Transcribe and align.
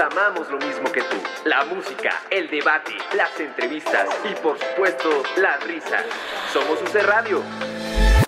amamos 0.00 0.48
lo 0.50 0.58
mismo 0.58 0.90
que 0.92 1.00
tú. 1.02 1.16
La 1.44 1.64
música, 1.64 2.22
el 2.30 2.48
debate, 2.50 2.92
las 3.14 3.38
entrevistas 3.38 4.08
y 4.24 4.34
por 4.40 4.58
supuesto, 4.58 5.22
las 5.36 5.62
risas. 5.64 6.04
Somos 6.52 6.80
UC 6.82 7.02
Radio. 7.02 7.42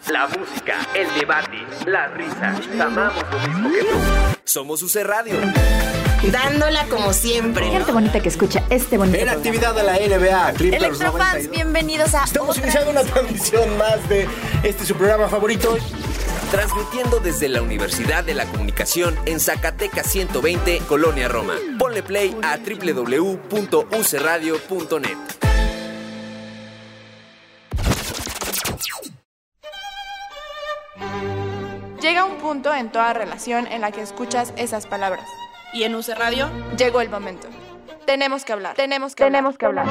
La 0.08 0.26
música, 0.26 0.78
el 0.94 1.12
debate, 1.18 1.64
las 1.86 2.12
risas. 2.14 2.58
Amamos 2.80 3.24
lo 3.30 3.38
mismo 3.48 3.70
que 3.70 3.80
tú. 3.84 3.96
Somos 4.44 4.82
UC 4.82 5.02
Radio. 5.04 5.34
Dándola 6.32 6.84
como 6.86 7.12
siempre. 7.12 7.66
Gente 7.70 7.92
bonita 7.92 8.20
que 8.20 8.28
escucha 8.28 8.62
este 8.68 8.98
bonito 8.98 9.16
En 9.18 9.24
programa. 9.26 9.38
actividad 9.38 9.74
de 9.74 9.82
la 9.82 9.92
NBA, 9.94 10.52
Clippers 10.52 10.82
Electrofans, 10.82 11.44
92. 11.44 11.50
bienvenidos 11.50 12.14
a 12.14 12.24
Estamos 12.24 12.50
otra 12.50 12.62
iniciando 12.64 12.90
una 12.90 13.04
transmisión 13.04 13.78
más 13.78 14.06
de 14.08 14.28
este 14.62 14.84
su 14.84 14.94
programa 14.96 15.28
favorito. 15.28 15.78
Transmitiendo 16.50 17.20
desde 17.20 17.48
la 17.48 17.62
Universidad 17.62 18.24
de 18.24 18.34
la 18.34 18.44
Comunicación 18.44 19.16
en 19.24 19.38
Zacatecas 19.38 20.08
120, 20.08 20.80
Colonia 20.88 21.28
Roma. 21.28 21.54
Ponle 21.78 22.02
play 22.02 22.36
a 22.42 22.56
www.ucradio.net. 22.56 25.16
Llega 32.02 32.24
un 32.24 32.38
punto 32.38 32.74
en 32.74 32.90
toda 32.90 33.12
relación 33.12 33.68
en 33.68 33.82
la 33.82 33.92
que 33.92 34.00
escuchas 34.00 34.52
esas 34.56 34.88
palabras. 34.88 35.24
Y 35.72 35.84
en 35.84 35.94
UC 35.94 36.08
Radio, 36.16 36.50
Llegó 36.76 37.00
el 37.00 37.10
momento. 37.10 37.46
Tenemos 38.06 38.44
que 38.44 38.52
hablar. 38.52 38.74
Tenemos 38.74 39.14
que 39.14 39.22
Tenemos 39.22 39.56
que 39.56 39.66
hablar. 39.66 39.86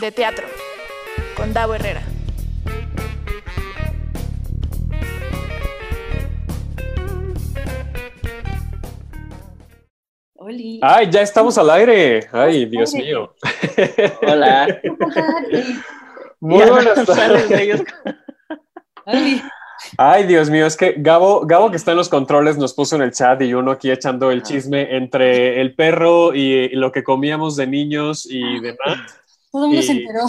De 0.00 0.10
teatro. 0.10 0.48
Con 1.36 1.52
Davo 1.52 1.74
Herrera. 1.74 2.02
Oli. 10.38 10.80
Ay, 10.82 11.08
ya 11.10 11.22
estamos 11.22 11.56
al 11.58 11.70
aire. 11.70 12.28
Ay, 12.32 12.66
Dios 12.66 12.92
mío. 12.94 13.34
Hola. 14.22 14.80
Muy 16.40 16.64
buenas 16.68 17.06
tardes. 17.06 17.82
Ay, 19.96 20.26
Dios 20.26 20.50
mío, 20.50 20.66
es 20.66 20.76
que 20.76 20.94
Gabo, 20.98 21.46
Gabo 21.46 21.70
que 21.70 21.76
está 21.76 21.92
en 21.92 21.98
los 21.98 22.08
controles 22.08 22.58
nos 22.58 22.74
puso 22.74 22.96
en 22.96 23.02
el 23.02 23.12
chat 23.12 23.40
y 23.42 23.54
uno 23.54 23.70
aquí 23.70 23.90
echando 23.90 24.30
el 24.30 24.42
chisme 24.42 24.96
entre 24.96 25.60
el 25.60 25.74
perro 25.74 26.34
y 26.34 26.68
lo 26.70 26.92
que 26.92 27.04
comíamos 27.04 27.56
de 27.56 27.66
niños 27.66 28.26
y 28.28 28.60
demás. 28.60 29.20
Todo 29.50 29.64
el 29.64 29.68
mundo 29.68 29.82
se 29.82 29.92
enteró 29.92 30.26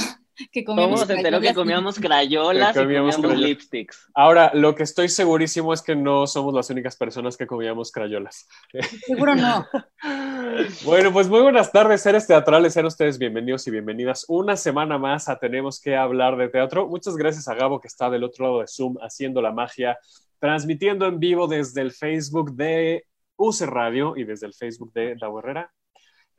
que 0.51 0.63
¿Cómo 0.63 0.81
comíamos 0.81 1.01
se 1.01 1.13
enteró 1.13 1.39
que 1.41 1.53
crayolas. 1.53 1.55
comíamos 1.55 1.99
crayolas 1.99 2.73
Que 2.73 2.79
y 2.79 2.83
comíamos 2.83 3.15
comíamos 3.15 3.17
crayolas. 3.17 3.49
lipsticks? 3.49 4.07
Ahora, 4.13 4.51
lo 4.53 4.75
que 4.75 4.83
estoy 4.83 5.09
segurísimo 5.09 5.73
es 5.73 5.81
que 5.81 5.95
no 5.95 6.27
somos 6.27 6.53
las 6.53 6.69
únicas 6.69 6.95
personas 6.95 7.37
que 7.37 7.47
comíamos 7.47 7.91
crayolas. 7.91 8.47
Seguro 9.05 9.35
no. 9.35 9.65
Bueno, 10.85 11.11
pues 11.11 11.27
muy 11.27 11.41
buenas 11.41 11.71
tardes, 11.71 12.01
seres 12.01 12.25
teatrales. 12.25 12.73
Sean 12.73 12.85
ustedes 12.85 13.17
bienvenidos 13.17 13.67
y 13.67 13.71
bienvenidas 13.71 14.25
una 14.29 14.55
semana 14.55 14.97
más 14.97 15.27
a 15.29 15.37
Tenemos 15.37 15.81
que 15.81 15.95
hablar 15.95 16.37
de 16.37 16.47
teatro. 16.47 16.87
Muchas 16.87 17.17
gracias 17.17 17.47
a 17.47 17.55
Gabo 17.55 17.81
que 17.81 17.87
está 17.87 18.09
del 18.09 18.23
otro 18.23 18.45
lado 18.45 18.59
de 18.61 18.67
Zoom 18.67 18.95
haciendo 19.01 19.41
la 19.41 19.51
magia, 19.51 19.97
transmitiendo 20.39 21.05
en 21.07 21.19
vivo 21.19 21.47
desde 21.47 21.81
el 21.81 21.91
Facebook 21.91 22.53
de 22.55 23.05
UC 23.35 23.61
Radio 23.61 24.15
y 24.15 24.23
desde 24.23 24.47
el 24.47 24.53
Facebook 24.53 24.93
de 24.93 25.15
Davo 25.19 25.39
Herrera. 25.39 25.71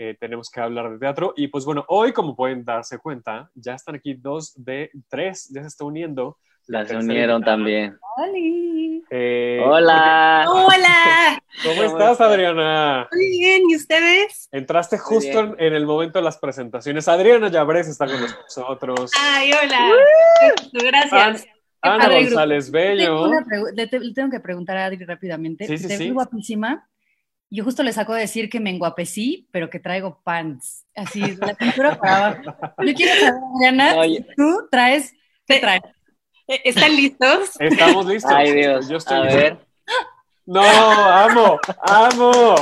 Eh, 0.00 0.16
tenemos 0.18 0.48
que 0.48 0.60
hablar 0.60 0.90
de 0.92 0.98
teatro. 0.98 1.34
Y 1.36 1.48
pues 1.48 1.64
bueno, 1.64 1.84
hoy, 1.88 2.12
como 2.12 2.36
pueden 2.36 2.64
darse 2.64 2.98
cuenta, 2.98 3.50
ya 3.54 3.74
están 3.74 3.96
aquí 3.96 4.14
dos 4.14 4.52
de 4.56 4.90
tres, 5.08 5.48
ya 5.52 5.62
se 5.62 5.68
está 5.68 5.84
uniendo. 5.84 6.38
la 6.68 6.84
Las 6.84 6.92
unieron 6.92 7.42
también. 7.42 7.98
Oli. 8.16 9.02
Eh, 9.10 9.60
Hola. 9.64 10.44
Hola. 10.48 11.42
¿Cómo 11.64 11.74
¿Cómo 11.74 11.82
estás? 11.88 12.20
Adriana? 12.20 13.08
Muy 13.10 13.28
bien, 13.28 13.62
¿y 13.68 13.74
ustedes? 13.74 14.48
Entraste 14.52 14.98
justo 14.98 15.56
en, 15.58 15.74
el 15.74 15.84
momento 15.86 16.20
de 16.20 16.24
las 16.24 16.38
presentaciones. 16.38 17.08
Adriana 17.08 17.48
Llabres 17.48 17.88
está 17.88 18.06
con 18.06 18.20
nosotros. 18.20 19.10
Ay, 19.18 19.50
hola. 19.52 19.90
Gracias. 20.72 21.46
Ana 21.80 22.04
padre 22.04 22.24
González 22.24 22.70
Bello. 22.70 23.26
le, 23.74 23.86
te- 23.86 24.00
le 24.00 24.12
tengo 24.12 24.30
que 24.30 24.40
preguntar 24.40 24.76
a 24.76 24.86
Adri 24.86 25.04
rápidamente. 25.04 25.66
Sí, 25.66 25.78
sí, 25.78 25.88
Te 25.88 25.96
sí. 25.96 26.10
guapísima. 26.10 26.88
Yo 27.50 27.64
justo 27.64 27.82
les 27.82 27.94
saco 27.94 28.12
de 28.14 28.20
decir 28.20 28.50
que 28.50 28.60
me 28.60 28.70
enguapecí, 28.70 29.48
pero 29.50 29.70
que 29.70 29.80
traigo 29.80 30.20
pants. 30.22 30.84
Así, 30.94 31.20
la 31.36 31.54
cintura 31.54 31.98
para 31.98 32.16
abajo. 32.16 32.42
Yo 32.84 32.94
quiero 32.94 33.12
saber, 33.20 34.04
si 34.04 34.26
tú 34.36 34.68
traes, 34.70 35.14
¿qué 35.46 35.58
traes? 35.58 35.82
¿Están 36.46 36.96
listos? 36.96 37.60
Estamos 37.60 38.06
listos. 38.06 38.32
Ay, 38.34 38.52
Dios. 38.52 38.88
Yo 38.88 38.96
estoy 38.98 39.18
A 39.18 39.22
listo. 39.24 39.36
ver. 39.38 39.67
No, 40.50 40.62
amo, 40.62 41.60
amo. 41.82 42.54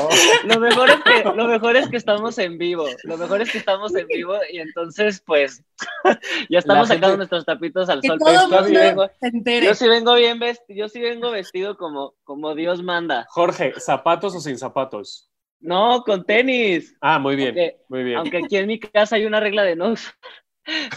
Lo 0.45 0.59
mejor, 0.59 0.91
es 0.91 0.97
que, 1.05 1.23
lo 1.23 1.45
mejor 1.47 1.77
es 1.77 1.89
que 1.89 1.97
estamos 1.97 2.37
en 2.39 2.59
vivo. 2.59 2.85
Lo 3.05 3.17
mejor 3.17 3.41
es 3.43 3.53
que 3.53 3.59
estamos 3.59 3.95
en 3.95 4.09
vivo 4.09 4.35
y 4.51 4.59
entonces, 4.59 5.23
pues, 5.25 5.63
ya 6.51 6.59
estamos 6.59 6.89
gente- 6.89 6.97
sacando 7.01 7.17
nuestros 7.19 7.45
tapitos 7.45 7.89
al 7.89 8.01
Que 8.01 8.09
sol. 8.09 8.19
todo 8.19 8.33
yo, 8.51 8.65
sí 8.67 8.75
vengo, 8.75 9.09
yo 9.63 9.75
sí 9.75 9.89
vengo 9.89 10.15
bien 10.15 10.41
vestido, 10.41 10.77
yo 10.77 10.89
sí 10.89 11.01
vengo 11.01 11.31
vestido 11.31 11.77
como, 11.77 12.15
como 12.25 12.57
Dios 12.57 12.83
manda. 12.83 13.25
Jorge, 13.29 13.73
¿zapatos 13.79 14.35
o 14.35 14.41
sin 14.41 14.59
zapatos? 14.59 15.31
No, 15.61 16.03
con 16.05 16.25
tenis. 16.25 16.97
Ah, 17.01 17.21
muy 17.21 17.37
bien, 17.37 17.49
Aunque- 17.51 17.77
muy 17.89 18.03
bien. 18.03 18.19
Aunque 18.19 18.39
aquí 18.39 18.57
en 18.57 18.67
mi 18.67 18.81
casa 18.81 19.15
hay 19.15 19.27
una 19.27 19.39
regla 19.39 19.63
de 19.63 19.77
no 19.77 19.91
usar, 19.91 20.13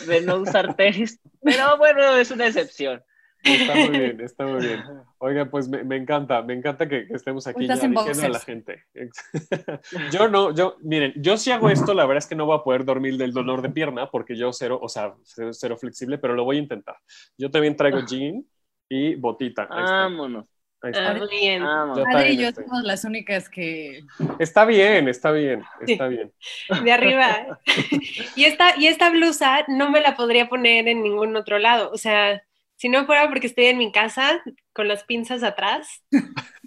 de 0.08 0.22
no 0.22 0.38
usar 0.38 0.76
tenis. 0.76 1.20
Pero 1.44 1.78
bueno, 1.78 2.16
es 2.16 2.32
una 2.32 2.48
excepción. 2.48 3.04
Está 3.44 3.76
muy 3.76 3.90
bien, 3.90 4.22
está 4.22 4.46
muy 4.46 4.66
bien. 4.66 4.84
Oiga, 5.20 5.50
pues 5.50 5.70
me, 5.70 5.84
me 5.84 5.96
encanta, 5.96 6.42
me 6.42 6.54
encanta 6.54 6.88
que, 6.88 7.08
que 7.08 7.14
estemos 7.14 7.48
aquí 7.48 7.66
ya 7.66 7.76
diciendo 7.76 8.02
a 8.02 8.30
la 8.30 8.40
gente. 8.40 8.84
Yo 10.12 10.28
no, 10.28 10.54
yo, 10.54 10.76
miren, 10.82 11.14
yo 11.16 11.38
si 11.38 11.52
hago 11.52 11.70
esto, 11.70 11.94
la 11.94 12.06
verdad 12.06 12.20
es 12.20 12.28
que 12.28 12.36
no 12.36 12.46
voy 12.46 12.58
a 12.58 12.64
poder 12.64 12.86
dormir 12.86 13.18
del 13.18 13.34
dolor 13.34 13.62
de 13.62 13.70
pierna 13.70 14.10
porque 14.12 14.36
yo 14.36 14.52
cero, 14.52 14.80
o 14.82 14.90
sea, 14.90 15.14
cero, 15.24 15.52
cero 15.54 15.78
flexible, 15.78 16.18
pero 16.18 16.36
lo 16.36 16.44
voy 16.44 16.58
a 16.58 16.60
intentar. 16.60 16.98
Yo 17.38 17.50
también 17.50 17.76
traigo 17.76 18.00
jean 18.06 18.46
y 18.90 19.16
botita. 19.16 19.68
Ahí 19.70 19.84
está, 19.84 19.94
Vámonos. 19.94 20.48
ahí 20.82 20.92
está. 20.92 21.12
Ah, 21.12 21.28
bien. 21.30 21.64
vámonos. 21.64 21.98
Yo 21.98 22.18
Adri 22.18 22.30
y 22.32 22.38
yo 22.38 22.48
estoy. 22.50 22.66
somos 22.66 22.84
las 22.84 23.04
únicas 23.06 23.50
que... 23.50 24.02
Está 24.40 24.66
bien, 24.66 25.08
está 25.08 25.32
bien, 25.32 25.64
está 25.86 26.08
bien. 26.08 26.32
De 26.84 26.92
arriba. 26.92 27.60
Y 28.36 28.46
esta, 28.46 28.78
y 28.78 28.88
esta 28.88 29.10
blusa 29.10 29.66
no 29.68 29.90
me 29.92 30.02
la 30.02 30.16
podría 30.16 30.50
poner 30.50 30.88
en 30.88 31.04
ningún 31.04 31.36
otro 31.36 31.60
lado. 31.60 31.92
O 31.92 31.98
sea, 31.98 32.42
si 32.80 32.88
no 32.90 33.06
fuera 33.06 33.28
porque 33.28 33.48
estoy 33.48 33.66
en 33.66 33.78
mi 33.78 33.92
casa 33.92 34.42
con 34.74 34.88
las 34.88 35.04
pinzas 35.04 35.44
atrás, 35.44 36.02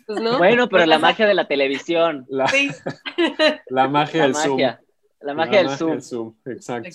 pues 0.06 0.21
no. 0.21 0.37
Bueno, 0.37 0.69
pero 0.69 0.84
la 0.84 0.99
magia 0.99 1.27
de 1.27 1.33
la 1.34 1.49
televisión. 1.49 2.27
La, 2.28 2.47
Sí. 2.49 2.69
la 3.69 3.89
magia 3.89 4.21
La 4.21 4.27
del 4.27 4.34
Zoom. 4.37 4.53
magia. 4.53 4.81
La 5.23 5.34
magia 5.34 5.59
del 5.62 5.71
Zoom. 6.03 6.34
Exacto. 6.45 6.91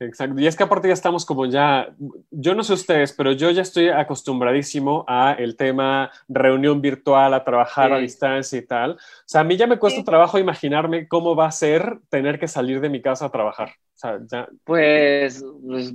Exacto. 0.00 0.40
Y 0.40 0.46
es 0.46 0.54
que 0.56 0.62
aparte 0.62 0.86
ya 0.88 0.94
estamos 0.94 1.24
como 1.26 1.46
ya, 1.46 1.88
yo 2.30 2.54
no 2.54 2.62
sé 2.62 2.72
ustedes, 2.72 3.12
pero 3.12 3.32
yo 3.32 3.50
ya 3.50 3.62
estoy 3.62 3.88
acostumbradísimo 3.88 5.04
a 5.08 5.32
el 5.36 5.56
tema 5.56 6.10
reunión 6.28 6.80
virtual, 6.80 7.34
a 7.34 7.42
trabajar 7.44 7.92
a 7.92 7.96
Sí. 7.96 8.02
distancia 8.02 8.58
y 8.58 8.62
tal. 8.66 8.92
O 8.92 8.98
sea, 9.26 9.40
a 9.40 9.44
mí 9.44 9.56
ya 9.56 9.66
me 9.66 9.78
cuesta 9.78 9.98
Sí. 10.00 10.04
trabajo 10.04 10.38
imaginarme 10.38 11.08
cómo 11.08 11.34
va 11.34 11.46
a 11.46 11.50
ser 11.52 11.98
tener 12.10 12.38
que 12.38 12.46
salir 12.48 12.80
de 12.80 12.88
mi 12.90 13.02
casa 13.02 13.26
a 13.26 13.30
trabajar. 13.32 13.70
O 13.70 13.98
sea, 13.98 14.18
ya, 14.30 14.48
Pues, 14.64 15.44
pues, 15.66 15.92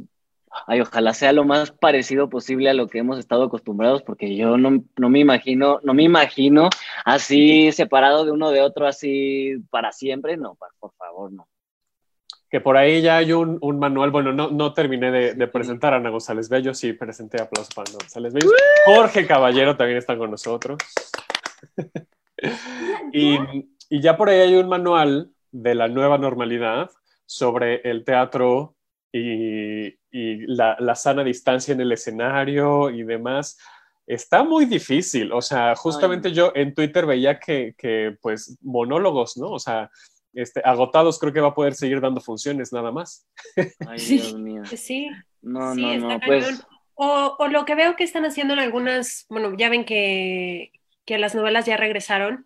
ay, 0.67 0.81
ojalá 0.81 1.13
sea 1.13 1.33
lo 1.33 1.43
más 1.45 1.71
parecido 1.71 2.29
posible 2.29 2.69
a 2.69 2.73
lo 2.73 2.87
que 2.87 2.99
hemos 2.99 3.19
estado 3.19 3.43
acostumbrados, 3.43 4.03
porque 4.03 4.35
yo 4.35 4.57
no, 4.57 4.83
no 4.97 5.09
me 5.09 5.19
imagino, 5.19 5.79
no 5.83 5.93
me 5.93 6.03
imagino 6.03 6.69
así 7.05 7.71
separado 7.71 8.25
de 8.25 8.31
uno 8.31 8.51
de 8.51 8.61
otro, 8.61 8.87
así 8.87 9.55
para 9.69 9.91
siempre. 9.91 10.37
No, 10.37 10.57
por 10.79 10.93
favor, 10.93 11.31
no. 11.31 11.47
que 12.49 12.61
por 12.61 12.77
ahí 12.77 13.01
ya 13.01 13.17
hay 13.17 13.33
un, 13.33 13.57
un 13.61 13.79
manual. 13.79 14.11
Bueno, 14.11 14.31
no, 14.31 14.49
no 14.49 14.73
terminé 14.73 15.11
de, 15.11 15.33
de 15.33 15.47
presentar 15.47 15.93
a 15.93 15.97
Ana 15.97 16.09
González 16.09 16.49
Bello, 16.49 16.73
sí 16.73 16.93
presenté 16.93 17.41
aplausos 17.41 17.73
para 17.73 17.89
Ana 17.89 17.99
González 17.99 18.33
Bello. 18.33 18.49
Jorge 18.85 19.27
Caballero 19.27 19.75
también 19.77 19.97
está 19.97 20.17
con 20.17 20.31
nosotros. 20.31 20.77
y, 23.13 23.37
y 23.89 24.01
ya 24.01 24.17
por 24.17 24.29
ahí 24.29 24.39
hay 24.39 24.55
un 24.55 24.69
manual 24.69 25.31
de 25.51 25.75
la 25.75 25.87
nueva 25.87 26.17
normalidad 26.17 26.89
sobre 27.25 27.81
el 27.89 28.03
teatro 28.03 28.75
y, 29.13 29.85
y 30.11 30.37
la, 30.47 30.75
la 30.79 30.95
sana 30.95 31.23
distancia 31.23 31.73
en 31.73 31.81
el 31.81 31.91
escenario 31.91 32.89
y 32.89 33.03
demás. 33.03 33.57
Está 34.05 34.43
muy 34.43 34.65
difícil, 34.65 35.31
o 35.31 35.41
sea, 35.41 35.75
justamente 35.75 36.33
yo 36.33 36.51
en 36.55 36.73
Twitter 36.73 37.05
veía 37.05 37.39
que, 37.39 37.73
que, 37.77 38.17
pues, 38.21 38.57
monólogos, 38.61 39.37
¿no? 39.37 39.51
O 39.51 39.59
sea, 39.59 39.89
este, 40.33 40.61
agotados 40.65 41.19
creo 41.19 41.31
que 41.31 41.39
va 41.39 41.49
a 41.49 41.55
poder 41.55 41.73
seguir 41.75 42.01
dando 42.01 42.19
funciones 42.19 42.73
nada 42.73 42.91
más. 42.91 43.25
Ay, 43.87 43.99
Sí. 43.99 44.17
Dios 44.17 44.33
mío. 44.37 44.63
Sí. 44.65 45.09
No, 45.41 45.73
Sí, 45.73 45.81
no, 45.81 45.93
está 45.93 46.07
no, 46.07 46.19
pues, 46.25 46.65
O, 46.95 47.35
o 47.39 47.47
lo 47.47 47.63
que 47.65 47.75
veo 47.75 47.95
que 47.95 48.03
están 48.03 48.25
haciendo 48.25 48.53
en 48.55 48.59
algunas, 48.59 49.25
bueno, 49.29 49.55
ya 49.57 49.69
ven 49.69 49.85
que, 49.85 50.71
que 51.05 51.17
las 51.17 51.35
novelas 51.35 51.65
ya 51.65 51.77
regresaron 51.77 52.45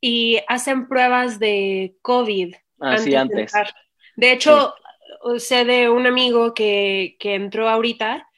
y 0.00 0.38
hacen 0.46 0.88
pruebas 0.88 1.38
de 1.38 1.96
COVID 2.02 2.54
así 2.80 3.10
de 3.10 3.16
antes. 3.16 3.38
entrar. 3.38 3.74
De 4.16 4.32
hecho, 4.32 4.74
sé 5.38 5.64
de 5.64 5.88
un 5.90 6.06
amigo 6.06 6.54
que, 6.54 7.16
que 7.20 7.34
entró 7.34 7.68
ahorita 7.68 8.28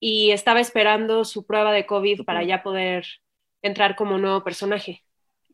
y 0.00 0.32
estaba 0.32 0.60
esperando 0.60 1.24
su 1.24 1.46
prueba 1.46 1.72
de 1.72 1.86
COVID 1.86 2.24
para 2.24 2.44
ya 2.44 2.62
poder 2.62 3.06
entrar 3.62 3.96
como 3.96 4.18
nuevo 4.18 4.42
personaje. 4.44 5.04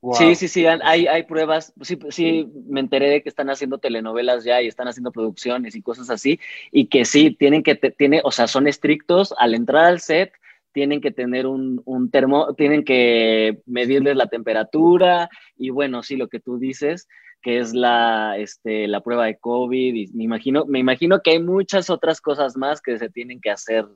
Wow. 0.03 0.13
Sí, 0.17 0.35
sí, 0.37 0.49
sí, 0.49 0.65
hay, 0.67 1.07
hay 1.07 1.25
pruebas. 1.25 1.75
Sí, 1.83 1.99
sí, 2.11 2.47
me 2.67 2.81
enteré 2.81 3.11
de 3.11 3.23
que 3.23 3.29
están 3.29 3.51
haciendo 3.51 3.79
telenovelas 3.79 4.43
ya 4.45 4.63
y 4.63 4.67
están 4.67 4.89
haciendo 4.89 5.13
producciones 5.13 5.75
y 5.77 5.83
cosas 5.83 6.09
así, 6.11 6.41
y 6.73 6.87
que 6.89 7.05
sí, 7.05 7.33
tienen 7.39 7.63
que, 7.63 7.75
te- 7.75 7.91
tiene, 7.91 8.23
o 8.25 8.31
sea, 8.31 8.47
son 8.47 8.67
estrictos 8.67 9.35
al 9.39 9.55
entrar 9.55 9.85
al 9.85 10.01
set, 10.01 10.33
tienen 10.73 11.01
que 11.03 11.11
tener 11.11 11.47
un, 11.47 11.83
un 11.85 12.11
termo, 12.11 12.55
tienen 12.55 12.85
que 12.85 13.61
medirles 13.67 14.17
la 14.17 14.29
temperatura, 14.29 15.29
y 15.57 15.71
bueno, 15.71 16.03
sí, 16.03 16.17
lo 16.17 16.29
que 16.29 16.41
tú 16.41 16.59
dices, 16.59 17.07
que 17.43 17.59
es 17.59 17.75
la, 17.75 18.37
este, 18.39 18.89
la 18.89 19.01
prueba 19.03 19.27
de 19.27 19.39
COVID, 19.39 19.95
y 19.95 20.09
me 20.15 20.25
imagino, 20.25 20.65
me 20.67 20.79
imagino 20.81 21.21
que 21.23 21.33
hay 21.33 21.43
muchas 21.43 21.91
otras 21.91 22.21
cosas 22.21 22.57
más 22.57 22.81
que 22.83 22.99
se 22.99 23.11
tienen 23.11 23.41
que 23.41 23.51
hacer. 23.51 23.87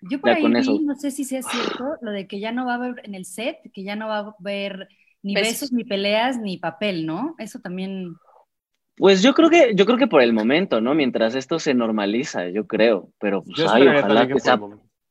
Yo 0.00 0.20
por 0.20 0.30
Ya 0.30 0.36
ahí 0.36 0.42
con 0.42 0.56
vi, 0.56 0.56
eso. 0.56 0.84
no 0.84 0.94
sé 0.94 1.10
si 1.10 1.24
sea 1.24 1.42
cierto, 1.42 1.84
lo 2.02 2.10
de 2.12 2.26
que 2.28 2.40
ya 2.40 2.52
no 2.52 2.66
va 2.66 2.72
a 2.74 2.76
haber 2.76 3.00
en 3.04 3.14
el 3.14 3.24
set, 3.24 3.58
que 3.72 3.82
ya 3.84 3.96
no 3.96 4.08
va 4.08 4.18
a 4.18 4.36
haber 4.38 4.88
ni 5.22 5.34
Besos. 5.34 5.60
besos, 5.60 5.72
ni 5.72 5.84
peleas, 5.84 6.38
ni 6.38 6.58
papel, 6.58 7.06
¿no? 7.06 7.34
Eso 7.38 7.60
también. 7.60 8.20
Pues 8.96 9.22
yo 9.22 9.34
creo 9.34 9.50
que, 9.50 9.74
yo 9.74 9.84
creo 9.86 9.98
que 9.98 10.06
por 10.06 10.22
el 10.22 10.32
momento, 10.32 10.80
¿no? 10.80 10.94
Mientras 10.94 11.34
esto 11.34 11.58
se 11.58 11.74
normaliza, 11.74 12.48
yo 12.48 12.66
creo, 12.66 13.12
pero 13.18 13.42
pues, 13.44 13.56
Yo 13.58 13.70
ay, 13.70 13.86
ojalá 13.88 14.26
que 14.26 14.40
sea 14.40 14.58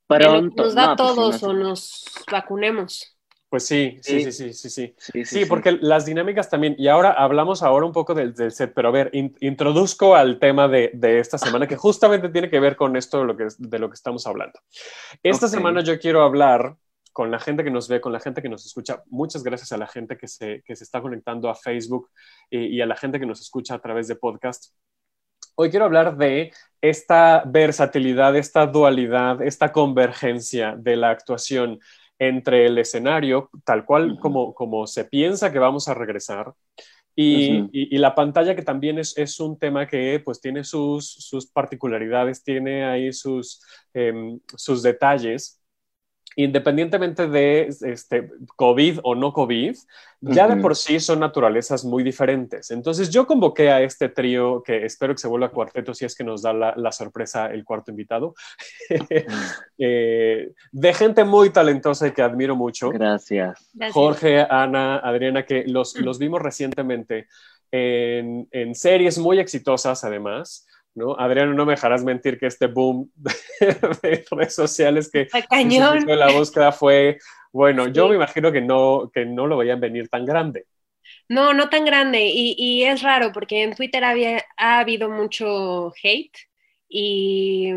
pronto. 0.07 0.63
nos 0.63 0.75
da 0.75 0.87
No, 0.87 0.95
pues, 0.97 1.15
todos 1.15 1.43
no 1.43 1.49
o 1.49 1.53
nos 1.53 2.03
vacunemos. 2.31 3.14
Pues 3.55 3.67
sí, 3.67 3.97
sí, 4.01 4.19
Sí. 4.19 4.31
sí, 4.33 4.53
sí, 4.53 4.53
sí, 4.53 4.69
sí. 4.69 4.95
Sí, 4.97 5.23
Sí, 5.25 5.45
porque 5.45 5.71
las 5.79 6.05
dinámicas 6.05 6.49
también, 6.49 6.75
y 6.77 6.89
ahora 6.89 7.11
hablamos 7.13 7.63
ahora 7.63 7.85
un 7.85 7.93
poco 7.93 8.13
del, 8.13 8.33
del 8.33 8.51
set, 8.51 8.73
pero 8.75 8.89
a 8.89 8.91
ver, 8.91 9.09
in- 9.13 9.33
introduzco 9.39 10.13
al 10.13 10.39
tema 10.39 10.67
de, 10.67 10.91
de 10.93 11.19
esta 11.19 11.37
semana 11.37 11.65
que 11.65 11.77
justamente 11.77 12.27
tiene 12.27 12.49
que 12.49 12.59
ver 12.59 12.75
con 12.75 12.97
esto 12.97 13.19
de 13.19 13.25
lo 13.25 13.37
que, 13.37 13.47
de 13.57 13.79
lo 13.79 13.87
que 13.89 13.93
estamos 13.93 14.27
hablando. 14.27 14.59
Esta 15.23 15.45
Ok. 15.45 15.51
semana 15.53 15.81
yo 15.83 15.97
quiero 15.99 16.21
hablar 16.23 16.75
con 17.13 17.31
la 17.31 17.39
gente 17.39 17.63
que 17.63 17.71
nos 17.71 17.87
ve, 17.87 18.01
con 18.01 18.11
la 18.11 18.19
gente 18.19 18.41
que 18.41 18.49
nos 18.49 18.65
escucha. 18.65 19.01
Muchas 19.07 19.41
gracias 19.41 19.71
a 19.71 19.77
la 19.77 19.87
gente 19.87 20.17
que 20.17 20.27
se, 20.27 20.61
que 20.65 20.75
se 20.75 20.83
está 20.83 21.01
conectando 21.01 21.49
a 21.49 21.55
Facebook 21.55 22.09
y, 22.49 22.59
y 22.75 22.81
a 22.81 22.85
la 22.85 22.97
gente 22.97 23.21
que 23.21 23.25
nos 23.25 23.39
escucha 23.39 23.75
a 23.75 23.79
través 23.79 24.09
de 24.09 24.17
podcast. 24.17 24.73
Hoy 25.55 25.69
quiero 25.69 25.85
hablar 25.85 26.17
de 26.17 26.51
esta 26.81 27.43
versatilidad, 27.45 28.35
esta 28.35 28.67
dualidad, 28.67 29.41
esta 29.41 29.71
convergencia 29.71 30.75
de 30.77 30.97
la 30.97 31.09
actuación 31.11 31.79
entre 32.19 32.65
el 32.67 32.77
escenario, 32.77 33.49
tal 33.65 33.85
cual 33.85 34.17
como, 34.19 34.53
como 34.53 34.87
se 34.87 35.05
piensa 35.05 35.51
que 35.51 35.59
vamos 35.59 35.87
a 35.87 35.93
regresar, 35.93 36.53
y- 37.15 37.95
y 37.95 37.97
la 37.97 38.15
pantalla 38.15 38.55
que 38.55 38.61
también 38.63 38.99
es, 38.99 39.17
es 39.17 39.39
un 39.39 39.57
tema 39.57 39.87
que 39.87 40.21
pues 40.23 40.41
tiene 40.41 40.63
sus, 40.63 41.09
sus 41.13 41.47
particularidades, 41.47 42.43
tiene 42.43 42.85
ahí 42.85 43.13
sus, 43.13 43.61
em, 43.93 44.39
sus 44.55 44.83
detalles. 44.83 45.61
Independientemente 46.37 47.27
de 47.27 47.69
este, 47.81 48.29
COVID 48.55 48.99
o 49.03 49.15
no 49.15 49.31
COVID, 49.31 49.75
ya 50.19 50.47
de 50.47 50.57
por 50.57 50.75
sí 50.75 50.99
son 50.99 51.19
naturalezas 51.19 51.85
muy 51.85 52.03
diferentes. 52.03 52.71
Entonces 52.71 53.09
yo 53.09 53.25
convoqué 53.25 53.69
a 53.69 53.81
este 53.81 54.09
trío 54.09 54.61
que 54.63 54.85
espero 54.85 55.13
que 55.13 55.21
se 55.21 55.27
vuelva 55.27 55.51
cuarteto 55.51 55.93
si 55.93 56.03
es 56.03 56.15
que 56.15 56.23
nos 56.23 56.41
da 56.41 56.51
la, 56.51 56.73
la 56.75 56.91
sorpresa 56.91 57.47
el 57.47 57.63
cuarto 57.63 57.91
invitado, 57.91 58.33
Eh, 59.77 60.53
de 60.71 60.93
gente 60.93 61.25
muy 61.25 61.49
talentosa 61.49 62.07
y 62.07 62.11
que 62.11 62.21
admiro 62.21 62.55
mucho. 62.55 62.89
Gracias. 62.89 63.69
Gracias. 63.73 63.93
Jorge, 63.93 64.45
Ana, 64.49 64.97
Adriana, 64.97 65.45
que 65.45 65.65
los, 65.67 65.99
los 65.99 66.17
vimos 66.17 66.41
recientemente 66.41 67.27
en, 67.71 68.47
en 68.51 68.73
series 68.73 69.17
muy 69.17 69.39
exitosas 69.39 70.03
además. 70.03 70.64
¿No? 70.95 71.15
Adriana, 71.19 71.53
no 71.53 71.65
me 71.65 71.73
dejarás 71.73 72.03
mentir 72.03 72.39
que 72.39 72.47
este 72.47 72.67
boom 72.67 73.11
de, 73.15 73.31
de 74.01 74.25
redes 74.31 74.55
sociales 74.55 75.11
que 75.11 75.27
cañón. 75.49 76.05
la 76.07 76.31
búsqueda 76.31 76.71
fue, 76.71 77.19
bueno, 77.51 77.87
yo 77.87 78.07
me 78.07 78.15
imagino 78.15 78.51
que 78.51 78.61
no, 78.61 79.11
que 79.13 79.25
no 79.25 79.45
lo 79.45 79.57
veían 79.57 79.79
venir 79.79 80.09
tan 80.09 80.25
grande. 80.25 80.65
No, 81.27 81.53
no 81.53 81.69
tan 81.69 81.85
grande. 81.85 82.25
Y, 82.33 82.55
y 82.57 82.83
es 82.83 83.01
raro 83.01 83.31
porque 83.31 83.63
en 83.63 83.75
Twitter 83.75 84.03
había, 84.03 84.43
ha 84.57 84.79
habido 84.79 85.09
mucho 85.09 85.93
hate 86.01 86.37
y, 86.87 87.71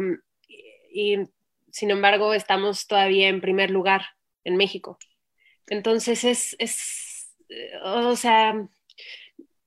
y 0.92 1.18
sin 1.70 1.90
embargo 1.90 2.34
estamos 2.34 2.86
todavía 2.86 3.28
en 3.28 3.40
primer 3.40 3.70
lugar 3.70 4.02
en 4.44 4.56
México. 4.56 4.98
Entonces 5.66 6.24
es, 6.24 6.56
es 6.58 7.34
eh, 7.48 7.72
o 7.82 8.16
sea, 8.16 8.68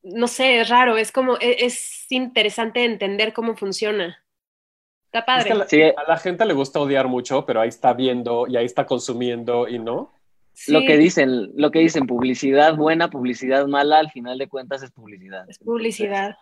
no 0.03 0.27
sé, 0.27 0.59
es 0.61 0.69
raro, 0.69 0.97
es 0.97 1.11
como, 1.11 1.35
e- 1.39 1.65
es, 1.65 2.05
interesante 2.11 2.83
entender 2.83 3.33
cómo 3.33 3.55
funciona. 3.55 4.17
Está 5.05 5.19
Es 5.19 5.25
padre. 5.25 5.43
que 5.45 5.51
a 5.51 5.55
la, 5.55 5.67
Sí. 5.67 5.81
a 5.81 6.03
la 6.07 6.17
gente 6.17 6.45
le 6.45 6.53
gusta 6.53 6.79
odiar 6.79 7.07
mucho, 7.07 7.45
pero 7.45 7.61
ahí 7.61 7.69
está 7.69 7.93
viendo 7.93 8.47
y 8.47 8.57
ahí 8.57 8.65
está 8.65 8.85
consumiendo 8.85 9.67
y 9.67 9.79
no. 9.79 10.11
Sí, 10.53 10.73
Lo 10.73 10.81
que 10.81 10.97
dicen, 10.97 11.51
lo 11.55 11.71
que 11.71 11.79
dicen, 11.79 12.05
publicidad 12.05 12.75
buena, 12.75 13.09
publicidad 13.09 13.65
mala, 13.67 13.99
al 13.99 14.11
final 14.11 14.37
de 14.37 14.49
cuentas 14.49 14.83
es 14.83 14.91
publicidad. 14.91 15.49
es 15.49 15.57
publicidad. 15.59 16.35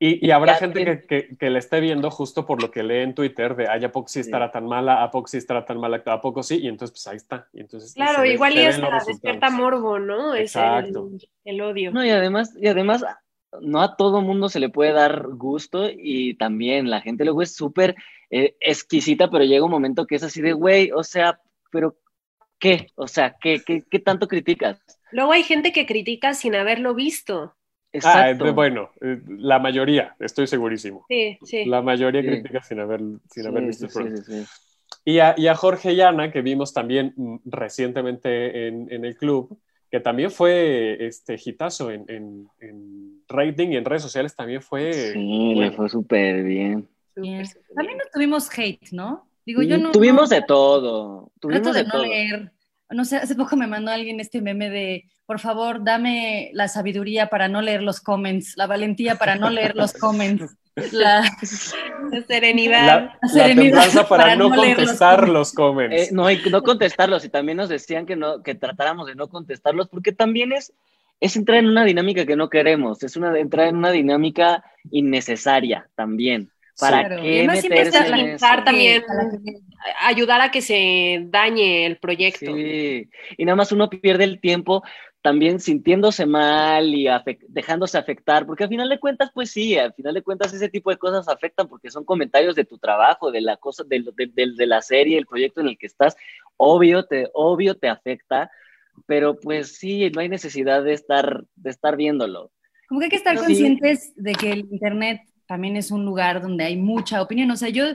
Y, 0.00 0.24
y 0.26 0.30
habrá 0.30 0.52
Ya 0.52 0.58
gente 0.58 0.84
que, 0.84 1.06
que, 1.06 1.36
que 1.36 1.50
le 1.50 1.58
esté 1.58 1.80
viendo 1.80 2.10
justo 2.10 2.46
por 2.46 2.60
lo 2.62 2.70
que 2.70 2.84
lee 2.84 2.98
en 3.02 3.14
Twitter 3.14 3.56
de, 3.56 3.66
ay, 3.68 3.84
¿a 3.84 3.90
poco 3.92 4.08
sí 4.08 4.20
estará 4.20 4.52
tan 4.52 4.66
mala? 4.66 5.02
¿A 5.02 5.10
poco 5.10 5.26
sí 5.28 5.38
estará 5.38 5.64
tan 5.64 5.78
mala? 5.80 6.02
¿A 6.06 6.20
poco 6.20 6.42
sí? 6.42 6.58
Y 6.62 6.68
entonces, 6.68 6.92
pues 6.92 7.06
ahí 7.08 7.16
está. 7.16 7.48
Y 7.52 7.60
entonces, 7.60 7.92
Claro, 7.94 8.18
se 8.18 8.28
ve- 8.28 8.34
igual 8.34 8.52
se 8.54 8.60
y 8.60 8.64
hasta 8.64 8.90
despierta 9.06 9.50
morbo, 9.50 9.98
¿no? 9.98 10.34
Es 10.34 10.52
Exacto. 10.52 11.08
el, 11.10 11.28
el 11.44 11.60
odio. 11.62 11.90
No, 11.92 12.04
y 12.04 12.10
además, 12.10 12.54
y 12.60 12.68
además, 12.68 13.04
no 13.60 13.82
a 13.82 13.96
todo 13.96 14.20
mundo 14.20 14.48
se 14.48 14.60
le 14.60 14.68
puede 14.68 14.92
dar 14.92 15.26
gusto 15.30 15.88
y 15.90 16.34
también 16.36 16.90
la 16.90 17.00
gente 17.00 17.24
luego 17.24 17.42
es 17.42 17.54
súper 17.56 17.96
eh, 18.30 18.56
exquisita, 18.60 19.30
pero 19.30 19.44
llega 19.44 19.64
un 19.64 19.70
momento 19.70 20.06
que 20.06 20.16
es 20.16 20.22
así 20.22 20.40
de, 20.42 20.52
güey, 20.52 20.92
o 20.92 21.02
sea, 21.02 21.40
pero 21.72 21.96
¿qué? 22.58 22.88
O 22.96 23.08
sea, 23.08 23.36
¿qué, 23.40 23.62
qué, 23.64 23.84
qué 23.90 23.98
tanto 24.00 24.28
criticas? 24.28 24.80
Luego 25.10 25.32
hay 25.32 25.42
gente 25.42 25.72
que 25.74 25.84
critica 25.84 26.32
sin 26.32 26.54
haberlo 26.54 26.94
visto. 26.94 27.57
Ah, 27.90 27.96
Exacto. 28.30 28.46
eh, 28.46 28.50
bueno, 28.52 28.90
eh, 29.00 29.20
la 29.28 29.58
mayoría, 29.58 30.14
estoy 30.20 30.46
segurísimo. 30.46 31.06
Sí, 31.08 31.38
sí. 31.42 31.64
La 31.64 31.80
mayoría 31.82 32.20
Sí. 32.20 32.28
critica 32.28 32.62
sin 32.62 32.80
haber, 32.80 33.00
sin 33.30 33.46
haber 33.46 33.62
Sí, 33.62 33.66
visto 33.68 33.84
el 33.86 33.90
sí, 33.90 33.94
programa. 33.94 34.16
sí, 34.18 34.22
sí, 34.32 34.44
sí. 34.44 34.46
Y 35.04 35.18
a, 35.20 35.34
y 35.38 35.46
a 35.46 35.54
Jorge 35.54 35.92
y 35.92 36.00
Ana, 36.02 36.30
que 36.30 36.42
vimos 36.42 36.74
también 36.74 37.14
mm, 37.16 37.36
recientemente 37.46 38.68
en, 38.68 38.92
en 38.92 39.04
el 39.04 39.16
club, 39.16 39.58
que 39.90 40.00
también 40.00 40.30
fue 40.30 41.06
este 41.06 41.36
hitazo 41.42 41.90
en, 41.90 42.04
en, 42.08 42.48
en 42.60 43.22
rating 43.26 43.68
y 43.70 43.76
en 43.76 43.84
redes 43.86 44.02
sociales 44.02 44.34
también 44.36 44.60
fue. 44.60 44.92
Sí, 44.92 45.48
le 45.50 45.54
bueno. 45.54 45.72
fue 45.72 45.88
súper 45.88 46.42
bien. 46.44 46.86
Bien. 47.16 47.46
También 47.74 47.96
no 47.98 48.04
tuvimos 48.12 48.50
hate, 48.56 48.92
¿no? 48.92 49.26
Digo, 49.46 49.62
yo 49.62 49.78
no. 49.78 49.92
Tuvimos 49.92 50.28
no- 50.28 50.36
de 50.36 50.42
todo. 50.42 51.32
Tuvimos 51.40 51.72
de 51.74 51.80
de 51.80 51.84
no 51.86 51.92
todo. 51.92 52.02
leer. 52.02 52.52
No 52.90 53.04
sé, 53.04 53.16
hace 53.16 53.34
poco 53.34 53.56
me 53.56 53.66
mandó 53.66 53.90
alguien 53.90 54.20
este 54.20 54.40
meme 54.40 54.70
de, 54.70 55.04
por 55.26 55.40
favor, 55.40 55.84
dame 55.84 56.50
la 56.54 56.68
sabiduría 56.68 57.26
para 57.28 57.48
no 57.48 57.60
leer 57.60 57.82
los 57.82 58.00
comments, 58.00 58.54
la 58.56 58.66
valentía 58.66 59.16
para 59.16 59.36
no 59.36 59.50
leer 59.50 59.76
los 59.76 59.92
comments, 59.94 60.56
la, 60.92 61.22
La 62.10 62.22
serenidad. 62.26 62.86
La, 62.86 63.18
la 63.20 63.28
serenidad 63.28 63.92
para, 63.92 64.08
para 64.08 64.36
no 64.36 64.48
no 64.48 64.56
leer 64.56 64.76
los 64.78 64.86
contestar 64.86 65.16
comments. 65.20 65.32
los 65.34 65.52
comments. 65.52 65.96
Eh, 65.96 66.08
no, 66.12 66.30
y 66.30 66.38
no 66.50 66.62
contestarlos. 66.62 67.24
Y 67.24 67.28
también 67.28 67.58
nos 67.58 67.68
decían 67.68 68.06
que 68.06 68.16
no, 68.16 68.42
que 68.42 68.54
tratáramos 68.54 69.06
de 69.06 69.14
no 69.14 69.28
contestarlos, 69.28 69.88
porque 69.88 70.12
también 70.12 70.52
es, 70.52 70.72
es 71.20 71.36
entrar 71.36 71.58
en 71.58 71.66
una 71.66 71.84
dinámica 71.84 72.24
que 72.24 72.36
no 72.36 72.48
queremos. 72.48 73.02
Es 73.02 73.16
una 73.16 73.36
entrar 73.38 73.68
en 73.68 73.76
una 73.76 73.90
dinámica 73.90 74.64
innecesaria 74.90 75.88
también. 75.94 76.50
¿Para 76.78 77.06
Claro, 77.08 77.22
qué 77.22 77.42
meterse 77.46 77.98
en 78.06 78.14
eso? 78.14 78.46
También 78.64 79.02
ayudar 80.00 80.40
a 80.40 80.50
que 80.50 80.62
se 80.62 81.24
dañe 81.26 81.86
el 81.86 81.98
proyecto. 81.98 82.54
Sí, 82.54 83.08
y 83.36 83.44
nada 83.44 83.56
más 83.56 83.72
uno 83.72 83.88
pierde 83.90 84.24
el 84.24 84.40
tiempo 84.40 84.82
también 85.20 85.58
sintiéndose 85.58 86.24
mal 86.26 86.94
y 86.94 87.06
afec- 87.06 87.44
dejándose 87.48 87.98
afectar, 87.98 88.46
porque 88.46 88.62
al 88.64 88.70
final 88.70 88.88
de 88.88 89.00
cuentas, 89.00 89.30
pues 89.34 89.50
sí, 89.50 89.76
al 89.76 89.92
final 89.92 90.14
de 90.14 90.22
cuentas 90.22 90.52
ese 90.54 90.68
tipo 90.68 90.90
de 90.90 90.96
cosas 90.96 91.28
afectan 91.28 91.66
porque 91.68 91.90
son 91.90 92.04
comentarios 92.04 92.54
de 92.54 92.64
tu 92.64 92.78
trabajo, 92.78 93.32
de 93.32 93.40
la 93.40 93.56
cosa, 93.56 93.82
de, 93.84 94.04
de- 94.16 94.26
de- 94.32 94.52
de 94.56 94.66
la 94.66 94.80
serie, 94.80 95.18
el 95.18 95.26
proyecto 95.26 95.60
en 95.60 95.68
el 95.68 95.76
que 95.78 95.86
estás, 95.86 96.16
obvio 96.56 97.04
te, 97.04 97.28
obvio 97.34 97.74
te 97.76 97.88
afecta, 97.88 98.50
pero 99.06 99.38
pues 99.38 99.76
sí, 99.76 100.08
no 100.10 100.20
hay 100.20 100.28
necesidad 100.28 100.84
de 100.84 100.92
estar, 100.92 101.44
de 101.56 101.70
estar 101.70 101.96
viéndolo. 101.96 102.52
Como 102.88 103.00
que 103.00 103.06
hay 103.06 103.10
que 103.10 103.16
estar 103.16 103.36
Sí. 103.38 103.44
conscientes 103.44 104.12
de 104.16 104.32
que 104.34 104.52
el 104.52 104.60
Internet 104.70 105.20
también 105.48 105.76
es 105.76 105.90
un 105.90 106.04
lugar 106.04 106.42
donde 106.42 106.64
hay 106.64 106.76
mucha 106.76 107.20
opinión. 107.22 107.50
O 107.50 107.56
sea, 107.56 107.70
yo 107.70 107.86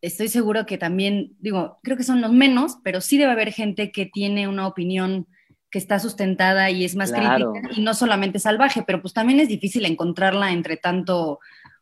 estoy 0.00 0.28
seguro 0.28 0.66
que 0.66 0.78
también, 0.78 1.34
digo, 1.38 1.78
creo 1.82 1.96
que 1.96 2.02
son 2.02 2.20
los 2.20 2.32
menos, 2.32 2.78
pero 2.82 3.00
sí 3.00 3.18
debe 3.18 3.32
haber 3.32 3.52
gente 3.52 3.92
que 3.92 4.06
tiene 4.06 4.48
una 4.48 4.66
opinión 4.66 5.26
que 5.70 5.78
está 5.78 5.98
sustentada 5.98 6.70
y 6.70 6.84
es 6.84 6.96
más 6.96 7.12
Claro. 7.12 7.52
crítica 7.52 7.74
y 7.78 7.82
no 7.82 7.92
solamente 7.92 8.38
salvaje, 8.38 8.82
pero 8.86 9.02
pues 9.02 9.12
también 9.12 9.40
es 9.40 9.48
difícil 9.48 9.84
encontrarla 9.84 10.50
entre 10.52 10.76
tanto. 10.76 11.38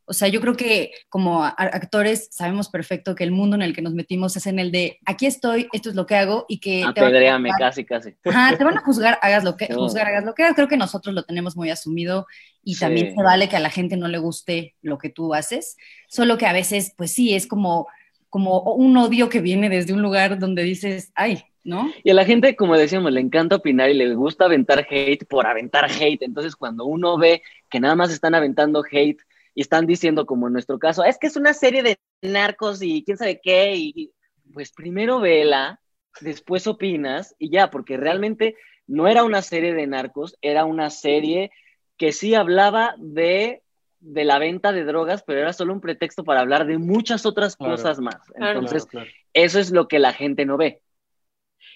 O 0.07 0.13
sea, 0.13 0.29
yo 0.29 0.41
creo 0.41 0.55
que 0.55 0.93
como 1.09 1.45
actores 1.45 2.29
sabemos 2.31 2.69
perfecto 2.69 3.15
que 3.15 3.25
el 3.25 3.31
mundo 3.31 3.57
en 3.57 3.63
el 3.63 3.75
que 3.75 3.81
nos 3.83 3.95
metimos 3.95 4.37
es 4.37 4.47
en 4.47 4.59
el 4.59 4.71
de 4.71 4.99
aquí 5.07 5.27
estoy, 5.27 5.67
esto 5.73 5.89
es 5.89 5.95
lo 5.95 6.05
que 6.07 6.17
hago 6.17 6.45
y 6.49 6.59
que 6.61 6.85
Apedréame, 6.85 7.51
casi, 7.59 7.85
casi. 7.85 8.15
Ajá, 8.25 8.57
te 8.57 8.65
van 8.65 8.77
a 8.77 8.83
juzgar, 8.83 9.19
hagas 9.23 9.45
lo 9.45 9.57
que, 9.57 9.67
No. 9.71 9.77
juzgar, 9.79 10.07
hagas 10.07 10.25
lo 10.25 10.35
que 10.35 10.43
hagas. 10.43 10.55
Creo 10.57 10.69
que 10.69 10.77
nosotros 10.77 11.15
lo 11.15 11.23
tenemos 11.25 11.57
muy 11.57 11.71
asumido 11.71 12.27
y 12.63 12.75
Sí. 12.75 12.81
también 12.81 13.15
se 13.15 13.23
vale 13.23 13.49
que 13.49 13.57
a 13.57 13.61
la 13.61 13.71
gente 13.71 13.97
no 13.97 14.09
le 14.09 14.19
guste 14.19 14.75
lo 14.83 14.99
que 14.99 15.09
tú 15.09 15.35
haces. 15.35 15.77
Solo 16.09 16.37
que 16.39 16.47
a 16.47 16.53
veces, 16.53 16.93
pues 16.97 17.13
sí, 17.13 17.35
es 17.35 17.47
como, 17.47 17.87
como 18.29 18.61
un 18.61 18.97
odio 18.97 19.29
que 19.29 19.41
viene 19.41 19.69
desde 19.69 19.93
un 19.95 20.03
lugar 20.03 20.39
donde 20.39 20.63
dices, 20.65 21.13
ay, 21.15 21.45
¿no? 21.63 21.91
Y 22.03 22.11
a 22.11 22.15
la 22.15 22.27
gente, 22.27 22.57
como 22.57 22.77
decíamos, 22.77 23.11
le 23.11 23.21
encanta 23.21 23.57
opinar 23.57 23.89
y 23.89 23.95
le 23.95 24.15
gusta 24.15 24.45
aventar 24.45 24.87
hate 24.91 25.25
por 25.27 25.47
aventar 25.47 25.91
hate. 25.91 26.23
Entonces, 26.23 26.57
cuando 26.57 26.85
uno 26.85 27.17
ve 27.17 27.43
que 27.71 27.81
nada 27.81 27.95
más 27.97 28.11
están 28.13 28.35
aventando 28.35 28.85
hate 28.91 29.19
y 29.55 29.61
están 29.63 29.87
diciendo, 29.87 30.27
como 30.27 30.47
en 30.47 30.53
nuestro 30.53 30.79
caso, 30.79 31.05
es 31.05 31.19
que 31.19 31.27
es 31.29 31.37
una 31.37 31.55
serie 31.55 31.83
de 31.83 31.99
narcos 32.23 32.83
y 32.83 33.05
quién 33.05 33.17
sabe 33.17 33.41
qué, 33.43 33.75
y 33.77 34.13
pues 34.53 34.73
primero 34.73 35.21
vela, 35.21 35.81
después 36.21 36.67
opinas 36.67 37.35
y 37.39 37.51
ya, 37.51 37.71
porque 37.71 37.97
realmente 37.97 38.57
no 38.87 39.09
era 39.09 39.25
una 39.25 39.43
serie 39.43 39.73
de 39.75 39.87
narcos, 39.87 40.37
era 40.43 40.65
una 40.65 40.91
serie 40.91 41.51
que 41.97 42.13
sí 42.13 42.35
hablaba 42.35 42.95
de, 42.99 43.63
de 44.01 44.25
la 44.25 44.39
venta 44.39 44.73
de 44.73 44.85
drogas, 44.85 45.23
pero 45.23 45.41
era 45.41 45.53
solo 45.53 45.73
un 45.73 45.81
pretexto 45.81 46.25
para 46.25 46.41
hablar 46.41 46.67
de 46.67 46.79
muchas 46.79 47.25
otras 47.25 47.57
Claro. 47.57 47.73
cosas 47.77 48.01
más. 48.01 48.17
Entonces, 48.37 48.87
Claro, 48.87 49.07
claro. 49.07 49.11
eso 49.33 49.59
es 49.61 49.71
lo 49.71 49.89
que 49.89 49.99
la 49.99 50.13
gente 50.13 50.45
no 50.45 50.57
ve. 50.57 50.83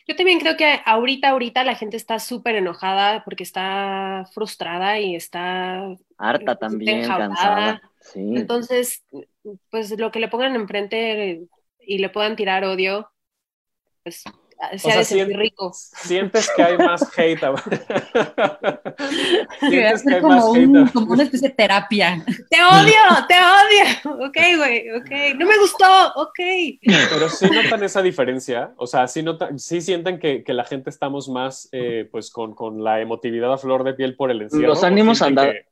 Yo 0.09 0.17
también 0.17 0.41
creo 0.41 0.57
que 0.57 0.81
ahorita, 0.87 1.29
ahorita 1.29 1.65
la 1.65 1.75
gente 1.75 1.99
está 1.99 2.19
súper 2.19 2.57
enojada 2.57 3.23
porque 3.25 3.43
está 3.43 4.25
frustrada 4.33 4.99
y 4.99 5.15
está... 5.15 5.95
Harta 6.17 6.53
Está 6.53 6.57
también, 6.57 7.01
enjaulada. 7.01 7.29
cansada. 7.29 7.83
Sí. 8.01 8.21
Entonces, 8.35 9.05
pues 9.71 9.97
lo 9.99 10.11
que 10.11 10.21
le 10.21 10.29
pongan 10.29 10.57
enfrente 10.57 11.43
y 11.81 11.99
le 11.99 12.09
puedan 12.09 12.37
tirar 12.37 12.65
odio, 12.65 13.11
pues 14.03 14.25
se 14.73 14.79
sea, 14.79 14.95
ha 14.95 14.99
de 14.99 15.05
sentir 15.05 15.27
sien- 15.29 15.39
rico. 15.39 15.73
Sientes 15.73 16.51
que 16.57 16.63
hay 16.63 16.77
más 16.79 17.03
hate. 17.17 17.41
Sientes 19.61 20.03
que 20.03 20.15
hay 20.15 20.21
como, 20.21 20.35
más 20.35 20.45
hate. 20.57 20.67
un- 20.67 20.77
ahora? 20.77 20.91
como 20.93 21.13
una 21.13 21.23
especie 21.23 21.49
de 21.49 21.55
terapia. 21.55 22.25
Te 22.51 22.57
odio, 22.63 23.27
te 23.29 23.35
odio. 23.35 24.25
Ok, 24.29 24.37
güey, 24.57 24.91
ok. 24.93 25.11
No 25.39 25.47
me 25.47 25.59
gustó, 25.59 25.87
ok. 26.17 26.39
Pero 27.11 27.29
sí 27.29 27.47
notan 27.51 27.83
esa 27.85 28.03
diferencia, 28.03 28.73
o 28.77 28.87
sea, 28.87 29.07
sí, 29.09 29.23
notan, 29.23 29.59
sí 29.59 29.81
sienten 29.81 30.19
que, 30.19 30.43
que 30.45 30.53
la 30.53 30.65
gente 30.65 30.91
estamos 30.91 31.29
más 31.29 31.69
eh, 31.73 32.09
pues 32.11 32.31
con, 32.31 32.55
con 32.55 32.83
la 32.85 33.01
emotividad 33.01 33.53
a 33.53 33.59
flor 33.59 33.85
de 33.85 33.95
piel 33.95 34.17
por 34.17 34.31
el 34.31 34.43
encierro. 34.43 34.69
Los 34.69 34.83
¿o 34.83 34.87
ánimos 34.87 35.23
andan- 35.23 35.53
que- 35.53 35.67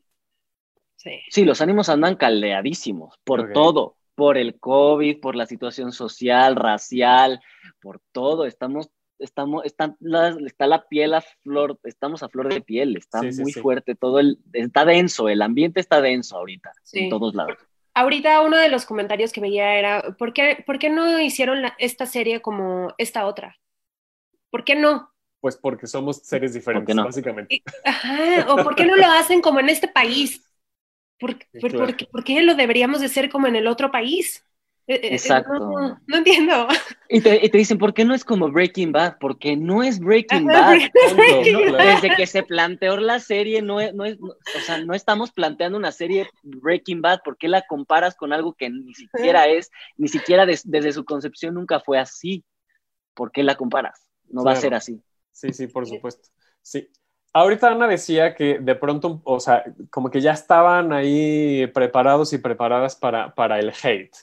Sí. 0.97 1.21
Sí, 1.31 1.45
los 1.45 1.61
ánimos 1.61 1.89
andan 1.89 2.17
caldeadísimos 2.17 3.15
por 3.23 3.53
todo, 3.53 3.97
por 4.17 4.37
el 4.37 4.59
COVID, 4.59 5.21
por 5.21 5.37
la 5.37 5.47
situación 5.47 5.93
social, 5.93 6.57
racial, 6.57 7.41
por 7.81 8.01
todo. 8.13 8.47
Estamos, 8.47 8.91
estamos, 9.21 9.65
están 9.65 9.97
la- 10.01 10.37
está 10.45 10.67
la 10.67 10.89
piel 10.89 11.15
a 11.15 11.21
flor, 11.21 11.79
estamos 11.85 12.23
a 12.25 12.29
flor 12.29 12.53
de 12.53 12.61
piel, 12.63 12.97
está 12.97 13.21
Sí, 13.21 13.41
muy 13.41 13.53
sí. 13.53 13.61
fuerte, 13.61 13.95
todo 13.95 14.19
el, 14.19 14.39
está 14.53 14.85
denso, 14.85 15.29
el 15.29 15.43
ambiente 15.43 15.79
está 15.81 16.01
denso 16.01 16.37
ahorita, 16.39 16.73
Sí. 16.83 17.05
en 17.05 17.11
todos 17.11 17.35
lados. 17.35 17.57
Ahorita 17.95 18.41
uno 18.43 18.57
de 18.59 18.69
los 18.69 18.85
comentarios 18.85 19.33
que 19.33 19.41
veía 19.41 19.79
era, 19.79 20.03
¿por 20.19 20.33
qué, 20.33 20.63
por 20.67 20.79
qué 20.79 20.91
no 20.91 21.21
hicieron 21.21 21.63
la- 21.63 21.75
esta 21.79 22.07
serie 22.07 22.41
como 22.43 22.93
esta 22.99 23.27
otra? 23.27 23.57
¿Por 24.51 24.65
qué 24.65 24.75
no? 24.77 25.13
Pues 25.41 25.57
porque 25.57 25.87
somos 25.87 26.17
seres 26.19 26.55
diferentes, 26.55 26.95
no? 26.97 27.05
básicamente. 27.05 27.63
Ajá, 27.85 28.47
o 28.53 28.57
¿por 28.65 28.75
qué 28.75 28.87
no 28.87 28.97
lo 28.97 29.07
hacen 29.07 29.41
como 29.43 29.61
en 29.61 29.69
este 29.69 29.89
país? 29.89 30.43
¿Por, 31.19 31.39
por- 31.61 31.71
claro. 31.71 31.79
por 31.87 31.97
qué- 31.97 32.07
por 32.07 32.25
qué 32.25 32.43
lo 32.43 32.55
deberíamos 32.55 33.01
de 33.01 33.07
hacer 33.07 33.31
como 33.31 33.47
en 33.47 33.57
el 33.57 33.67
otro 33.67 33.91
país? 33.91 34.43
Eh, 34.89 35.01
eh, 35.03 35.09
Exacto. 35.15 35.53
No, 35.59 36.01
no 36.07 36.17
entiendo. 36.17 36.69
Y 37.09 37.21
te, 37.21 37.45
y 37.45 37.49
te 37.49 37.59
dicen, 37.59 37.77
¿por 37.77 37.93
qué 37.93 38.05
no 38.05 38.15
es 38.15 38.25
como 38.25 38.51
Breaking 38.53 38.93
Bad? 38.93 39.17
Porque 39.19 39.57
no 39.57 39.83
es 39.83 39.99
Breaking 39.99 40.47
Bad. 40.47 40.79
Desde 41.33 42.15
que 42.17 42.27
se 42.27 42.43
planteó 42.45 42.97
la 42.97 43.19
serie, 43.19 43.63
no 43.63 43.81
es, 43.81 43.93
no 43.95 44.05
es, 44.05 44.21
no- 44.21 44.29
o 44.29 44.61
sea, 44.65 44.79
no 44.79 44.95
estamos 44.95 45.33
planteando 45.33 45.77
una 45.79 45.91
serie 45.91 46.29
Breaking 46.45 47.03
Bad, 47.03 47.21
¿por 47.25 47.37
qué 47.37 47.49
la 47.49 47.63
comparas 47.67 48.15
con 48.15 48.33
algo 48.33 48.55
que 48.55 48.71
ni 48.71 48.95
siquiera 48.95 49.47
es, 49.49 49.71
ni 49.97 50.07
siquiera 50.09 50.47
des- 50.47 50.69
desde 50.71 50.93
su 50.93 51.05
concepción 51.05 51.55
nunca 51.55 51.81
fue 51.81 51.99
así? 51.99 52.45
¿Por 53.15 53.33
qué 53.33 53.43
la 53.43 53.57
comparas? 53.57 54.07
No 54.29 54.45
va 54.45 54.53
a 54.53 54.57
ser 54.57 54.75
así. 54.75 55.01
Sí, 55.33 55.53
sí, 55.53 55.67
por 55.67 55.87
supuesto. 55.87 56.29
Sí. 56.63 56.89
Ahorita 57.37 57.71
Ana 57.71 57.87
decía 57.87 58.35
que 58.35 58.61
de 58.61 58.75
pronto, 58.77 59.21
o 59.25 59.41
sea, 59.41 59.63
como 59.91 60.11
que 60.11 60.23
ya 60.23 60.33
estaban 60.33 60.91
ahí 60.95 61.67
preparados 61.67 62.33
y 62.33 62.39
preparadas 62.39 62.97
para, 62.97 63.35
para 63.35 63.59
el 63.59 63.75
hate, 63.83 64.17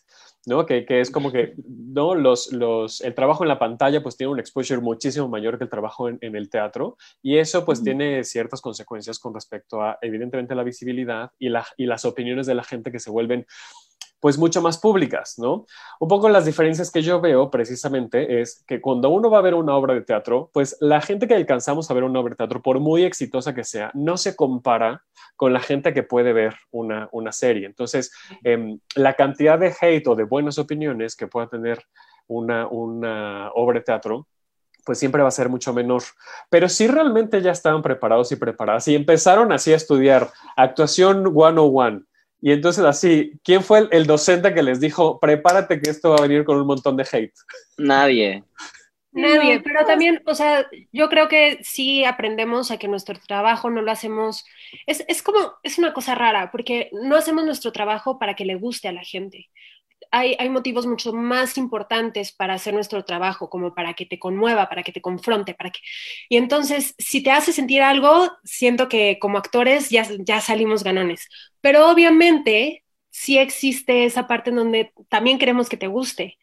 ¿no? 0.48 0.65
Que, 0.65 0.84
que 0.84 1.00
es 1.00 1.12
como 1.12 1.32
que, 1.32 1.53
¿no? 1.63 2.15
Los, 2.15 2.51
los, 2.51 3.01
el 3.01 3.13
trabajo 3.13 3.43
en 3.43 3.50
la 3.50 3.60
pantalla 3.60 4.01
pues 4.01 4.17
tiene 4.17 4.34
un 4.34 4.39
exposure 4.39 4.82
muchísimo 4.82 5.27
mayor 5.27 5.60
que 5.60 5.65
el 5.65 5.70
trabajo 5.70 6.10
en, 6.10 6.17
en 6.22 6.36
el 6.36 6.50
teatro 6.50 6.98
y 7.22 7.38
eso 7.38 7.63
pues 7.65 7.84
tiene 7.84 8.24
ciertas 8.24 8.62
consecuencias 8.62 9.20
con 9.20 9.36
respecto 9.36 9.84
a, 9.84 10.00
evidentemente, 10.01 10.55
la 10.55 10.63
visibilidad 10.63 11.29
y, 11.38 11.50
la, 11.50 11.67
y 11.77 11.86
las 11.86 12.05
opiniones 12.05 12.48
de 12.48 12.55
la 12.55 12.63
gente 12.63 12.91
que 12.91 13.00
se 13.00 13.12
vuelven 13.12 13.46
pues 14.23 14.37
mucho 14.37 14.61
más 14.61 14.77
públicas, 14.77 15.37
¿no? 15.37 15.65
Un 15.99 16.07
poco 16.07 16.29
las 16.29 16.45
diferencias 16.45 16.89
que 16.89 17.01
yo 17.01 17.19
veo 17.19 17.51
precisamente 17.51 18.39
es 18.39 18.63
que 18.65 18.79
cuando 18.79 19.09
uno 19.09 19.29
va 19.29 19.39
a 19.39 19.41
ver 19.41 19.53
una 19.53 19.75
obra 19.75 19.95
de 19.95 19.99
teatro, 19.99 20.49
pues 20.53 20.77
la 20.79 21.01
gente 21.01 21.27
que 21.27 21.35
alcanzamos 21.35 21.91
a 21.91 21.93
ver 21.93 22.05
una 22.05 22.21
obra 22.21 22.29
de 22.29 22.37
teatro, 22.37 22.61
por 22.61 22.79
muy 22.79 23.03
exitosa 23.03 23.53
que 23.53 23.65
sea, 23.65 23.91
no 23.93 24.15
se 24.15 24.37
compara 24.37 25.03
con 25.35 25.51
la 25.51 25.59
gente 25.59 25.93
que 25.93 26.03
puede 26.03 26.31
ver 26.31 26.55
una, 26.71 27.09
una 27.11 27.33
serie. 27.33 27.65
Entonces, 27.65 28.13
em, 28.45 28.79
la 28.95 29.15
cantidad 29.15 29.59
de 29.59 29.75
hate 29.77 30.07
o 30.07 30.15
de 30.15 30.23
buenas 30.23 30.57
opiniones 30.57 31.17
que 31.17 31.27
pueda 31.27 31.49
tener 31.49 31.83
una, 32.27 32.65
una 32.67 33.51
obra 33.55 33.79
de 33.79 33.83
teatro, 33.83 34.29
pues 34.85 34.99
siempre 34.99 35.21
va 35.21 35.27
a 35.27 35.31
ser 35.31 35.49
mucho 35.49 35.73
menor. 35.73 36.03
Pero 36.49 36.69
si 36.69 36.87
realmente 36.87 37.41
ya 37.41 37.51
estaban 37.51 37.81
preparados 37.81 38.31
y 38.31 38.37
preparadas 38.37 38.87
y 38.87 38.95
empezaron 38.95 39.51
así 39.51 39.73
a 39.73 39.75
estudiar 39.75 40.29
actuación 40.55 41.23
101, 41.23 42.03
y 42.45 42.51
entonces 42.51 42.83
así, 42.83 43.39
¿quién 43.41 43.63
fue 43.63 43.79
el, 43.79 43.89
el 43.93 44.05
docente 44.05 44.53
que 44.53 44.62
les 44.62 44.81
dijo, 44.81 45.17
prepárate 45.17 45.79
que 45.79 45.89
esto 45.89 46.09
va 46.09 46.17
a 46.17 46.27
venir 46.27 46.43
con 46.43 46.57
un 46.57 46.67
montón 46.67 46.97
de 46.97 47.07
hate? 47.09 47.33
Nadie. 47.77 48.43
Nadie, 49.13 49.62
pero 49.62 49.85
también, 49.85 50.21
o 50.25 50.35
sea, 50.35 50.67
yo 50.91 51.07
creo 51.07 51.29
que 51.29 51.59
sí 51.63 52.03
aprendemos 52.03 52.69
a 52.69 52.77
que 52.77 52.89
nuestro 52.89 53.17
trabajo 53.25 53.69
no 53.69 53.81
lo 53.81 53.89
hacemos, 53.91 54.43
es, 54.88 55.05
es 55.07 55.23
como, 55.23 55.53
es 55.63 55.77
una 55.77 55.93
cosa 55.93 56.15
rara, 56.15 56.51
porque 56.51 56.89
no 56.91 57.15
hacemos 57.15 57.45
nuestro 57.45 57.71
trabajo 57.71 58.19
para 58.19 58.33
que 58.33 58.43
le 58.43 58.55
guste 58.55 58.89
a 58.89 58.91
la 58.91 59.05
gente. 59.05 59.50
Hay, 60.12 60.35
hay 60.38 60.50
motivos 60.50 60.85
mucho 60.85 61.13
más 61.13 61.57
importantes 61.57 62.33
para 62.33 62.55
hacer 62.55 62.73
nuestro 62.73 63.05
trabajo, 63.05 63.50
como 63.50 63.73
para 63.73 63.93
que 63.93 64.05
te 64.05 64.19
conmueva, 64.19 64.67
para 64.67 64.83
que 64.83 64.91
te 64.91 65.00
confronte, 65.01 65.53
para 65.53 65.69
que... 65.69 65.79
Y 66.27 66.35
entonces, 66.35 66.93
si 66.97 67.23
te 67.23 67.31
hace 67.31 67.53
sentir 67.53 67.81
algo, 67.81 68.33
siento 68.43 68.89
que 68.89 69.17
como 69.17 69.38
actores 69.38 69.89
ya, 69.89 70.05
ya 70.19 70.41
salimos 70.41 70.83
ganones. 70.83 71.29
Pero 71.63 71.89
obviamente 71.89 72.84
sí 73.10 73.39
existe 73.39 74.05
esa 74.05 74.27
parte 74.27 74.51
en 74.51 74.58
donde 74.58 74.93
también 75.10 75.39
queremos 75.39 75.67
que 75.67 75.77
te 75.77 75.88
guste 75.88 76.38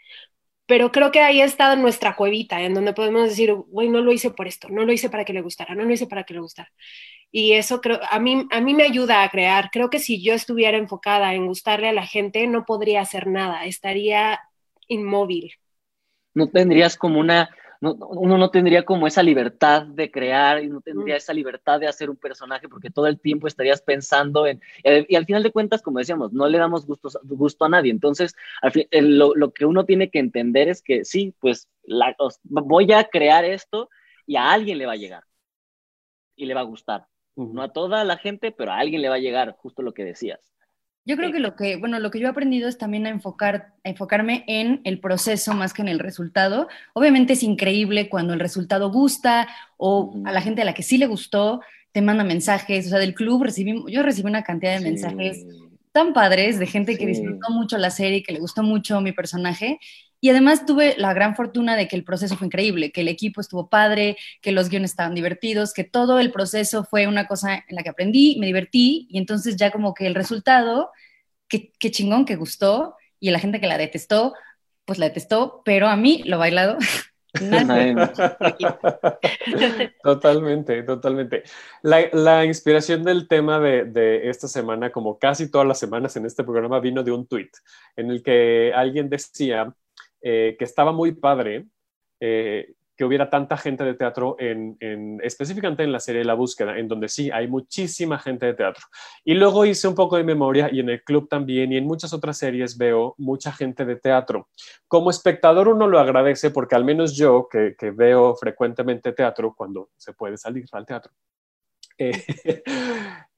pero 0.71 0.93
creo 0.93 1.11
que 1.11 1.21
ahí 1.21 1.41
está 1.41 1.75
nuestra 1.75 2.15
cuevita, 2.15 2.61
en 2.61 2.75
donde 2.75 2.93
podemos 2.93 3.29
decir, 3.29 3.53
güey, 3.55 3.89
no 3.89 4.03
lo 4.03 4.13
hice 4.13 4.31
por 4.31 4.47
esto, 4.47 4.69
no 4.69 4.85
lo 4.85 4.93
hice 4.93 5.11
para 5.11 5.25
que 5.25 5.33
le 5.33 5.41
gustara, 5.41 5.75
no 5.75 5.83
lo 5.83 5.93
hice 5.93 6.07
para 6.07 6.23
que 6.23 6.33
le 6.33 6.39
gustara. 6.39 6.71
Y 7.33 7.55
eso 7.55 7.81
creo, 7.81 7.99
a 8.09 8.21
mí, 8.21 8.47
a 8.53 8.61
mí 8.61 8.73
me 8.73 8.85
ayuda 8.85 9.25
a 9.25 9.29
crear. 9.31 9.71
Creo 9.73 9.91
que 9.91 9.99
si 9.99 10.23
yo 10.23 10.33
estuviera 10.33 10.79
enfocada 10.79 11.35
en 11.35 11.49
gustarle 11.49 11.89
a 11.89 11.93
la 11.93 12.07
gente, 12.07 12.47
no 12.47 12.67
podría 12.67 13.01
hacer 13.01 13.27
nada, 13.27 13.65
estaría 13.65 14.39
inmóvil. 14.87 15.55
No 16.35 16.49
tendrías 16.49 16.97
como 16.97 17.19
una, 17.19 17.51
no- 17.81 17.95
uno 17.95 18.37
no 18.39 18.51
tendría 18.51 18.85
como 18.85 19.07
esa 19.07 19.23
libertad 19.23 19.83
de 19.87 20.11
crear 20.11 20.63
y 20.63 20.69
no 20.69 20.81
tendría 20.83 21.17
esa 21.17 21.33
libertad 21.33 21.81
de 21.81 21.87
hacer 21.89 22.11
un 22.11 22.17
personaje 22.17 22.69
porque 22.69 22.91
todo 22.91 23.07
el 23.07 23.21
tiempo 23.21 23.47
estarías 23.47 23.83
pensando 23.83 24.47
en, 24.47 24.61
eh, 24.85 25.07
y 25.09 25.17
al 25.17 25.27
final 25.27 25.43
de 25.43 25.53
cuentas, 25.53 25.83
como 25.83 25.99
decíamos, 25.99 26.33
no 26.33 26.47
le 26.49 26.59
damos 26.59 26.87
gustos- 26.87 27.19
gusto 27.25 27.65
a 27.65 27.69
nadie. 27.71 27.91
Entonces, 27.91 28.35
al 28.63 28.73
fin- 28.73 28.87
lo, 28.93 29.35
lo 29.35 29.53
que 29.53 29.65
uno 29.67 29.85
tiene 29.87 30.11
que 30.11 30.19
entender 30.19 30.69
es 30.69 30.83
que 30.83 31.05
sí, 31.05 31.35
pues 31.41 31.69
la- 31.85 32.15
os- 32.19 32.41
voy 32.45 32.93
a 32.93 33.05
crear 33.05 33.45
esto 33.45 33.89
y 34.27 34.37
a 34.37 34.53
alguien 34.53 34.79
le 34.79 34.87
va 34.87 34.93
a 34.93 34.97
llegar 34.97 35.25
y 36.37 36.47
le 36.47 36.55
va 36.55 36.61
a 36.61 36.65
gustar. 36.65 37.07
No 37.51 37.63
a 37.63 37.73
toda 37.73 38.05
la 38.05 38.17
gente, 38.19 38.53
pero 38.53 38.73
a 38.73 38.79
alguien 38.79 39.03
le 39.03 39.09
va 39.09 39.17
a 39.17 39.19
llegar, 39.19 39.57
justo 39.59 39.83
lo 39.83 39.95
que 39.95 40.05
decías. 40.05 40.41
Yo 41.07 41.17
creo 41.17 41.33
que 41.33 41.41
lo 41.41 41.57
que, 41.57 41.77
bueno, 41.77 41.99
lo 41.99 42.11
que 42.11 42.21
yo 42.21 42.27
he 42.27 42.31
aprendido 42.31 42.69
es 42.69 42.77
también 42.79 43.07
a 43.07 43.11
enfocar, 43.11 43.73
a 43.85 43.89
enfocarme 43.89 44.45
en 44.47 44.81
el 44.85 45.01
proceso 45.01 45.55
más 45.55 45.73
que 45.73 45.83
en 45.83 45.89
el 45.89 45.99
resultado. 45.99 46.69
Obviamente 46.93 47.33
es 47.33 47.43
increíble 47.43 48.09
cuando 48.09 48.35
el 48.35 48.41
resultado 48.41 48.91
gusta 48.93 49.49
o 49.77 50.15
a 50.27 50.33
la 50.33 50.43
gente 50.43 50.63
a 50.63 50.65
la 50.65 50.75
que 50.75 50.83
sí 50.83 50.99
le 50.99 51.07
gustó 51.07 51.61
te 51.93 52.03
manda 52.03 52.23
mensajes, 52.23 52.87
o 52.87 52.91
sea, 52.91 52.99
del 53.01 53.15
club 53.15 53.43
recibí, 53.43 53.83
yo 53.89 54.03
recibí 54.05 54.29
una 54.29 54.45
cantidad 54.45 54.73
de 54.75 54.79
Sí. 54.79 54.85
mensajes 54.85 55.45
tan 55.93 56.13
padres 56.13 56.61
de 56.61 56.67
gente 56.69 56.93
que 56.97 57.01
Sí. 57.05 57.07
disfrutó 57.07 57.51
mucho 57.51 57.79
la 57.79 57.91
serie, 57.91 58.23
que 58.23 58.33
le 58.33 58.39
gustó 58.39 58.63
mucho 58.63 59.01
mi 59.01 59.11
personaje. 59.11 59.81
Y 60.21 60.29
además 60.29 60.67
tuve 60.67 60.95
la 60.99 61.15
gran 61.15 61.35
fortuna 61.35 61.77
de 61.77 61.89
que 61.89 61.97
el 61.97 62.05
proceso 62.05 62.37
fue 62.37 62.47
increíble, 62.47 62.93
que 62.93 63.01
el 63.01 63.09
equipo 63.09 63.41
estuvo 63.41 63.69
padre, 63.69 64.17
que 64.43 64.53
los 64.53 64.69
guiones 64.69 64.91
estaban 64.91 65.15
divertidos, 65.15 65.73
que 65.73 65.85
todo 65.85 66.21
el 66.21 66.31
proceso 66.31 66.85
fue 66.85 67.07
una 67.07 67.27
cosa 67.27 67.65
en 67.67 67.77
la 67.77 67.83
que 67.83 67.91
aprendí, 67.91 68.37
me 68.39 68.47
divertí 68.47 69.07
y 69.11 69.19
entonces 69.19 69.57
ya 69.57 69.71
como 69.71 69.95
que 69.95 70.07
el 70.07 70.15
resultado, 70.15 70.91
qué, 71.49 71.73
qué 71.79 71.91
chingón 71.91 72.27
que 72.27 72.37
gustó 72.37 72.97
y 73.19 73.31
la 73.31 73.39
gente 73.39 73.61
que 73.61 73.67
la 73.67 73.79
detestó, 73.79 74.35
pues 74.85 74.99
la 74.99 75.07
detestó, 75.07 75.63
pero 75.65 75.89
a 75.89 75.97
mí 75.97 76.23
lo 76.27 76.39
bailado. 76.39 76.77
Totalmente, 80.03 80.83
totalmente. 80.83 81.45
La, 81.83 82.09
la 82.13 82.45
inspiración 82.45 83.05
del 83.05 83.29
tema 83.29 83.61
de, 83.61 83.85
de 83.85 84.29
esta 84.29 84.49
semana, 84.49 84.91
como 84.91 85.19
casi 85.19 85.51
todas 85.51 85.67
las 85.67 85.79
semanas 85.79 86.17
en 86.17 86.27
este 86.27 86.43
programa, 86.43 86.81
vino 86.81 87.05
de 87.05 87.13
un 87.13 87.27
tweet 87.27 87.51
en 87.97 88.11
el 88.11 88.23
que 88.23 88.73
alguien 88.75 89.09
decía 89.09 89.73
eh, 90.23 90.57
que 90.59 90.65
estaba 90.65 90.93
muy 90.93 91.13
padre, 91.13 91.67
eh, 92.21 92.75
que 93.01 93.07
hubiera 93.07 93.31
tanta 93.31 93.57
gente 93.57 93.83
de 93.83 93.95
teatro 93.95 94.37
en, 94.39 94.77
en, 94.79 95.21
específicamente 95.23 95.83
en 95.83 95.91
la 95.91 96.01
serie 96.01 96.23
La 96.23 96.35
Búsqueda, 96.35 96.77
en 96.77 96.87
donde 96.87 97.09
sí 97.09 97.31
hay 97.31 97.49
muchísima 97.49 98.19
gente 98.19 98.45
de 98.45 98.53
teatro. 98.53 98.85
Y 99.25 99.33
luego 99.33 99.65
hice 99.65 99.89
un 99.89 99.95
poco 99.95 100.19
de 100.19 100.23
memoria 100.23 100.69
y 100.71 100.81
en 100.81 100.91
el 100.91 101.03
club 101.03 101.27
también 101.27 101.73
y 101.73 101.79
en 101.79 101.87
muchas 101.87 102.13
otras 102.13 102.37
series 102.37 102.77
veo 102.77 103.15
mucha 103.17 103.53
gente 103.53 103.87
de 103.87 103.97
teatro. 103.97 104.51
Como 104.87 105.09
espectador 105.09 105.69
uno 105.69 105.87
lo 105.87 105.99
agradece 105.99 106.51
porque 106.51 106.75
al 106.75 106.85
menos 106.85 107.17
yo, 107.17 107.49
que, 107.51 107.75
veo 107.91 108.37
frecuentemente 108.37 109.13
teatro 109.13 109.55
cuando 109.57 109.89
se 109.97 110.13
puede 110.13 110.37
salir 110.37 110.67
al 110.73 110.85
teatro, 110.85 111.11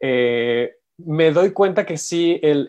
eh, 0.01 0.73
me 0.99 1.31
doy 1.31 1.53
cuenta 1.53 1.87
que 1.87 1.99
sí, 1.99 2.41
el, 2.43 2.67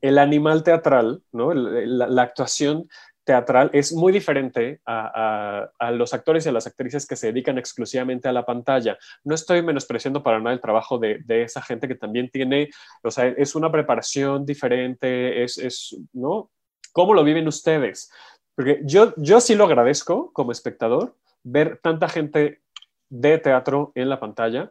el, 0.00 0.18
animal 0.18 0.62
teatral, 0.62 1.20
¿no? 1.32 1.52
la 1.52 2.22
actuación 2.22 2.88
teatral 3.26 3.70
es 3.72 3.92
muy 3.92 4.12
diferente 4.12 4.80
a, 4.86 5.66
a, 5.78 5.86
a, 5.86 5.90
los 5.90 6.14
actores 6.14 6.46
y 6.46 6.48
a 6.48 6.52
las 6.52 6.68
actrices 6.68 7.06
que 7.06 7.16
se 7.16 7.26
dedican 7.26 7.58
exclusivamente 7.58 8.28
a 8.28 8.32
la 8.32 8.46
pantalla. 8.46 8.96
No 9.24 9.34
estoy 9.34 9.62
menospreciando 9.62 10.22
para 10.22 10.38
nada 10.38 10.54
el 10.54 10.60
trabajo 10.60 10.96
de, 10.98 11.18
de 11.24 11.42
esa 11.42 11.60
gente 11.60 11.88
que 11.88 11.96
también 11.96 12.30
tiene, 12.30 12.70
o 13.02 13.10
sea, 13.10 13.26
es 13.26 13.56
una 13.56 13.70
preparación 13.70 14.46
diferente, 14.46 15.42
es, 15.42 15.58
es, 15.58 15.98
¿no? 16.12 16.50
¿Cómo 16.92 17.14
lo 17.14 17.24
viven 17.24 17.48
ustedes? 17.48 18.10
Porque 18.54 18.80
yo, 18.84 19.12
yo 19.16 19.40
sí 19.40 19.56
lo 19.56 19.64
agradezco 19.64 20.32
como 20.32 20.52
espectador, 20.52 21.16
ver 21.42 21.80
tanta 21.82 22.08
gente 22.08 22.62
de 23.08 23.38
teatro 23.38 23.90
en 23.96 24.08
la 24.08 24.20
pantalla, 24.20 24.70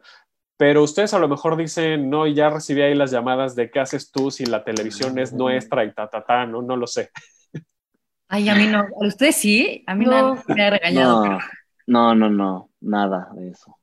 pero 0.56 0.82
ustedes 0.82 1.12
a 1.12 1.18
lo 1.18 1.28
mejor 1.28 1.58
dicen, 1.58 2.08
no, 2.08 2.26
ya 2.26 2.48
recibí 2.48 2.80
ahí 2.80 2.94
las 2.94 3.10
llamadas 3.10 3.54
de 3.54 3.70
qué 3.70 3.80
haces 3.80 4.10
tú 4.10 4.30
si 4.30 4.46
la 4.46 4.64
televisión 4.64 5.18
es 5.18 5.34
nuestra 5.34 5.84
y 5.84 5.92
ta, 5.92 6.08
ta, 6.08 6.24
ta, 6.24 6.46
no, 6.46 6.62
no 6.62 6.76
lo 6.76 6.86
sé. 6.86 7.10
Ay, 8.28 8.48
a 8.48 8.54
mí 8.54 8.66
no. 8.66 8.80
¿A 8.80 9.06
ustedes 9.06 9.36
sí? 9.36 9.84
A 9.86 9.94
mí 9.94 10.04
no. 10.04 10.42
me 10.48 10.64
ha 10.64 10.70
regañado. 10.70 11.16
No, 11.16 11.22
pero... 11.22 11.38
no, 11.86 12.14
no, 12.14 12.30
no, 12.30 12.70
nada 12.80 13.30
de 13.34 13.50
eso. 13.50 13.78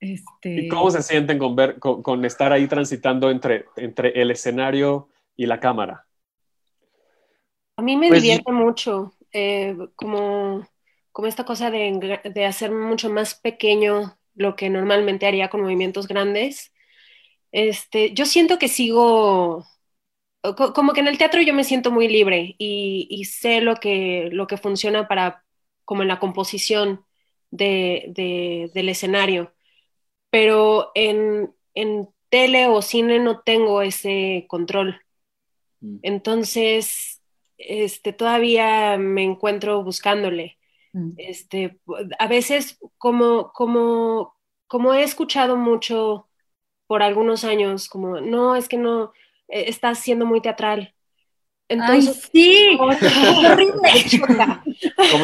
Este... 0.00 0.54
¿Y 0.54 0.68
cómo 0.68 0.90
se 0.90 1.02
sienten 1.02 1.38
con, 1.38 1.56
ver, 1.56 1.78
con, 1.78 2.02
con, 2.02 2.24
estar 2.24 2.52
ahí 2.52 2.68
transitando 2.68 3.30
entre, 3.30 3.64
entre 3.76 4.20
el 4.20 4.30
escenario 4.30 5.08
y 5.36 5.46
la 5.46 5.58
cámara? 5.58 6.06
A 7.76 7.82
mí 7.82 7.96
me 7.96 8.08
pues, 8.08 8.22
divierte 8.22 8.52
mucho, 8.52 9.14
eh, 9.32 9.76
como, 9.96 10.66
como 11.10 11.28
esta 11.28 11.44
cosa 11.44 11.70
de, 11.70 12.20
de 12.24 12.44
hacer 12.46 12.70
mucho 12.70 13.10
más 13.10 13.34
pequeño 13.34 14.16
lo 14.34 14.54
que 14.54 14.70
normalmente 14.70 15.26
haría 15.26 15.50
con 15.50 15.62
movimientos 15.62 16.06
grandes. 16.06 16.72
Este, 17.50 18.12
yo 18.14 18.24
siento 18.24 18.58
que 18.58 18.68
sigo 18.68 19.66
como 20.42 20.92
que 20.92 21.00
en 21.00 21.08
el 21.08 21.18
teatro 21.18 21.40
yo 21.42 21.52
me 21.52 21.64
siento 21.64 21.90
muy 21.90 22.08
libre 22.08 22.54
y, 22.58 23.06
y, 23.10 23.24
sé 23.24 23.60
lo 23.60 23.76
que, 23.76 24.28
lo 24.32 24.46
que 24.46 24.56
funciona 24.56 25.08
para, 25.08 25.44
como 25.84 26.02
en 26.02 26.08
la 26.08 26.20
composición 26.20 27.04
de, 27.50 28.06
de, 28.14 28.70
del 28.74 28.88
escenario, 28.88 29.52
pero 30.30 30.92
en, 30.94 31.54
en, 31.74 32.08
tele 32.30 32.66
o 32.66 32.82
cine 32.82 33.18
no 33.20 33.40
tengo 33.40 33.80
ese 33.80 34.44
control. 34.48 35.00
Mm. 35.80 35.98
Entonces, 36.02 37.22
este, 37.56 38.12
todavía 38.12 38.98
me 38.98 39.24
encuentro 39.24 39.82
buscándole. 39.82 40.58
Mm. 40.92 41.12
Este, 41.16 41.80
a 42.18 42.28
veces, 42.28 42.78
como, 42.98 43.50
como, 43.52 44.36
como 44.66 44.92
he 44.92 45.02
escuchado 45.02 45.56
mucho 45.56 46.28
por 46.86 47.02
algunos 47.02 47.44
años, 47.44 47.88
como, 47.88 48.20
no, 48.20 48.56
es 48.56 48.68
que 48.68 48.76
no, 48.76 49.12
eh, 49.48 49.64
estás 49.66 49.98
siendo 49.98 50.26
muy 50.26 50.40
teatral. 50.40 50.94
Entonces, 51.68 52.30
Ay, 52.32 52.32
sí, 52.32 52.76
como 52.78 52.92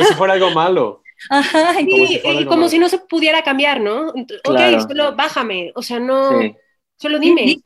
si 0.04 0.14
fuera 0.14 0.34
algo 0.34 0.50
malo. 0.50 1.02
Ajá, 1.30 1.74
sí, 1.74 1.86
como, 1.86 2.06
si, 2.06 2.20
y 2.42 2.44
como 2.44 2.68
si 2.68 2.78
no 2.78 2.88
se 2.88 2.98
pudiera 2.98 3.42
cambiar, 3.42 3.80
¿no? 3.80 4.12
Claro. 4.42 4.78
Ok, 4.78 4.88
solo 4.88 5.16
bájame, 5.16 5.72
o 5.74 5.82
sea, 5.82 5.98
no, 5.98 6.40
sí. 6.40 6.54
solo 6.96 7.18
dime. 7.18 7.56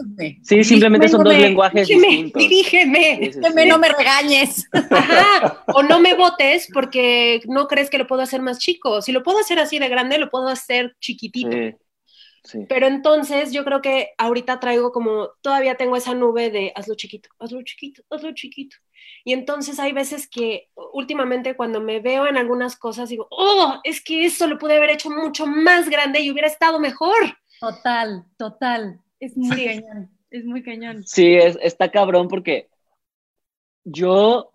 Sí, 0.42 0.62
simplemente 0.62 1.08
son 1.08 1.24
dos 1.24 1.36
lenguajes 1.36 1.88
dirígeme, 1.88 2.08
distintos. 2.08 2.42
Dirígeme, 2.42 3.32
sí, 3.32 3.68
no 3.68 3.78
me 3.78 3.88
regañes. 3.88 4.68
Ajá, 4.72 5.64
o 5.74 5.82
no 5.82 5.98
me 5.98 6.14
votes 6.14 6.68
porque 6.72 7.40
no 7.46 7.66
crees 7.66 7.90
que 7.90 7.98
lo 7.98 8.06
puedo 8.06 8.22
hacer 8.22 8.42
más 8.42 8.58
chico. 8.58 9.02
Si 9.02 9.10
lo 9.10 9.24
puedo 9.24 9.40
hacer 9.40 9.58
así 9.58 9.80
de 9.80 9.88
grande, 9.88 10.18
lo 10.18 10.30
puedo 10.30 10.48
hacer 10.48 10.94
chiquitito. 11.00 11.50
Sí. 11.50 11.74
Pero 12.68 12.86
entonces 12.86 13.52
yo 13.52 13.64
creo 13.64 13.80
que 13.80 14.10
ahorita 14.18 14.60
traigo 14.60 14.92
como, 14.92 15.30
todavía 15.40 15.76
tengo 15.76 15.96
esa 15.96 16.14
nube 16.14 16.50
de 16.50 16.72
hazlo 16.74 16.94
chiquito, 16.94 17.28
hazlo 17.38 17.62
chiquito, 17.62 18.02
hazlo 18.10 18.32
chiquito. 18.32 18.76
Y 19.24 19.32
entonces 19.32 19.78
hay 19.78 19.92
veces 19.92 20.28
que 20.28 20.70
últimamente 20.92 21.56
cuando 21.56 21.80
me 21.80 22.00
veo 22.00 22.26
en 22.26 22.36
algunas 22.36 22.76
cosas 22.76 23.08
digo, 23.08 23.28
oh, 23.30 23.80
es 23.84 24.02
que 24.02 24.24
eso 24.24 24.46
lo 24.46 24.58
pude 24.58 24.76
haber 24.76 24.90
hecho 24.90 25.10
mucho 25.10 25.46
más 25.46 25.88
grande 25.88 26.20
y 26.20 26.30
hubiera 26.30 26.48
estado 26.48 26.78
mejor. 26.80 27.36
Total, 27.60 28.24
total. 28.36 29.00
Es 29.20 29.36
muy 29.36 29.56
sí. 29.56 29.64
cañón, 29.66 30.10
es 30.30 30.44
muy 30.44 30.62
cañón. 30.62 31.04
Sí, 31.06 31.34
es, 31.34 31.58
está 31.60 31.90
cabrón 31.90 32.28
porque 32.28 32.68
yo, 33.84 34.52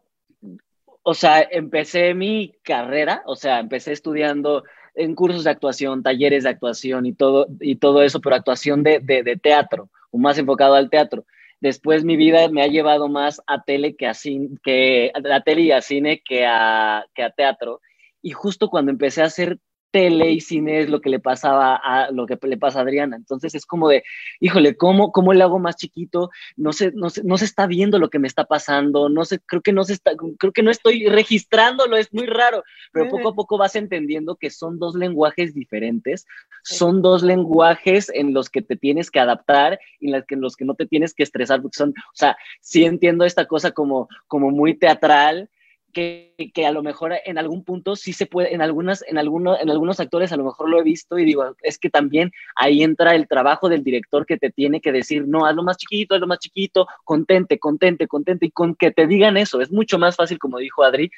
o 1.02 1.14
sea, 1.14 1.42
empecé 1.42 2.14
mi 2.14 2.56
carrera, 2.64 3.24
o 3.26 3.36
sea, 3.36 3.60
empecé 3.60 3.92
estudiando 3.92 4.64
en 4.96 5.16
cursos 5.16 5.44
de 5.44 5.50
actuación, 5.50 6.04
talleres 6.04 6.44
de 6.44 6.50
actuación 6.50 7.06
y 7.06 7.14
todo, 7.14 7.48
y 7.60 7.76
todo 7.78 8.04
eso, 8.04 8.22
pero 8.22 8.36
actuación 8.36 8.84
de, 8.84 9.00
de, 9.00 9.38
teatro, 9.38 9.90
o 10.12 10.18
más 10.18 10.38
enfocado 10.38 10.76
al 10.76 10.90
teatro. 10.90 11.26
Después 11.60 12.04
mi 12.04 12.18
vida 12.18 12.50
me 12.50 12.62
ha 12.62 12.68
llevado 12.68 13.08
más 13.08 13.42
a 13.48 13.64
tele 13.64 13.96
que 13.96 14.08
a 14.08 14.14
cine, 14.14 14.58
que 14.64 15.12
a 15.14 15.42
tele 15.42 15.62
y 15.62 15.72
a 15.72 15.82
cine 15.82 16.22
que 16.24 16.46
a, 16.46 17.06
que 17.16 17.24
a 17.24 17.32
teatro. 17.32 17.82
Y 18.22 18.32
justo 18.32 18.70
cuando 18.70 18.92
empecé 18.92 19.22
a 19.22 19.26
hacer 19.26 19.60
tele 19.94 20.32
y 20.32 20.42
cine 20.42 20.82
es 20.82 20.90
lo 20.90 21.02
que 21.02 21.10
le 21.12 21.20
pasaba 21.20 21.76
a 21.76 22.10
lo 22.12 22.26
que 22.26 22.36
le 22.48 22.58
pasa 22.58 22.80
a 22.80 22.82
Adriana. 22.82 23.16
Entonces 23.16 23.54
es 23.54 23.64
como 23.66 23.90
de, 23.90 24.04
híjole, 24.40 24.76
¿cómo, 24.76 25.12
cómo 25.12 25.34
le 25.34 25.44
hago 25.44 25.60
más 25.60 25.76
chiquito? 25.76 26.32
No 26.58 26.74
se, 26.74 26.92
no, 26.94 27.12
se, 27.12 27.24
no 27.24 27.38
se 27.38 27.46
está 27.46 27.68
viendo 27.68 28.00
lo 28.00 28.10
que 28.10 28.18
me 28.18 28.28
está 28.28 28.46
pasando, 28.46 29.08
no 29.08 29.24
sé, 29.24 29.40
creo 29.46 29.62
que 29.62 29.72
no 29.72 29.84
se 29.84 29.94
está, 29.94 30.14
creo 30.40 30.52
que 30.52 30.64
no 30.64 30.72
estoy 30.72 31.08
registrándolo, 31.08 31.96
es 31.96 32.12
muy 32.12 32.26
raro, 32.26 32.64
pero 32.92 33.08
poco 33.08 33.30
a 33.30 33.36
poco 33.36 33.60
vas 33.60 33.76
entendiendo 33.76 34.36
que 34.36 34.50
son 34.50 34.80
dos 34.80 34.96
lenguajes 34.96 35.54
diferentes, 35.54 36.26
son 36.64 37.04
dos 37.04 37.22
lenguajes 37.22 38.10
en 38.16 38.34
los 38.34 38.50
que 38.50 38.64
te 38.64 38.76
tienes 38.76 39.12
que 39.12 39.20
adaptar 39.20 39.80
y 40.00 40.08
en 40.08 40.14
los 40.14 40.26
que, 40.26 40.34
en 40.34 40.42
los 40.42 40.56
que 40.56 40.66
no 40.66 40.74
te 40.74 40.88
tienes 40.88 41.14
que 41.14 41.22
estresar, 41.22 41.62
porque 41.62 41.78
son, 41.78 41.90
o 41.90 42.16
sea, 42.16 42.36
sí 42.62 42.84
entiendo 42.84 43.26
esta 43.26 43.46
cosa 43.46 43.72
como, 43.72 44.10
como 44.28 44.50
muy 44.50 44.74
teatral, 44.74 45.52
que, 45.94 46.34
a 46.66 46.72
lo 46.72 46.84
mejor 46.84 47.14
en 47.24 47.38
algún 47.38 47.64
punto 47.64 47.96
sí 47.96 48.12
se 48.12 48.26
puede, 48.26 48.54
en, 48.54 48.62
algunas, 48.62 49.04
en, 49.08 49.18
alguno, 49.18 49.58
en 49.60 49.70
algunos 49.70 50.00
actores 50.00 50.32
a 50.32 50.38
lo 50.38 50.44
mejor 50.44 50.70
lo 50.70 50.80
he 50.80 50.84
visto 50.84 51.18
y 51.18 51.26
digo, 51.26 51.56
es 51.62 51.78
que 51.78 51.90
también 51.90 52.32
ahí 52.56 52.84
entra 52.84 53.16
el 53.16 53.28
trabajo 53.28 53.70
del 53.70 53.84
director 53.84 54.26
que 54.26 54.38
te 54.38 54.52
tiene 54.52 54.82
que 54.82 54.92
decir, 54.92 55.28
no, 55.28 55.46
hazlo 55.46 55.64
más 55.64 55.78
chiquito, 55.78 56.16
hazlo 56.16 56.28
más 56.28 56.40
chiquito, 56.40 56.88
contente, 57.06 57.60
contente, 57.60 58.08
contente, 58.08 58.48
y 58.48 58.52
con 58.52 58.76
que 58.76 58.92
te 58.92 59.08
digan 59.08 59.38
eso, 59.38 59.62
es 59.62 59.72
mucho 59.72 59.98
más 59.98 60.16
fácil, 60.16 60.40
como 60.40 60.58
dijo 60.58 60.84
Adri, 60.84 61.12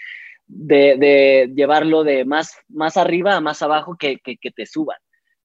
de, 0.46 0.98
de 0.98 1.52
llevarlo 1.56 2.04
de 2.04 2.26
más, 2.26 2.56
más 2.68 2.98
arriba 2.98 3.36
a 3.36 3.42
más 3.42 3.62
abajo 3.62 3.96
que, 3.98 4.20
que 4.20 4.52
te 4.52 4.66
suban. 4.66 4.98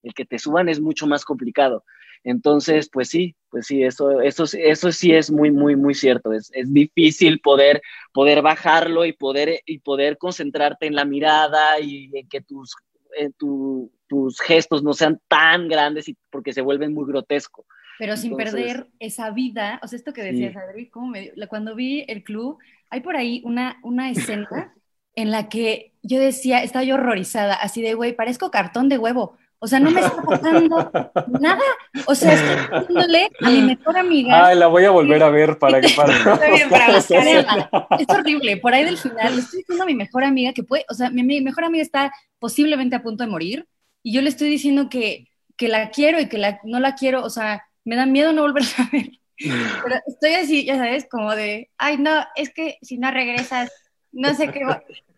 El 0.02 0.14
que 0.14 0.24
te 0.24 0.38
suban 0.38 0.68
es 0.68 0.80
mucho 0.80 1.06
más 1.06 1.24
complicado. 1.24 1.84
Entonces, 2.24 2.90
pues 2.92 3.08
sí, 3.08 3.34
pues 3.48 3.66
sí, 3.66 3.82
eso, 3.82 4.20
eso, 4.20 4.44
eso 4.52 4.92
sí 4.92 5.12
es 5.12 5.30
muy, 5.30 5.50
muy, 5.50 5.76
muy 5.76 5.94
cierto. 5.94 6.32
Es, 6.32 6.50
es 6.54 6.72
difícil 6.72 7.40
poder, 7.40 7.82
poder 8.12 8.42
bajarlo 8.42 9.04
y 9.04 9.12
poder, 9.12 9.60
y 9.66 9.78
poder 9.78 10.18
concentrarte 10.18 10.86
en 10.86 10.94
la 10.94 11.04
mirada 11.04 11.80
y 11.80 12.10
en 12.16 12.28
que 12.28 12.40
tus, 12.42 12.74
en 13.16 13.32
tu, 13.32 13.90
tus 14.06 14.40
gestos 14.40 14.82
no 14.82 14.92
sean 14.92 15.20
tan 15.28 15.68
grandes 15.68 16.08
y 16.08 16.16
porque 16.30 16.52
se 16.52 16.60
vuelven 16.60 16.92
muy 16.92 17.06
grotescos. 17.06 17.64
Pero 17.98 18.16
sin 18.16 18.34
perder 18.36 18.88
esa 18.98 19.30
vida, 19.30 19.78
o 19.82 19.88
sea, 19.88 19.96
esto 19.98 20.12
que 20.12 20.22
decías, 20.22 20.52
sí. 20.52 20.58
Adri, 20.58 20.88
¿cómo 20.88 21.08
me, 21.08 21.32
cuando 21.48 21.74
vi 21.74 22.04
el 22.08 22.24
club, 22.24 22.58
hay 22.88 23.00
por 23.00 23.14
ahí 23.14 23.42
una, 23.44 23.78
una 23.82 24.10
escena 24.10 24.74
en 25.14 25.30
la 25.30 25.48
que 25.48 25.92
yo 26.02 26.18
decía, 26.18 26.62
estaba 26.62 26.82
yo 26.82 26.94
horrorizada, 26.94 27.54
así 27.54 27.82
de, 27.82 27.94
güey, 27.94 28.14
parezco 28.14 28.50
cartón 28.50 28.88
de 28.88 28.98
huevo. 28.98 29.36
O 29.62 29.66
sea, 29.66 29.78
no 29.78 29.90
me 29.90 30.00
está 30.00 30.22
pasando 30.22 30.90
nada. 31.38 31.62
O 32.06 32.14
sea, 32.14 32.32
estoy 32.32 32.80
diciéndole 32.80 33.30
a 33.42 33.50
mi 33.50 33.60
mejor 33.60 33.98
amiga. 33.98 34.46
Ay, 34.46 34.58
la 34.58 34.68
voy 34.68 34.84
a 34.86 34.90
volver 34.90 35.22
a 35.22 35.28
ver 35.28 35.58
para 35.58 35.82
que 35.82 35.90
para. 35.90 36.14
para 36.70 36.96
es 36.96 38.08
horrible. 38.08 38.56
Por 38.56 38.72
ahí 38.72 38.84
del 38.84 38.96
final, 38.96 39.36
le 39.36 39.42
estoy 39.42 39.58
diciendo 39.60 39.84
a 39.84 39.86
mi 39.86 39.94
mejor 39.94 40.24
amiga 40.24 40.54
que 40.54 40.62
puede, 40.62 40.86
o 40.88 40.94
sea, 40.94 41.10
mi, 41.10 41.22
mi, 41.22 41.42
mejor 41.42 41.64
amiga 41.64 41.82
está 41.82 42.10
posiblemente 42.38 42.96
a 42.96 43.02
punto 43.02 43.22
de 43.22 43.30
morir 43.30 43.68
y 44.02 44.14
yo 44.14 44.22
le 44.22 44.30
estoy 44.30 44.48
diciendo 44.48 44.88
que, 44.88 45.28
que 45.58 45.68
la 45.68 45.90
quiero 45.90 46.18
y 46.18 46.28
que 46.28 46.38
la, 46.38 46.58
no 46.64 46.80
la 46.80 46.94
quiero, 46.94 47.22
o 47.22 47.28
sea, 47.28 47.62
me 47.84 47.96
da 47.96 48.06
miedo 48.06 48.32
no 48.32 48.42
volverla 48.42 48.70
a 48.78 48.88
ver. 48.90 49.10
Pero 49.36 50.00
estoy 50.06 50.34
así, 50.34 50.64
ya 50.64 50.76
sabes, 50.76 51.06
como 51.10 51.34
de, 51.34 51.70
ay, 51.76 51.98
no, 51.98 52.24
es 52.34 52.52
que 52.52 52.78
si 52.80 52.96
no 52.96 53.10
regresas, 53.10 53.70
no 54.12 54.32
sé 54.34 54.48
qué. 54.48 54.62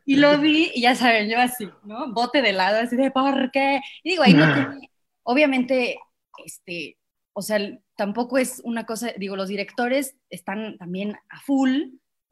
Y 0.05 0.17
lo 0.17 0.38
vi 0.38 0.71
y 0.75 0.83
ya 0.83 0.95
saben, 0.95 1.29
yo 1.29 1.38
así, 1.38 1.69
¿no? 1.85 2.12
Bote 2.12 2.43
de 2.43 2.53
lado, 2.53 2.81
así 2.81 2.97
de, 2.97 3.11
¿por 3.11 3.51
qué? 3.51 3.81
Y 4.03 4.11
digo, 4.11 4.23
ahí 4.23 4.35
no 4.35 4.53
tiene, 4.53 4.91
obviamente, 5.23 5.99
este, 6.45 6.99
o 7.33 7.43
sea, 7.43 7.59
tampoco 7.97 8.38
es 8.38 8.61
una 8.65 8.85
cosa, 8.85 9.12
digo, 9.17 9.37
los 9.37 9.49
directores 9.49 10.17
están 10.31 10.77
también 10.79 11.17
a 11.29 11.41
full, 11.41 11.83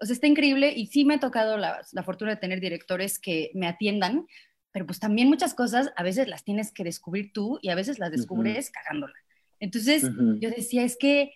o 0.00 0.06
sea, 0.06 0.14
está 0.14 0.26
increíble 0.26 0.72
y 0.74 0.86
sí 0.86 1.04
me 1.04 1.14
ha 1.14 1.20
tocado 1.20 1.56
la, 1.56 1.80
la 1.92 2.02
fortuna 2.02 2.32
de 2.32 2.40
tener 2.40 2.60
directores 2.60 3.18
que 3.18 3.50
me 3.54 3.66
atiendan, 3.66 4.26
pero 4.72 4.86
pues 4.86 4.98
también 4.98 5.28
muchas 5.28 5.54
cosas 5.54 5.92
a 5.96 6.02
veces 6.02 6.28
las 6.28 6.44
tienes 6.44 6.72
que 6.72 6.84
descubrir 6.84 7.32
tú 7.32 7.58
y 7.62 7.70
a 7.70 7.74
veces 7.74 7.98
las 7.98 8.10
descubres 8.10 8.70
cagándola. 8.70 9.14
Entonces 9.58 10.04
yo 10.40 10.50
decía, 10.50 10.84
es 10.84 10.96
que, 10.96 11.32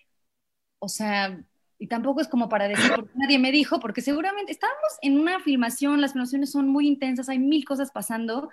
o 0.79 0.87
sea, 0.87 1.43
y 1.77 1.87
tampoco 1.87 2.21
es 2.21 2.27
como 2.27 2.49
para 2.49 2.67
decir, 2.67 2.91
porque 2.95 3.11
nadie 3.15 3.39
me 3.39 3.51
dijo, 3.51 3.79
porque 3.79 4.01
seguramente 4.01 4.51
estábamos 4.51 4.97
en 5.01 5.19
una 5.19 5.39
filmación, 5.39 6.01
las 6.01 6.13
filmaciones 6.13 6.51
son 6.51 6.69
muy 6.69 6.87
intensas, 6.87 7.29
hay 7.29 7.39
mil 7.39 7.65
cosas 7.65 7.91
pasando, 7.91 8.49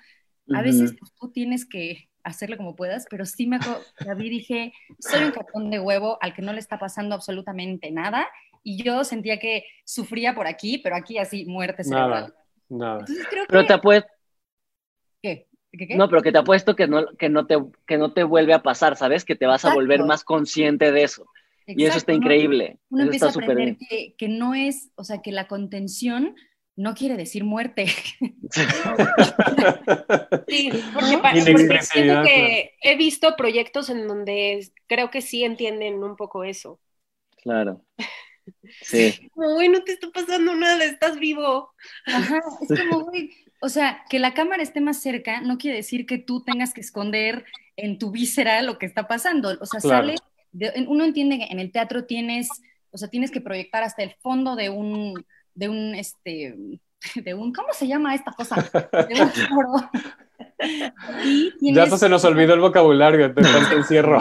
a 0.53 0.63
veces 0.63 0.95
pues, 0.99 1.13
tú 1.15 1.31
tienes 1.31 1.65
que 1.65 2.09
hacerlo 2.25 2.57
como 2.57 2.77
puedas, 2.77 3.07
pero 3.09 3.25
sí 3.25 3.47
me 3.47 3.59
vi 4.17 4.29
dije, 4.29 4.73
soy 4.99 5.25
un 5.25 5.31
cartón 5.31 5.71
de 5.71 5.79
huevo 5.79 6.19
al 6.21 6.35
que 6.35 6.43
no 6.43 6.53
le 6.53 6.61
está 6.61 6.79
pasando 6.79 7.15
absolutamente 7.15 7.91
nada, 7.91 8.29
y 8.65 8.83
yo 8.83 9.05
sentía 9.05 9.39
que 9.39 9.65
sufría 9.85 10.35
por 10.35 10.47
aquí, 10.47 10.79
pero 10.79 10.97
aquí 10.97 11.19
así, 11.19 11.45
muerte 11.47 11.85
cerebral. 11.85 12.35
Nada, 12.69 13.01
Entonces 13.01 13.27
creo 13.29 13.45
Pero 13.49 13.61
que... 13.63 13.67
te 13.67 13.73
apuesto, 13.75 14.09
¿Qué? 15.21 15.47
¿Qué, 15.73 15.87
qué? 15.87 15.97
no, 15.97 16.09
pero 16.09 16.23
que 16.23 16.33
te 16.33 16.39
apuesto 16.39 16.77
que 16.77 16.87
no, 16.87 17.07
que 17.17 17.29
no 17.29 17.47
te, 17.47 17.57
que 17.87 17.99
no 17.99 18.13
te 18.13 18.25
vuelve 18.25 18.55
a 18.55 18.63
pasar, 18.63 18.97
¿sabes? 18.97 19.25
Que 19.25 19.37
te 19.37 19.47
vas 19.47 19.65
a 19.65 19.69
Exacto. 19.69 19.81
volver 19.81 20.05
más 20.05 20.25
consciente 20.25 20.93
de 20.93 21.03
eso. 21.03 21.27
Y 21.67 21.85
eso 21.85 21.99
está 21.99 22.13
¿no? 22.13 22.19
increíble. 22.19 22.79
Uno 22.91 23.03
Eso 23.03 23.07
empieza 23.09 23.27
está 23.29 23.41
a 23.41 23.43
aprender 23.45 23.77
que, 23.77 24.15
que 24.17 24.29
no 24.29 24.55
es, 24.55 24.91
o 24.97 25.05
sea, 25.05 25.23
que 25.23 25.33
la 25.33 25.49
contención 25.49 26.35
no 26.77 26.95
quiere 26.95 27.17
decir 27.17 27.45
muerte. 27.45 27.87
Sí, 30.49 30.71
porque, 30.93 31.81
siento 31.83 32.23
que 32.25 32.75
he 32.83 32.97
visto 32.97 33.35
proyectos 33.37 33.89
en 33.89 34.07
donde 34.07 34.69
creo 34.87 35.11
que 35.11 35.23
sí 35.23 35.45
entienden 35.45 36.03
un 36.05 36.17
poco 36.17 36.45
eso. 36.45 36.81
Claro. 37.43 37.85
Sí. 38.83 39.31
Como, 39.35 39.55
güey, 39.55 39.69
no 39.69 39.85
te 39.85 39.93
está 39.93 40.11
pasando 40.11 40.57
nada, 40.57 40.85
estás 40.85 41.17
vivo. 41.17 41.73
Ajá, 42.07 42.41
es 42.69 42.69
como, 42.81 43.05
güey, 43.05 43.31
o 43.61 43.69
sea, 43.69 44.05
que 44.11 44.19
la 44.19 44.35
cámara 44.35 44.65
esté 44.65 44.81
más 44.81 45.01
cerca 45.01 45.41
no 45.41 45.59
quiere 45.59 45.77
decir 45.77 46.07
que 46.07 46.19
tú 46.19 46.43
tengas 46.43 46.75
que 46.75 46.81
esconder 46.81 47.45
en 47.77 47.99
tu 47.99 48.11
víscera 48.11 48.61
lo 48.63 48.79
que 48.79 48.87
está 48.87 49.07
pasando. 49.07 49.57
O 49.61 49.67
sea, 49.67 49.81
Claro. 49.81 50.09
sale, 50.09 50.15
de- 50.53 50.85
uno 50.89 51.05
entiende 51.05 51.39
que 51.39 51.45
en 51.53 51.59
el 51.61 51.73
teatro 51.73 52.05
tienes, 52.05 52.49
o 52.91 52.99
sea, 52.99 53.09
tienes 53.09 53.31
que 53.31 53.41
proyectar 53.41 53.83
hasta 53.83 54.03
el 54.03 54.15
fondo 54.23 54.55
de 54.57 54.71
un, 54.71 55.25
de 55.55 55.69
un, 55.69 55.95
este, 55.95 56.55
de 57.25 57.35
un, 57.35 57.53
¿cómo 57.53 57.69
se 57.73 57.87
llama 57.89 58.15
esta 58.15 58.33
cosa? 58.33 58.57
De 59.09 59.21
un 59.23 59.31
foro. 59.31 59.91
Y 61.61 61.75
Ya 61.75 61.85
tienes- 61.85 61.99
se 62.01 62.09
nos 62.09 62.25
olvidó 62.25 62.55
el 62.55 62.61
vocabulario 62.61 63.33
tanto 63.35 63.77
encierro. 63.77 64.19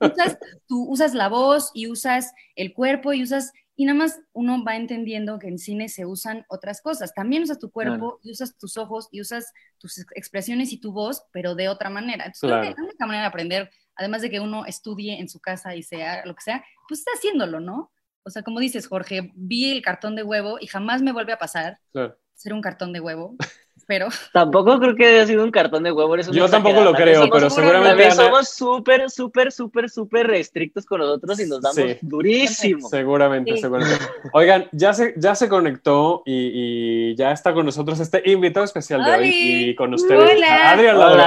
usas, 0.00 0.38
tú 0.66 0.84
usas 0.88 1.14
la 1.14 1.28
voz 1.28 1.70
y 1.74 1.86
usas 1.88 2.32
el 2.56 2.72
cuerpo 2.72 3.12
y 3.12 3.22
usas, 3.22 3.52
y 3.76 3.84
nada 3.84 3.98
más 3.98 4.20
uno 4.32 4.62
va 4.64 4.76
entendiendo 4.76 5.38
que 5.38 5.48
en 5.48 5.58
cine 5.58 5.88
se 5.88 6.06
usan 6.06 6.44
otras 6.48 6.82
cosas. 6.82 7.14
También 7.14 7.42
usas 7.44 7.58
tu 7.58 7.70
cuerpo 7.70 7.96
Claro. 7.96 8.20
y 8.22 8.32
usas 8.32 8.56
tus 8.58 8.76
ojos 8.76 9.08
y 9.12 9.20
usas 9.20 9.52
tus 9.78 9.98
ex- 9.98 10.12
expresiones 10.14 10.72
y 10.72 10.78
tu 10.80 10.92
voz, 10.92 11.24
pero 11.32 11.54
de 11.54 11.68
otra 11.68 11.88
manera. 11.90 12.24
Entonces, 12.26 12.40
creo 12.40 12.60
Claro. 12.60 12.74
que 12.74 12.80
la 12.80 12.86
única 12.88 13.06
manera 13.06 13.22
de 13.22 13.28
aprender, 13.28 13.70
además 13.96 14.22
de 14.22 14.30
que 14.30 14.40
uno 14.40 14.64
estudie 14.66 15.18
en 15.20 15.28
su 15.28 15.40
casa 15.40 15.74
y 15.76 15.82
sea 15.82 16.24
lo 16.26 16.34
que 16.34 16.42
sea, 16.42 16.64
pues 16.88 17.00
está 17.00 17.12
haciéndolo, 17.16 17.60
¿no? 17.60 17.92
O 18.24 18.30
sea, 18.30 18.42
como 18.42 18.60
dices, 18.60 18.86
Jorge, 18.86 19.32
vi 19.34 19.70
el 19.72 19.82
cartón 19.82 20.14
de 20.16 20.22
huevo 20.22 20.58
y 20.60 20.66
jamás 20.66 21.02
me 21.02 21.12
vuelve 21.12 21.32
a 21.32 21.38
pasar 21.38 21.78
Claro. 21.92 22.18
ser 22.34 22.52
un 22.54 22.60
cartón 22.60 22.92
de 22.92 23.00
huevo, 23.00 23.36
pero 23.92 24.08
Tampoco 24.32 24.78
creo 24.80 24.94
que 24.96 25.04
haya 25.06 25.26
sido 25.26 25.44
un 25.44 25.50
cartón 25.50 25.82
de 25.82 25.92
huevo. 25.92 26.16
Yo 26.16 26.48
tampoco 26.48 26.80
lo 26.80 26.94
creo, 26.94 27.28
pero 27.30 27.50
seguramente 27.50 28.06
Ana- 28.06 28.14
somos 28.14 28.48
súper, 28.48 29.10
súper, 29.10 29.52
súper, 29.52 29.90
súper 29.90 30.30
estrictos 30.32 30.86
con 30.86 31.00
nosotros 31.00 31.38
y 31.40 31.46
nos 31.46 31.60
damos 31.60 31.76
Sí. 31.76 31.98
durísimo. 32.00 32.88
Seguramente, 32.88 33.52
Sí. 33.54 33.58
seguramente. 33.60 34.02
Oigan, 34.32 34.66
ya 34.72 34.94
se, 34.94 35.12
ya 35.18 35.34
se 35.34 35.46
conectó 35.50 36.22
y, 36.24 37.10
y 37.12 37.16
ya 37.16 37.32
está 37.32 37.52
con 37.52 37.66
nosotros 37.66 38.00
este 38.00 38.22
invitado 38.30 38.64
especial 38.64 39.04
de 39.04 39.10
hoy 39.10 39.28
y 39.30 39.74
con 39.74 39.92
ustedes 39.92 40.36
Hola. 40.36 40.70
Adrián 40.70 40.98
Ladrón. 40.98 41.20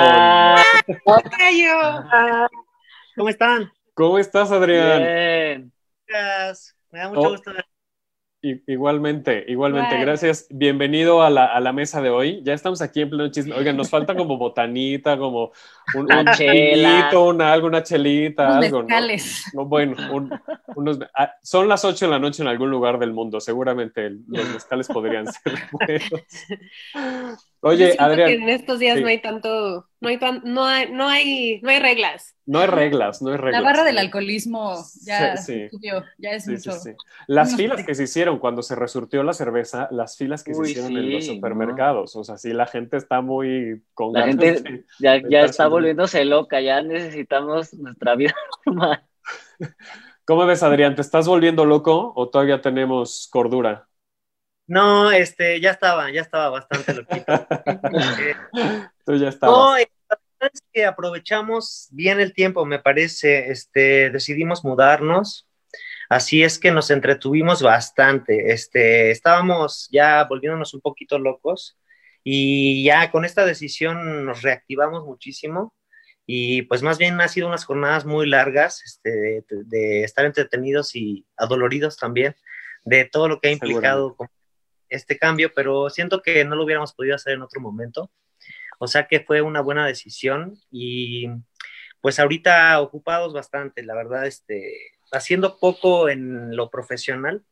Hola. 1.06 2.50
¿Cómo 3.16 3.30
están? 3.30 3.72
¿Cómo 3.94 4.18
estás, 4.18 4.50
Adrián? 4.52 5.04
Bien. 5.04 5.72
Me 6.92 7.00
da 7.00 7.10
mucho 7.10 7.22
Oh. 7.22 7.30
gusto. 7.30 7.52
Igualmente, 8.46 9.44
igualmente. 9.48 9.96
Igual. 9.96 10.06
Gracias. 10.06 10.46
Bienvenido 10.52 11.24
a 11.24 11.32
la, 11.32 11.46
a 11.46 11.60
la 11.60 11.74
mesa 11.74 12.00
de 12.00 12.12
hoy. 12.12 12.42
Ya 12.44 12.54
estamos 12.54 12.80
aquí 12.84 13.02
en 13.02 13.10
pleno 13.10 13.30
chisme. 13.32 13.56
Oigan, 13.56 13.76
nos 13.76 13.90
falta 13.90 14.16
como 14.16 14.38
botanita, 14.38 15.18
como 15.18 15.52
un, 15.96 16.08
vinito, 16.38 17.26
una, 17.26 17.52
algo, 17.52 17.66
una 17.68 17.82
chelita, 17.82 18.44
unos 18.52 18.66
algo, 18.66 18.84
¿no? 18.84 19.66
bueno, 19.66 19.96
un- 20.14 20.32
unos, 20.76 21.00
ah, 21.16 21.32
son 21.42 21.68
las 21.68 21.84
8 21.86 22.06
de 22.06 22.12
la 22.12 22.20
noche 22.20 22.44
en 22.44 22.48
algún 22.48 22.70
lugar 22.70 23.00
del 23.00 23.14
mundo. 23.14 23.40
Seguramente 23.40 24.06
el- 24.06 24.22
los 24.28 24.48
mezcales 24.54 24.88
podrían 24.90 25.26
ser 25.26 25.54
buenos. 25.72 26.26
Oye, 27.66 27.96
Adrián, 27.98 28.28
que 28.30 28.36
en 28.36 28.50
estos 28.50 28.80
días 28.80 28.96
sí. 28.98 29.02
no 29.02 29.08
hay 29.08 29.22
tanto, 29.22 29.90
no 30.00 30.10
hay 30.10 30.20
tan, 30.20 30.42
no 30.44 30.66
hay, 30.66 30.92
no 30.92 31.08
hay, 31.08 31.60
no 31.62 31.70
hay 31.72 31.80
reglas. 31.80 32.36
no 32.46 32.60
hay 32.60 32.68
reglas, 32.68 33.22
no 33.24 33.32
hay 33.32 33.38
reglas. 33.38 33.62
La 33.64 33.68
barra 33.68 33.84
del 33.84 33.98
alcoholismo 33.98 34.76
ya 35.04 35.36
Sí, 35.38 35.54
sí. 35.68 35.70
subió, 35.70 36.04
ya 36.20 36.32
es 36.32 36.48
mucho. 36.48 36.72
sí. 36.74 36.92
Las 37.28 37.56
filas 37.56 37.84
que 37.84 37.96
se 37.96 38.04
hicieron 38.04 38.38
cuando 38.38 38.62
se 38.62 38.76
resurtió 38.76 39.24
la 39.24 39.34
cerveza, 39.34 39.88
las 39.92 40.16
filas 40.16 40.44
que 40.44 40.52
Uy, 40.52 40.66
se 40.68 40.72
hicieron 40.72 40.96
en 40.96 41.12
los 41.14 41.26
supermercados. 41.26 42.16
O 42.16 42.24
sea, 42.24 42.38
sí, 42.38 42.54
la 42.54 42.68
gente 42.68 42.98
está 42.98 43.22
muy 43.22 43.82
con 43.96 44.14
La 44.14 44.22
ganas 44.28 44.36
gente 44.36 44.62
de- 44.62 44.86
ya, 45.00 45.14
de 45.14 45.26
ya 45.30 45.42
está 45.42 45.68
volviéndose 45.68 46.24
loca, 46.24 46.62
ya 46.62 46.82
necesitamos 46.84 47.74
nuestra 47.74 48.16
vida 48.16 48.36
normal. 48.68 49.04
¿Cómo 50.26 50.46
ves, 50.46 50.64
Adrián? 50.64 50.96
¿Te 50.96 51.02
estás 51.02 51.28
volviendo 51.28 51.66
loco 51.66 52.14
o 52.16 52.30
todavía 52.30 52.62
tenemos 52.62 53.28
cordura? 53.32 53.88
No, 54.68 55.12
este, 55.12 55.60
ya 55.62 55.72
estaba, 55.72 56.12
ya 56.12 56.22
estaba 56.22 56.50
bastante 56.50 56.94
loquito. 56.94 57.26
Tú 59.06 59.16
ya 59.16 59.30
estabas. 59.30 59.56
no, 59.56 59.78
eh, 59.78 59.88
la 60.10 60.18
verdad 60.40 60.52
es 60.54 60.64
que 60.74 60.86
aprovechamos 60.86 61.88
bien 61.92 62.20
el 62.20 62.34
tiempo, 62.34 62.66
me 62.66 62.80
parece. 62.80 63.52
Este, 63.52 64.10
decidimos 64.10 64.64
mudarnos. 64.64 65.48
Así 66.10 66.44
es 66.44 66.58
que 66.60 66.72
nos 66.72 66.90
entretuvimos 66.90 67.62
bastante. 67.62 68.52
Este, 68.54 69.12
estábamos 69.12 69.88
ya 69.92 70.24
volviéndonos 70.24 70.74
un 70.74 70.82
poquito 70.82 71.20
locos 71.20 71.78
y 72.24 72.84
ya 72.84 73.12
con 73.12 73.26
esta 73.26 73.46
decisión 73.46 74.26
nos 74.26 74.42
reactivamos 74.42 75.04
muchísimo. 75.04 75.76
Y 76.28 76.64
pues 76.64 76.82
más 76.82 76.98
bien 76.98 77.22
ha 77.22 77.28
sido 77.28 77.48
unas 77.48 77.66
jornadas 77.66 78.04
muy 78.06 78.28
largas 78.28 78.82
este, 78.84 79.12
de, 79.12 79.46
de 79.48 80.04
estar 80.04 80.26
entretenidos 80.26 80.96
y 80.96 81.28
adoloridos 81.38 81.98
también 81.98 82.36
de 82.86 83.06
todo 83.06 83.28
lo 83.28 83.40
que 83.40 83.50
ha 83.50 83.52
implicado 83.52 84.16
este 84.96 85.18
cambio, 85.18 85.52
pero 85.56 85.90
siento 85.90 86.22
que 86.22 86.46
no 86.46 86.56
lo 86.56 86.64
hubiéramos 86.64 86.94
podido 86.94 87.16
hacer 87.16 87.34
en 87.34 87.42
otro 87.44 87.62
momento. 87.62 88.12
O 88.80 88.88
sea 88.88 89.08
que 89.08 89.22
fue 89.22 89.42
una 89.42 89.62
buena 89.62 89.86
decisión 89.88 90.58
y 90.72 91.28
pues 92.02 92.20
ahorita 92.20 92.80
ocupados 92.82 93.34
bastante, 93.34 93.84
la 93.84 93.96
verdad, 93.96 94.28
este, 94.28 94.74
haciendo 95.12 95.58
poco 95.60 96.10
en 96.10 96.56
lo 96.56 96.70
profesional, 96.70 97.44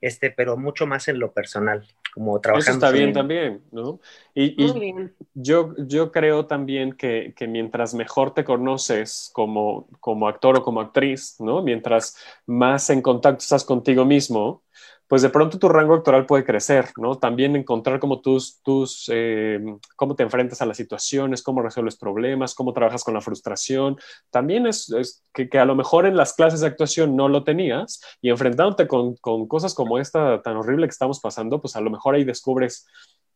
este, 0.00 0.30
pero 0.30 0.56
mucho 0.56 0.86
más 0.86 1.08
en 1.08 1.18
lo 1.18 1.32
personal, 1.32 1.86
como 2.14 2.40
trabajando. 2.40 2.70
Eso 2.70 2.86
está 2.86 2.90
bien 2.90 3.08
en- 3.08 3.14
también, 3.14 3.62
¿no? 3.70 4.00
Y, 4.34 4.54
bien. 4.72 5.14
yo, 5.34 5.74
yo 5.78 6.10
creo 6.10 6.46
también 6.46 6.92
que, 6.92 7.34
que 7.36 7.46
mientras 7.46 7.94
mejor 7.94 8.34
te 8.34 8.44
conoces 8.44 9.30
como, 9.32 9.88
como 10.00 10.26
actor 10.26 10.56
o 10.58 10.62
como 10.62 10.80
actriz, 10.80 11.36
¿no? 11.38 11.62
Mientras 11.62 12.16
más 12.46 12.90
en 12.90 13.02
contacto 13.02 13.42
estás 13.42 13.64
contigo 13.64 14.04
mismo, 14.04 14.62
pues 15.08 15.22
de 15.22 15.28
pronto 15.28 15.58
tu 15.58 15.68
rango 15.68 15.94
actoral 15.94 16.26
puede 16.26 16.44
crecer, 16.44 16.90
¿no? 16.96 17.18
También 17.18 17.54
encontrar 17.54 18.00
como 18.00 18.20
tus, 18.20 18.62
tus 18.62 19.10
eh, 19.12 19.60
cómo 19.96 20.16
te 20.16 20.22
enfrentas 20.22 20.62
a 20.62 20.66
las 20.66 20.76
situaciones, 20.76 21.42
cómo 21.42 21.62
resuelves 21.62 21.96
problemas, 21.96 22.54
cómo 22.54 22.72
trabajas 22.72 23.04
con 23.04 23.14
la 23.14 23.20
frustración. 23.20 23.98
También 24.30 24.66
es, 24.66 24.90
es 24.90 25.22
que, 25.32 25.48
que, 25.48 25.58
a 25.58 25.64
lo 25.64 25.74
mejor 25.74 26.06
en 26.06 26.16
las 26.16 26.32
clases 26.32 26.60
de 26.60 26.66
actuación 26.66 27.14
no 27.14 27.28
lo 27.28 27.44
tenías 27.44 28.00
y 28.20 28.30
enfrentándote 28.30 28.86
con, 28.86 29.16
con 29.16 29.46
cosas 29.46 29.74
como 29.74 29.98
esta 29.98 30.40
tan 30.42 30.56
horrible 30.56 30.86
que 30.86 30.92
estamos 30.92 31.20
pasando, 31.20 31.60
pues 31.60 31.76
a 31.76 31.80
lo 31.80 31.90
mejor 31.90 32.14
ahí 32.14 32.24
descubres 32.24 32.86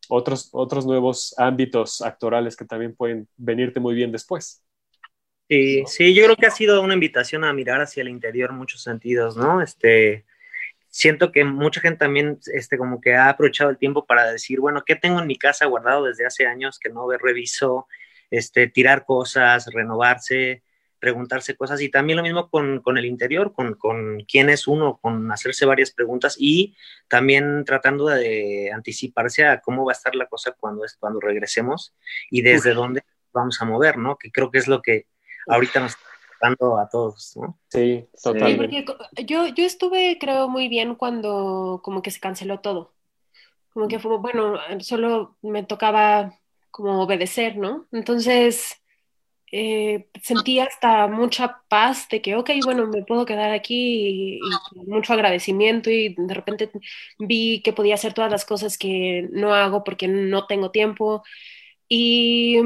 otros, 0.09 0.49
otros 0.51 0.85
nuevos 0.85 1.35
ámbitos 1.37 2.01
actorales 2.01 2.55
que 2.55 2.65
también 2.65 2.95
pueden 2.95 3.27
venirte 3.37 3.79
muy 3.79 3.95
bien 3.95 4.11
después. 4.11 4.63
Sí, 5.49 5.83
sí, 5.85 6.13
yo 6.13 6.23
creo 6.25 6.35
que 6.35 6.45
ha 6.45 6.51
sido 6.51 6.81
una 6.81 6.93
invitación 6.93 7.45
a 7.45 7.53
mirar 7.53 7.81
hacia 7.81 8.01
el 8.01 8.09
interior 8.09 8.49
en 8.49 8.57
muchos 8.57 8.81
sentidos, 8.81 9.37
¿no? 9.37 9.61
Este, 9.61 10.25
siento 10.97 11.31
que 11.31 11.43
mucha 11.43 11.79
gente 11.79 11.99
también, 11.99 12.39
este, 12.55 12.75
como 12.75 12.99
que 12.99 13.13
ha 13.13 13.29
aprovechado 13.29 13.69
el 13.69 13.77
tiempo 13.77 14.07
para 14.07 14.31
decir, 14.31 14.59
bueno, 14.59 14.81
¿qué 14.83 14.95
tengo 14.95 15.19
en 15.19 15.27
mi 15.27 15.37
casa 15.37 15.67
guardado 15.67 16.05
desde 16.05 16.25
hace 16.25 16.47
años 16.47 16.79
que 16.79 16.89
no 16.89 17.07
reviso? 17.11 17.87
Este, 18.31 18.67
tirar 18.67 19.05
cosas, 19.05 19.67
renovarse, 19.71 20.63
preguntarse 20.97 21.55
cosas 21.55 21.81
y 21.81 21.89
también 21.89 22.17
lo 22.17 22.23
mismo 22.23 22.49
con, 22.49 22.81
con 22.81 22.97
el 22.97 23.05
interior, 23.05 23.53
con, 23.53 23.75
con, 23.75 24.21
quién 24.27 24.49
es 24.49 24.65
uno, 24.65 24.97
con 24.99 25.31
hacerse 25.31 25.67
varias 25.67 25.91
preguntas 25.91 26.35
y 26.39 26.75
también 27.07 27.63
tratando 27.63 28.07
de 28.07 28.71
anticiparse 28.73 29.45
a 29.45 29.61
cómo 29.61 29.85
va 29.85 29.91
a 29.91 29.97
estar 29.97 30.15
la 30.15 30.25
cosa 30.25 30.55
cuando, 30.59 30.83
es, 30.83 30.97
cuando 30.99 31.19
regresemos 31.19 31.93
y 32.31 32.41
desde 32.41 32.71
Uf. 32.71 32.75
dónde 32.75 33.03
vamos 33.31 33.61
a 33.61 33.65
mover, 33.65 33.99
¿no? 33.99 34.17
Que 34.17 34.31
creo 34.31 34.49
que 34.49 34.57
es 34.57 34.67
lo 34.67 34.81
que 34.81 35.05
ahorita 35.47 35.79
nos 35.79 35.91
está 35.91 36.06
dando 36.41 36.77
a 36.77 36.89
todos, 36.89 37.35
¿no? 37.37 37.59
Sí, 37.69 38.07
totalmente. 38.21 38.77
Sí, 38.77 38.83
porque 38.83 39.25
yo, 39.25 39.47
yo 39.47 39.65
estuve, 39.65 40.17
creo, 40.19 40.47
muy 40.49 40.67
bien 40.67 40.95
cuando 40.95 41.81
como 41.83 42.01
que 42.01 42.11
se 42.11 42.19
canceló 42.19 42.59
todo. 42.59 42.93
Como 43.73 43.87
que 43.87 43.99
fue, 43.99 44.17
bueno, 44.17 44.55
solo 44.79 45.37
me 45.41 45.63
tocaba 45.63 46.33
como 46.71 47.03
obedecer, 47.03 47.57
¿no? 47.57 47.87
Entonces, 47.91 48.81
eh, 49.51 50.09
sentí 50.21 50.59
hasta 50.59 51.07
mucha 51.07 51.61
paz 51.69 52.09
de 52.09 52.21
que, 52.21 52.35
ok, 52.35 52.49
bueno, 52.63 52.87
me 52.87 53.03
puedo 53.03 53.25
quedar 53.25 53.51
aquí 53.51 53.75
y, 53.75 54.39
y, 54.75 54.79
mucho 54.87 55.13
agradecimiento 55.13 55.89
y 55.89 56.15
de 56.17 56.33
repente 56.33 56.69
vi 57.17 57.61
que 57.61 57.71
podía 57.71 57.95
hacer 57.95 58.13
todas 58.13 58.31
las 58.31 58.45
cosas 58.45 58.77
que 58.77 59.29
no 59.31 59.53
hago 59.53 59.83
porque 59.83 60.07
no 60.07 60.47
tengo 60.47 60.71
tiempo. 60.71 61.23
Y, 61.87 62.57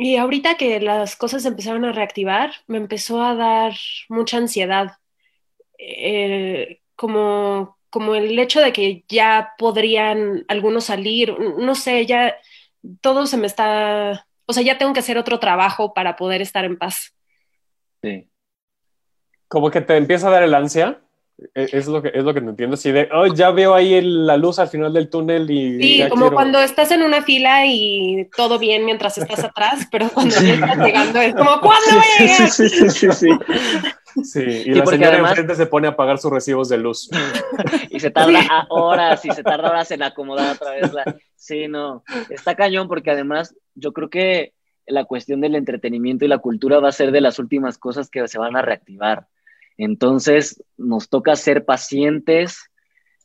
y 0.00 0.16
ahorita 0.16 0.56
que 0.56 0.80
las 0.80 1.14
cosas 1.16 1.44
empezaron 1.44 1.84
a 1.84 1.92
reactivar, 1.92 2.52
me 2.66 2.78
empezó 2.78 3.22
a 3.22 3.34
dar 3.34 3.74
mucha 4.08 4.38
ansiedad, 4.38 4.96
eh, 5.78 6.80
como, 6.96 7.78
como 7.90 8.14
el 8.14 8.38
hecho 8.38 8.60
de 8.60 8.72
que 8.72 9.04
ya 9.08 9.54
podrían 9.58 10.44
algunos 10.48 10.84
salir, 10.84 11.38
no 11.38 11.74
sé, 11.74 12.06
ya 12.06 12.36
todo 13.00 13.26
se 13.26 13.36
me 13.36 13.46
está 13.46 14.26
o 14.50 14.52
sea, 14.52 14.64
ya 14.64 14.78
tengo 14.78 14.92
que 14.92 14.98
hacer 14.98 15.16
otro 15.16 15.38
trabajo 15.38 15.94
para 15.94 16.16
poder 16.16 16.42
estar 16.42 16.64
en 16.64 16.76
paz. 16.76 17.14
Sí. 18.02 18.28
Como 19.46 19.70
que 19.70 19.80
te 19.80 19.96
empieza 19.96 20.26
a 20.26 20.32
dar 20.32 20.42
el 20.42 20.52
ansia. 20.52 21.00
E, 21.54 21.68
es 21.72 21.86
lo 21.86 22.02
que, 22.02 22.10
es 22.12 22.22
lo 22.22 22.34
que 22.34 22.40
no 22.40 22.50
entiendo. 22.50 22.76
Si 22.76 22.92
de, 22.92 23.08
oh, 23.12 23.26
ya 23.26 23.50
veo 23.50 23.74
ahí 23.74 24.00
la 24.00 24.36
luz 24.36 24.58
al 24.58 24.68
final 24.68 24.92
del 24.92 25.08
túnel 25.08 25.50
y. 25.50 25.82
Sí, 25.82 26.08
como 26.08 26.30
cuando 26.32 26.60
estás 26.60 26.90
en 26.90 27.02
una 27.02 27.22
fila 27.22 27.66
y 27.66 28.28
todo 28.36 28.58
bien 28.58 28.84
mientras 28.84 29.16
estás 29.18 29.44
atrás, 29.44 29.86
pero 29.90 30.08
cuando 30.10 30.34
ya 30.34 30.54
estás 30.54 30.78
llegando 30.78 31.20
es 31.20 31.34
como, 31.34 31.60
¿cuándo 31.60 31.90
voy 31.92 32.04
a 32.18 32.22
llegar? 32.22 32.50
Sí, 32.50 32.68
sí, 32.68 32.90
sí, 32.90 33.12
sí. 33.12 33.28
Sí, 34.24 34.40
y, 34.40 34.74
la 34.74 34.86
señora 34.86 35.12
además... 35.12 35.30
enfrente 35.30 35.54
se 35.54 35.66
pone 35.66 35.86
a 35.86 35.94
pagar 35.94 36.18
sus 36.18 36.32
recibos 36.32 36.68
de 36.68 36.78
luz. 36.78 37.08
y 37.90 38.00
se 38.00 38.10
tarda 38.10 38.66
horas, 38.68 39.24
y 39.24 39.30
se 39.30 39.44
tarda 39.44 39.70
horas 39.70 39.88
en 39.92 40.02
acomodar 40.02 40.56
otra 40.56 40.72
vez 40.72 40.92
la. 40.92 41.16
Sí, 41.36 41.68
no. 41.68 42.02
Está 42.28 42.56
cañón 42.56 42.88
porque 42.88 43.12
además 43.12 43.54
yo 43.76 43.92
creo 43.92 44.10
que 44.10 44.52
la 44.86 45.04
cuestión 45.04 45.40
del 45.40 45.54
entretenimiento 45.54 46.24
y 46.24 46.28
la 46.28 46.38
cultura 46.38 46.80
va 46.80 46.88
a 46.88 46.92
ser 46.92 47.12
de 47.12 47.20
las 47.20 47.38
últimas 47.38 47.78
cosas 47.78 48.10
que 48.10 48.26
se 48.26 48.38
van 48.38 48.56
a 48.56 48.62
reactivar. 48.62 49.28
Entonces, 49.82 50.62
nos 50.76 51.08
toca 51.08 51.34
ser 51.36 51.64
pacientes, 51.64 52.70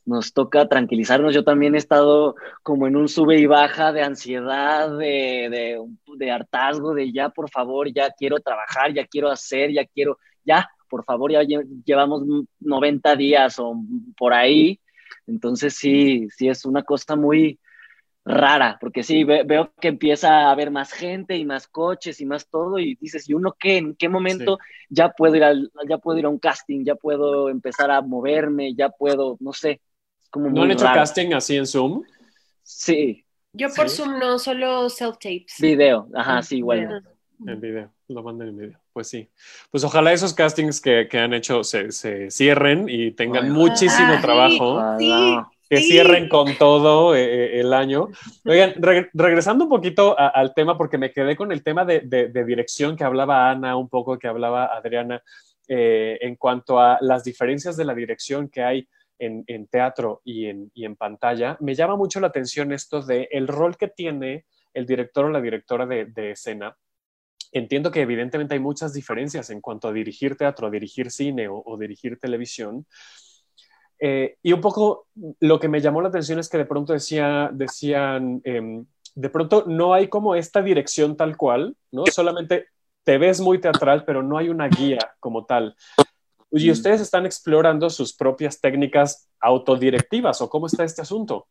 nos 0.06 0.32
toca 0.32 0.66
tranquilizarnos. 0.66 1.34
Yo 1.34 1.44
también 1.44 1.74
he 1.74 1.78
estado 1.78 2.34
como 2.62 2.86
en 2.86 2.96
un 2.96 3.08
sube 3.08 3.38
y 3.38 3.44
baja 3.44 3.92
de 3.92 4.02
ansiedad, 4.02 4.96
de, 4.96 5.84
de, 6.16 6.30
hartazgo, 6.30 6.94
de 6.94 7.12
ya, 7.12 7.28
por 7.28 7.50
favor, 7.50 7.92
ya 7.92 8.10
quiero 8.10 8.40
trabajar, 8.40 8.94
ya 8.94 9.06
quiero 9.06 9.30
hacer, 9.30 9.70
ya 9.70 9.84
quiero, 9.84 10.18
ya, 10.46 10.66
por 10.88 11.04
favor, 11.04 11.30
ya 11.30 11.42
llevamos 11.84 12.22
90 12.60 13.16
días 13.16 13.58
o 13.58 13.74
por 14.16 14.32
ahí. 14.32 14.80
Entonces, 15.26 15.74
sí, 15.74 16.26
sí, 16.30 16.48
es 16.48 16.64
una 16.64 16.84
cosa 16.84 17.16
muy, 17.16 17.60
rara, 18.26 18.76
porque 18.80 19.04
sí, 19.04 19.22
ve, 19.22 19.44
veo 19.44 19.72
que 19.80 19.86
empieza 19.86 20.40
a 20.40 20.50
haber 20.50 20.72
más 20.72 20.92
gente 20.92 21.36
y 21.36 21.44
más 21.44 21.68
coches 21.68 22.20
y 22.20 22.26
más 22.26 22.48
todo, 22.48 22.78
y 22.80 22.96
dices, 22.96 23.28
¿y 23.28 23.34
uno 23.34 23.56
qué? 23.58 23.76
¿En 23.76 23.94
qué 23.94 24.08
momento 24.08 24.58
sí. 24.60 24.86
ya, 24.90 25.10
puedo 25.10 25.36
ir 25.36 25.44
al, 25.44 25.70
ya 25.88 25.98
puedo 25.98 26.18
ir 26.18 26.26
a 26.26 26.28
un 26.28 26.40
casting, 26.40 26.84
ya 26.84 26.96
puedo 26.96 27.48
empezar 27.48 27.90
a 27.90 28.02
moverme, 28.02 28.74
ya 28.74 28.88
puedo, 28.88 29.36
no 29.38 29.52
sé? 29.52 29.80
Es 30.20 30.28
como 30.28 30.50
¿No 30.50 30.64
han 30.64 30.72
hecho 30.72 30.84
raro. 30.84 31.00
casting 31.00 31.34
así 31.34 31.56
en 31.56 31.66
Zoom? 31.66 32.02
Sí. 32.64 33.24
Yo 33.52 33.68
por 33.74 33.88
¿Sí? 33.88 33.98
Zoom 33.98 34.18
no, 34.18 34.40
solo 34.40 34.90
self-tapes. 34.90 35.60
Video, 35.60 36.08
ajá, 36.12 36.42
sí, 36.42 36.58
igual. 36.58 37.04
En 37.46 37.60
video, 37.60 37.92
lo 38.08 38.22
mandan 38.24 38.48
en 38.48 38.56
video. 38.56 38.80
Pues 38.92 39.08
sí. 39.08 39.30
Pues 39.70 39.84
ojalá 39.84 40.12
esos 40.12 40.34
castings 40.34 40.80
que, 40.80 41.06
que 41.08 41.18
han 41.18 41.32
hecho 41.32 41.62
se, 41.62 41.92
se, 41.92 42.30
cierren 42.30 42.86
y 42.88 43.12
tengan 43.12 43.44
Ay, 43.44 43.50
muchísimo 43.50 44.14
ah, 44.16 44.20
trabajo. 44.20 44.98
Sí, 44.98 45.10
que 45.68 45.78
sí. 45.78 45.90
cierren 45.92 46.28
con 46.28 46.54
todo 46.56 47.14
eh, 47.14 47.60
el 47.60 47.72
año. 47.72 48.08
Oigan, 48.44 48.74
re 48.76 49.10
regresando 49.12 49.64
un 49.64 49.70
poquito 49.70 50.18
a, 50.18 50.28
al 50.28 50.54
tema, 50.54 50.76
porque 50.78 50.98
me 50.98 51.12
quedé 51.12 51.36
con 51.36 51.52
el 51.52 51.62
tema 51.62 51.84
de, 51.84 52.00
de, 52.00 52.28
de, 52.28 52.44
dirección 52.44 52.96
que 52.96 53.04
hablaba 53.04 53.50
Ana, 53.50 53.76
un 53.76 53.88
poco 53.88 54.18
que 54.18 54.28
hablaba 54.28 54.66
Adriana, 54.66 55.22
eh, 55.68 56.18
en 56.20 56.36
cuanto 56.36 56.78
a 56.78 56.98
las 57.00 57.24
diferencias 57.24 57.76
de 57.76 57.84
la 57.84 57.94
dirección 57.94 58.48
que 58.48 58.62
hay 58.62 58.88
en, 59.18 59.42
en 59.48 59.66
teatro 59.66 60.20
y 60.24 60.46
en, 60.46 60.70
y 60.74 60.84
en, 60.84 60.94
pantalla. 60.94 61.56
Me 61.60 61.74
llama 61.74 61.96
mucho 61.96 62.20
la 62.20 62.28
atención 62.28 62.72
esto 62.72 63.02
de 63.02 63.28
el 63.32 63.48
rol 63.48 63.76
que 63.76 63.88
tiene 63.88 64.44
el 64.74 64.86
director 64.86 65.24
o 65.24 65.30
la 65.30 65.40
directora 65.40 65.86
de, 65.86 66.04
de 66.06 66.32
escena. 66.32 66.76
Entiendo 67.50 67.90
que 67.90 68.02
evidentemente 68.02 68.54
hay 68.54 68.60
muchas 68.60 68.92
diferencias 68.92 69.50
en 69.50 69.60
cuanto 69.60 69.88
a 69.88 69.92
dirigir 69.92 70.36
teatro, 70.36 70.70
dirigir 70.70 71.10
cine 71.10 71.48
o, 71.48 71.62
o 71.64 71.76
dirigir 71.78 72.18
televisión. 72.18 72.86
Eh, 73.98 74.36
y 74.42 74.52
un 74.52 74.60
poco 74.60 75.06
lo 75.40 75.58
que 75.58 75.68
me 75.68 75.80
llamó 75.80 76.02
la 76.02 76.08
atención 76.08 76.38
es 76.38 76.48
que 76.48 76.58
de 76.58 76.66
pronto 76.66 76.92
decía, 76.92 77.50
decían, 77.52 78.40
eh, 78.44 78.84
de 79.14 79.30
pronto 79.30 79.64
no 79.66 79.94
hay 79.94 80.08
como 80.08 80.34
esta 80.34 80.62
dirección 80.62 81.16
tal 81.16 81.36
cual, 81.36 81.76
¿no? 81.90 82.04
Solamente 82.06 82.68
te 83.04 83.18
ves 83.18 83.40
muy 83.40 83.60
teatral, 83.60 84.04
pero 84.04 84.22
no 84.22 84.36
hay 84.36 84.48
una 84.48 84.68
guía 84.68 84.98
como 85.20 85.46
tal. 85.46 85.76
Y 86.50 86.70
ustedes 86.70 87.00
están 87.00 87.26
explorando 87.26 87.90
sus 87.90 88.14
propias 88.14 88.60
técnicas 88.60 89.28
autodirectivas, 89.40 90.40
¿o 90.40 90.48
cómo 90.48 90.66
está 90.66 90.84
este 90.84 91.02
asunto? 91.02 91.48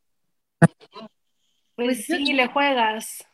Pues 1.76 2.06
sí, 2.06 2.34
le 2.34 2.48
juegas. 2.48 3.26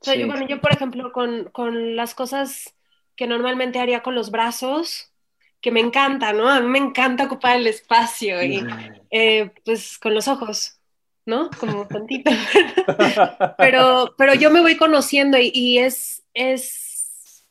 O 0.00 0.04
sea, 0.04 0.14
sí. 0.14 0.20
yo, 0.20 0.26
bueno, 0.26 0.46
yo, 0.46 0.60
por 0.60 0.72
ejemplo, 0.72 1.12
con, 1.12 1.44
con 1.50 1.96
las 1.96 2.14
cosas 2.14 2.74
que 3.16 3.26
normalmente 3.26 3.80
haría 3.80 4.02
con 4.02 4.14
los 4.14 4.30
brazos, 4.30 5.12
que 5.60 5.70
me 5.72 5.80
encanta, 5.80 6.32
¿no? 6.32 6.48
A 6.48 6.60
mí 6.60 6.68
me 6.68 6.78
encanta 6.78 7.24
ocupar 7.24 7.56
el 7.56 7.66
espacio 7.66 8.42
y 8.42 8.64
eh, 9.10 9.50
pues 9.64 9.98
con 9.98 10.14
los 10.14 10.28
ojos, 10.28 10.78
¿no? 11.26 11.50
Como 11.58 11.86
tantito. 11.86 12.30
pero, 13.58 14.14
pero 14.16 14.34
yo 14.34 14.50
me 14.50 14.60
voy 14.60 14.76
conociendo 14.76 15.38
y, 15.38 15.50
y, 15.52 15.78
es, 15.78 16.24
es, 16.32 17.44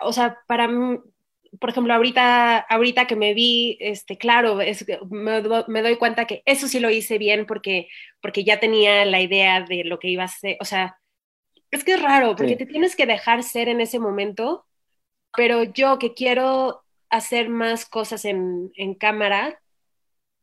o 0.00 0.12
sea, 0.12 0.38
para 0.46 0.68
mí, 0.68 0.98
por 1.58 1.70
ejemplo, 1.70 1.92
ahorita, 1.92 2.58
ahorita 2.58 3.06
que 3.06 3.16
me 3.16 3.34
vi, 3.34 3.76
este, 3.80 4.16
claro, 4.16 4.60
es, 4.60 4.86
me, 5.10 5.42
me, 5.66 5.82
doy 5.82 5.96
cuenta 5.96 6.26
que 6.26 6.42
eso 6.46 6.68
sí 6.68 6.78
lo 6.78 6.90
hice 6.90 7.18
bien 7.18 7.46
porque, 7.46 7.88
porque 8.22 8.44
ya 8.44 8.60
tenía 8.60 9.04
la 9.04 9.20
idea 9.20 9.62
de 9.62 9.82
lo 9.84 9.98
que 9.98 10.08
iba 10.08 10.22
a 10.22 10.28
ser, 10.28 10.56
o 10.60 10.64
sea, 10.64 10.96
es 11.72 11.82
que 11.82 11.94
es 11.94 12.02
raro, 12.02 12.36
porque 12.36 12.52
sí. 12.52 12.58
te 12.58 12.66
tienes 12.66 12.94
que 12.94 13.06
dejar 13.06 13.42
ser 13.42 13.68
en 13.68 13.80
ese 13.80 13.98
momento, 13.98 14.66
pero 15.36 15.64
yo 15.64 15.98
que 15.98 16.14
quiero 16.14 16.84
hacer 17.10 17.48
más 17.48 17.86
cosas 17.86 18.24
en, 18.24 18.72
en 18.76 18.94
cámara, 18.94 19.60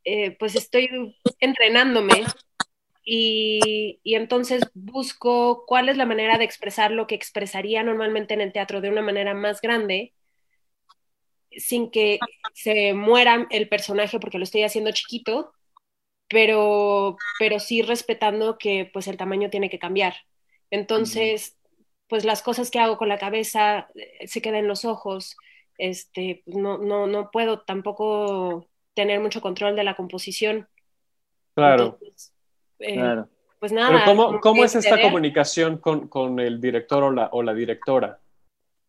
eh, 0.03 0.31
pues 0.31 0.55
estoy 0.55 1.17
entrenándome 1.39 2.23
y, 3.03 3.99
y, 4.03 4.15
entonces 4.15 4.63
busco 4.73 5.65
cuál 5.65 5.89
es 5.89 5.97
la 5.97 6.05
manera 6.05 6.37
de 6.37 6.43
expresar 6.43 6.91
lo 6.91 7.07
que 7.07 7.15
expresaría 7.15 7.83
normalmente 7.83 8.33
en 8.33 8.41
el 8.41 8.53
teatro 8.53 8.81
de 8.81 8.89
una 8.89 9.01
manera 9.01 9.33
más 9.33 9.61
grande, 9.61 10.13
sin 11.51 11.89
que 11.89 12.19
se 12.53 12.93
muera 12.93 13.47
el 13.49 13.69
personaje 13.69 14.19
porque 14.19 14.37
lo 14.37 14.43
estoy 14.43 14.63
haciendo 14.63 14.91
chiquito, 14.91 15.53
pero, 16.27 17.17
pero 17.39 17.59
sí 17.59 17.81
respetando 17.81 18.57
que 18.57 18.89
pues 18.91 19.07
el 19.07 19.17
tamaño 19.17 19.49
tiene 19.49 19.69
que 19.69 19.79
cambiar. 19.79 20.15
Entonces, 20.69 21.57
pues 22.07 22.25
las 22.25 22.41
cosas 22.41 22.71
que 22.71 22.79
hago 22.79 22.97
con 22.97 23.09
la 23.09 23.17
cabeza 23.17 23.87
eh, 23.95 24.27
se 24.27 24.41
quedan 24.41 24.59
en 24.59 24.67
los 24.67 24.85
ojos, 24.85 25.37
este, 25.77 26.43
no, 26.45 26.77
no, 26.77 27.07
no 27.07 27.31
puedo 27.31 27.61
tampoco 27.61 28.67
tener 28.93 29.19
mucho 29.19 29.41
control 29.41 29.75
de 29.75 29.83
la 29.83 29.95
composición. 29.95 30.67
Claro. 31.55 31.97
Entonces, 32.01 32.33
eh, 32.79 32.93
claro. 32.95 33.29
Pues 33.59 33.71
nada. 33.71 33.89
Pero 33.91 34.05
¿Cómo, 34.05 34.39
cómo 34.39 34.63
es 34.63 34.75
esta 34.75 35.01
comunicación 35.01 35.77
con, 35.77 36.07
con, 36.07 36.39
el 36.39 36.61
director 36.61 37.03
o 37.03 37.11
la, 37.11 37.29
o 37.31 37.41
la 37.41 37.53
directora? 37.53 38.19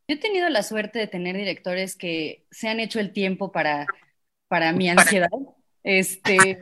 Yo 0.08 0.16
he 0.16 0.18
tenido 0.18 0.48
la 0.48 0.62
suerte 0.62 0.98
de 0.98 1.06
tener 1.06 1.36
directores 1.36 1.96
que 1.96 2.46
se 2.50 2.68
han 2.68 2.80
hecho 2.80 3.00
el 3.00 3.12
tiempo 3.12 3.52
para, 3.52 3.86
para 4.48 4.72
mi 4.72 4.88
ansiedad. 4.88 5.28
Este, 5.84 6.58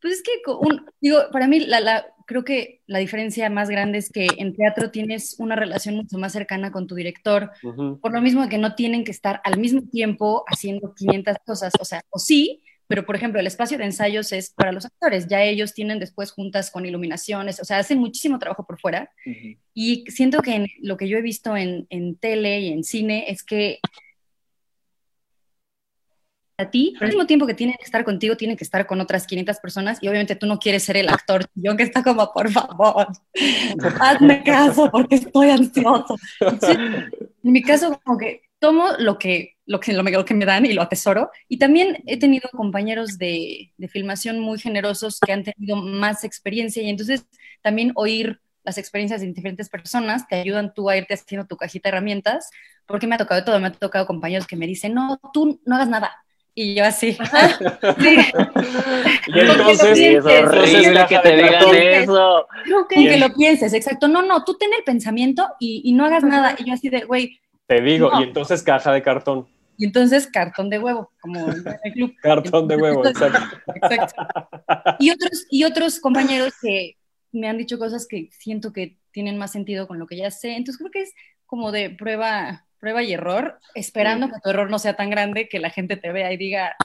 pues 0.00 0.14
es 0.14 0.22
que, 0.22 0.30
un, 0.50 0.86
digo, 1.00 1.18
para 1.32 1.46
mí 1.46 1.60
la, 1.60 1.80
la, 1.80 2.06
creo 2.26 2.44
que 2.44 2.80
la 2.86 3.00
diferencia 3.00 3.50
más 3.50 3.68
grande 3.68 3.98
es 3.98 4.10
que 4.10 4.28
en 4.38 4.54
teatro 4.54 4.90
tienes 4.90 5.34
una 5.38 5.56
relación 5.56 5.96
mucho 5.96 6.16
más 6.16 6.32
cercana 6.32 6.70
con 6.70 6.86
tu 6.86 6.94
director, 6.94 7.50
uh 7.62 7.68
-huh. 7.72 8.00
por 8.00 8.12
lo 8.12 8.20
mismo 8.20 8.48
que 8.48 8.58
no 8.58 8.74
tienen 8.74 9.04
que 9.04 9.10
estar 9.10 9.40
al 9.44 9.58
mismo 9.58 9.82
tiempo 9.82 10.44
haciendo 10.46 10.94
500 10.94 11.36
cosas, 11.44 11.72
o 11.80 11.84
sea, 11.84 12.02
o 12.10 12.18
sí, 12.18 12.62
pero 12.86 13.04
por 13.04 13.14
ejemplo, 13.16 13.40
el 13.40 13.46
espacio 13.46 13.78
de 13.78 13.84
ensayos 13.84 14.32
es 14.32 14.50
para 14.50 14.72
los 14.72 14.84
actores, 14.84 15.26
ya 15.28 15.42
ellos 15.42 15.74
tienen 15.74 15.98
después 15.98 16.32
juntas 16.32 16.70
con 16.70 16.86
iluminaciones, 16.86 17.60
o 17.60 17.64
sea, 17.64 17.78
hacen 17.78 17.98
muchísimo 17.98 18.38
trabajo 18.38 18.64
por 18.64 18.80
fuera, 18.80 19.10
uh 19.26 19.30
-huh. 19.30 19.58
y 19.74 20.04
siento 20.08 20.40
que 20.40 20.54
en, 20.54 20.66
lo 20.82 20.96
que 20.96 21.08
yo 21.08 21.18
he 21.18 21.22
visto 21.22 21.56
en, 21.56 21.86
en 21.90 22.14
tele 22.16 22.60
y 22.60 22.72
en 22.72 22.84
cine 22.84 23.26
es 23.28 23.42
que 23.42 23.80
a 26.60 26.70
ti, 26.70 26.94
pero 26.94 27.06
al 27.06 27.12
mismo 27.12 27.26
tiempo 27.26 27.46
que 27.46 27.54
tienen 27.54 27.76
que 27.76 27.84
estar 27.84 28.04
contigo, 28.04 28.36
tienen 28.36 28.56
que 28.56 28.64
estar 28.64 28.86
con 28.86 29.00
otras 29.00 29.26
500 29.26 29.58
personas 29.58 29.98
y 30.00 30.08
obviamente 30.08 30.36
tú 30.36 30.46
no 30.46 30.58
quieres 30.58 30.82
ser 30.82 30.96
el 30.96 31.08
actor 31.08 31.46
chillón 31.54 31.76
que 31.76 31.82
está 31.82 32.02
como, 32.02 32.32
por 32.32 32.50
favor, 32.50 33.08
hazme 34.00 34.42
caso 34.42 34.90
porque 34.90 35.16
estoy 35.16 35.50
ansioso. 35.50 36.16
Entonces, 36.40 36.76
en 36.78 37.52
mi 37.52 37.62
caso, 37.62 38.00
como 38.04 38.18
que 38.18 38.42
tomo 38.58 38.88
lo 38.98 39.18
que, 39.18 39.56
lo, 39.66 39.80
que, 39.80 39.92
lo 39.92 40.24
que 40.24 40.34
me 40.34 40.44
dan 40.44 40.66
y 40.66 40.72
lo 40.72 40.82
atesoro. 40.82 41.30
Y 41.48 41.58
también 41.58 42.02
he 42.06 42.18
tenido 42.18 42.48
compañeros 42.50 43.18
de, 43.18 43.72
de 43.76 43.88
filmación 43.88 44.38
muy 44.38 44.58
generosos 44.58 45.18
que 45.18 45.32
han 45.32 45.44
tenido 45.44 45.76
más 45.76 46.24
experiencia 46.24 46.82
y 46.82 46.90
entonces 46.90 47.26
también 47.62 47.92
oír 47.94 48.40
las 48.62 48.78
experiencias 48.78 49.20
de 49.20 49.26
diferentes 49.26 49.68
personas, 49.68 50.28
te 50.28 50.36
ayudan 50.36 50.74
tú 50.74 50.90
a 50.90 50.96
irte 50.96 51.14
haciendo 51.14 51.46
tu 51.46 51.56
cajita 51.56 51.88
de 51.88 51.96
herramientas, 51.96 52.50
porque 52.86 53.06
me 53.06 53.14
ha 53.14 53.18
tocado 53.18 53.42
todo, 53.44 53.58
me 53.58 53.68
ha 53.68 53.72
tocado 53.72 54.06
compañeros 54.06 54.46
que 54.46 54.56
me 54.56 54.66
dicen, 54.66 54.94
no, 54.94 55.18
tú 55.32 55.60
no 55.64 55.76
hagas 55.76 55.88
nada. 55.88 56.24
Y 56.54 56.74
yo 56.74 56.84
así. 56.84 57.12
sí. 57.12 58.16
Y 59.28 59.38
entonces, 59.40 59.96
Sí, 59.98 60.06
es 60.06 60.24
horrible 60.24 61.06
que 61.08 61.18
te 61.18 61.36
digan 61.36 61.74
eso. 61.74 62.46
Con 62.70 62.86
que 62.88 63.16
lo 63.18 63.32
pienses, 63.34 63.72
exacto. 63.72 64.08
No, 64.08 64.22
no, 64.22 64.44
tú 64.44 64.56
ten 64.58 64.70
el 64.76 64.82
pensamiento 64.84 65.48
y, 65.60 65.82
y 65.84 65.92
no 65.92 66.04
hagas 66.04 66.24
nada. 66.24 66.56
Y 66.58 66.64
yo 66.64 66.74
así 66.74 66.88
de, 66.88 67.02
güey. 67.04 67.38
Te 67.66 67.80
digo, 67.80 68.10
No. 68.10 68.20
y 68.20 68.24
entonces 68.24 68.62
caja 68.62 68.92
de 68.92 69.02
cartón. 69.02 69.46
Y 69.76 69.86
entonces 69.86 70.26
cartón 70.26 70.68
de 70.68 70.78
huevo, 70.78 71.10
como 71.20 71.50
en 71.50 71.64
el 71.84 71.92
club. 71.92 72.14
Cartón 72.20 72.68
de 72.68 72.76
huevo, 72.76 73.06
exacto. 73.06 73.56
Exacto. 73.74 74.26
Y 74.98 75.10
otros, 75.10 75.46
y 75.50 75.64
otros 75.64 76.00
compañeros 76.00 76.52
que 76.60 76.96
me 77.32 77.48
han 77.48 77.56
dicho 77.56 77.78
cosas 77.78 78.06
que 78.08 78.28
siento 78.32 78.72
que 78.72 78.98
tienen 79.12 79.38
más 79.38 79.52
sentido 79.52 79.86
con 79.88 79.98
lo 79.98 80.06
que 80.06 80.16
ya 80.16 80.30
sé. 80.30 80.56
Entonces 80.56 80.78
creo 80.78 80.90
que 80.90 81.02
es 81.02 81.12
como 81.46 81.72
de 81.72 81.90
prueba, 81.90 82.66
prueba 82.80 83.02
y 83.02 83.12
error, 83.12 83.58
esperando 83.74 84.28
que 84.28 84.40
tu 84.42 84.50
error 84.50 84.70
no 84.70 84.78
sea 84.78 84.94
tan 84.96 85.10
grande 85.10 85.48
que 85.48 85.58
la 85.60 85.70
gente 85.70 85.96
te 85.96 86.12
vea 86.12 86.32
y 86.32 86.36
diga 86.36 86.76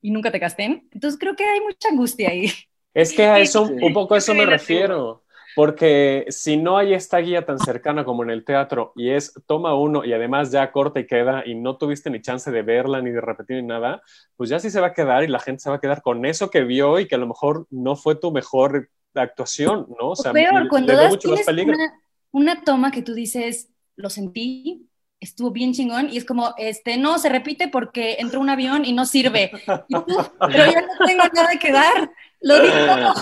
y 0.00 0.10
nunca 0.10 0.30
te 0.30 0.40
casten. 0.40 0.88
Entonces 0.92 1.18
creo 1.18 1.34
que 1.34 1.44
hay 1.44 1.60
mucha 1.60 1.88
angustia 1.90 2.30
ahí. 2.30 2.52
Es 2.94 3.12
que 3.12 3.24
a 3.26 3.38
eso, 3.38 3.66
Sí. 3.66 3.74
un 3.82 3.92
poco 3.92 4.14
a 4.14 4.18
eso 4.18 4.34
me 4.34 4.46
refiero. 4.46 5.24
Porque 5.56 6.26
si 6.28 6.56
no 6.56 6.78
hay 6.78 6.94
esta 6.94 7.18
guía 7.18 7.44
tan 7.44 7.58
cercana 7.58 8.04
como 8.04 8.22
en 8.22 8.30
el 8.30 8.44
teatro 8.44 8.92
y 8.94 9.10
es 9.10 9.32
toma 9.46 9.74
uno 9.74 10.04
y 10.04 10.12
además 10.12 10.52
ya 10.52 10.70
corta 10.70 11.00
y 11.00 11.06
queda 11.06 11.42
y 11.44 11.56
no 11.56 11.76
tuviste 11.76 12.10
ni 12.10 12.20
chance 12.20 12.50
de 12.52 12.62
verla 12.62 13.00
ni 13.02 13.10
de 13.10 13.20
repetir 13.20 13.56
ni 13.56 13.66
nada, 13.66 14.00
pues 14.36 14.50
ya 14.50 14.60
sí 14.60 14.70
se 14.70 14.80
va 14.80 14.88
a 14.88 14.92
quedar 14.94 15.24
y 15.24 15.26
la 15.26 15.40
gente 15.40 15.60
se 15.62 15.70
va 15.70 15.76
a 15.76 15.80
quedar 15.80 16.00
con 16.02 16.24
eso 16.26 16.48
que 16.50 16.62
vio 16.62 17.00
y 17.00 17.08
que 17.08 17.16
a 17.16 17.18
lo 17.18 17.26
mejor 17.26 17.66
no 17.70 17.96
fue 17.96 18.14
tu 18.14 18.30
mejor 18.30 18.88
actuación, 19.14 19.86
¿no? 19.98 20.08
O 20.08 20.10
O 20.12 20.16
sea, 20.16 20.32
peor, 20.32 20.62
le- 20.64 20.68
cuando 20.68 20.94
das, 20.94 21.18
tienes 21.18 21.48
una, 21.48 21.92
una 22.30 22.62
toma 22.62 22.92
que 22.92 23.02
tú 23.02 23.14
dices, 23.14 23.70
lo 23.96 24.10
sentí, 24.10 24.87
estuvo 25.20 25.50
bien 25.50 25.72
chingón, 25.72 26.08
y 26.10 26.16
es 26.16 26.24
como, 26.24 26.54
este, 26.58 26.96
no, 26.96 27.18
se 27.18 27.28
repite 27.28 27.68
porque 27.68 28.16
entró 28.18 28.40
un 28.40 28.50
avión 28.50 28.84
y 28.84 28.92
no 28.92 29.04
sirve. 29.04 29.50
Y 29.88 29.94
tú, 29.94 30.06
pero 30.40 30.70
ya 30.70 30.82
no 30.82 31.06
tengo 31.06 31.24
nada 31.32 31.56
que 31.60 31.72
dar, 31.72 32.10
lo 32.40 32.62
di 32.62 32.68
todo. 32.68 33.14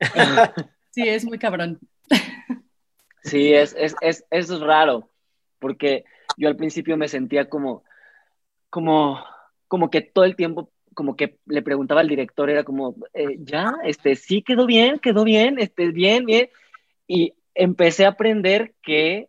Sí, 0.90 1.08
es 1.08 1.24
muy 1.24 1.40
cabrón. 1.40 1.80
Sí, 3.24 3.52
es, 3.52 3.74
es, 3.76 3.96
es, 4.00 4.24
es 4.30 4.60
raro, 4.60 5.10
porque 5.58 6.04
yo 6.36 6.46
al 6.46 6.54
principio 6.54 6.96
me 6.96 7.08
sentía 7.08 7.48
como, 7.48 7.82
como, 8.70 9.18
como 9.66 9.90
que 9.90 10.02
todo 10.02 10.24
el 10.24 10.36
tiempo, 10.36 10.70
como 10.94 11.16
que 11.16 11.38
le 11.46 11.62
preguntaba 11.62 12.00
al 12.00 12.08
director, 12.08 12.48
era 12.48 12.62
como, 12.62 12.94
eh, 13.12 13.38
ya, 13.40 13.74
este, 13.82 14.14
sí 14.14 14.42
quedó 14.42 14.66
bien, 14.66 15.00
quedó 15.00 15.24
bien, 15.24 15.58
este, 15.58 15.88
bien, 15.88 16.26
bien, 16.26 16.48
y 17.08 17.34
empecé 17.56 18.04
a 18.04 18.10
aprender 18.10 18.74
que 18.80 19.28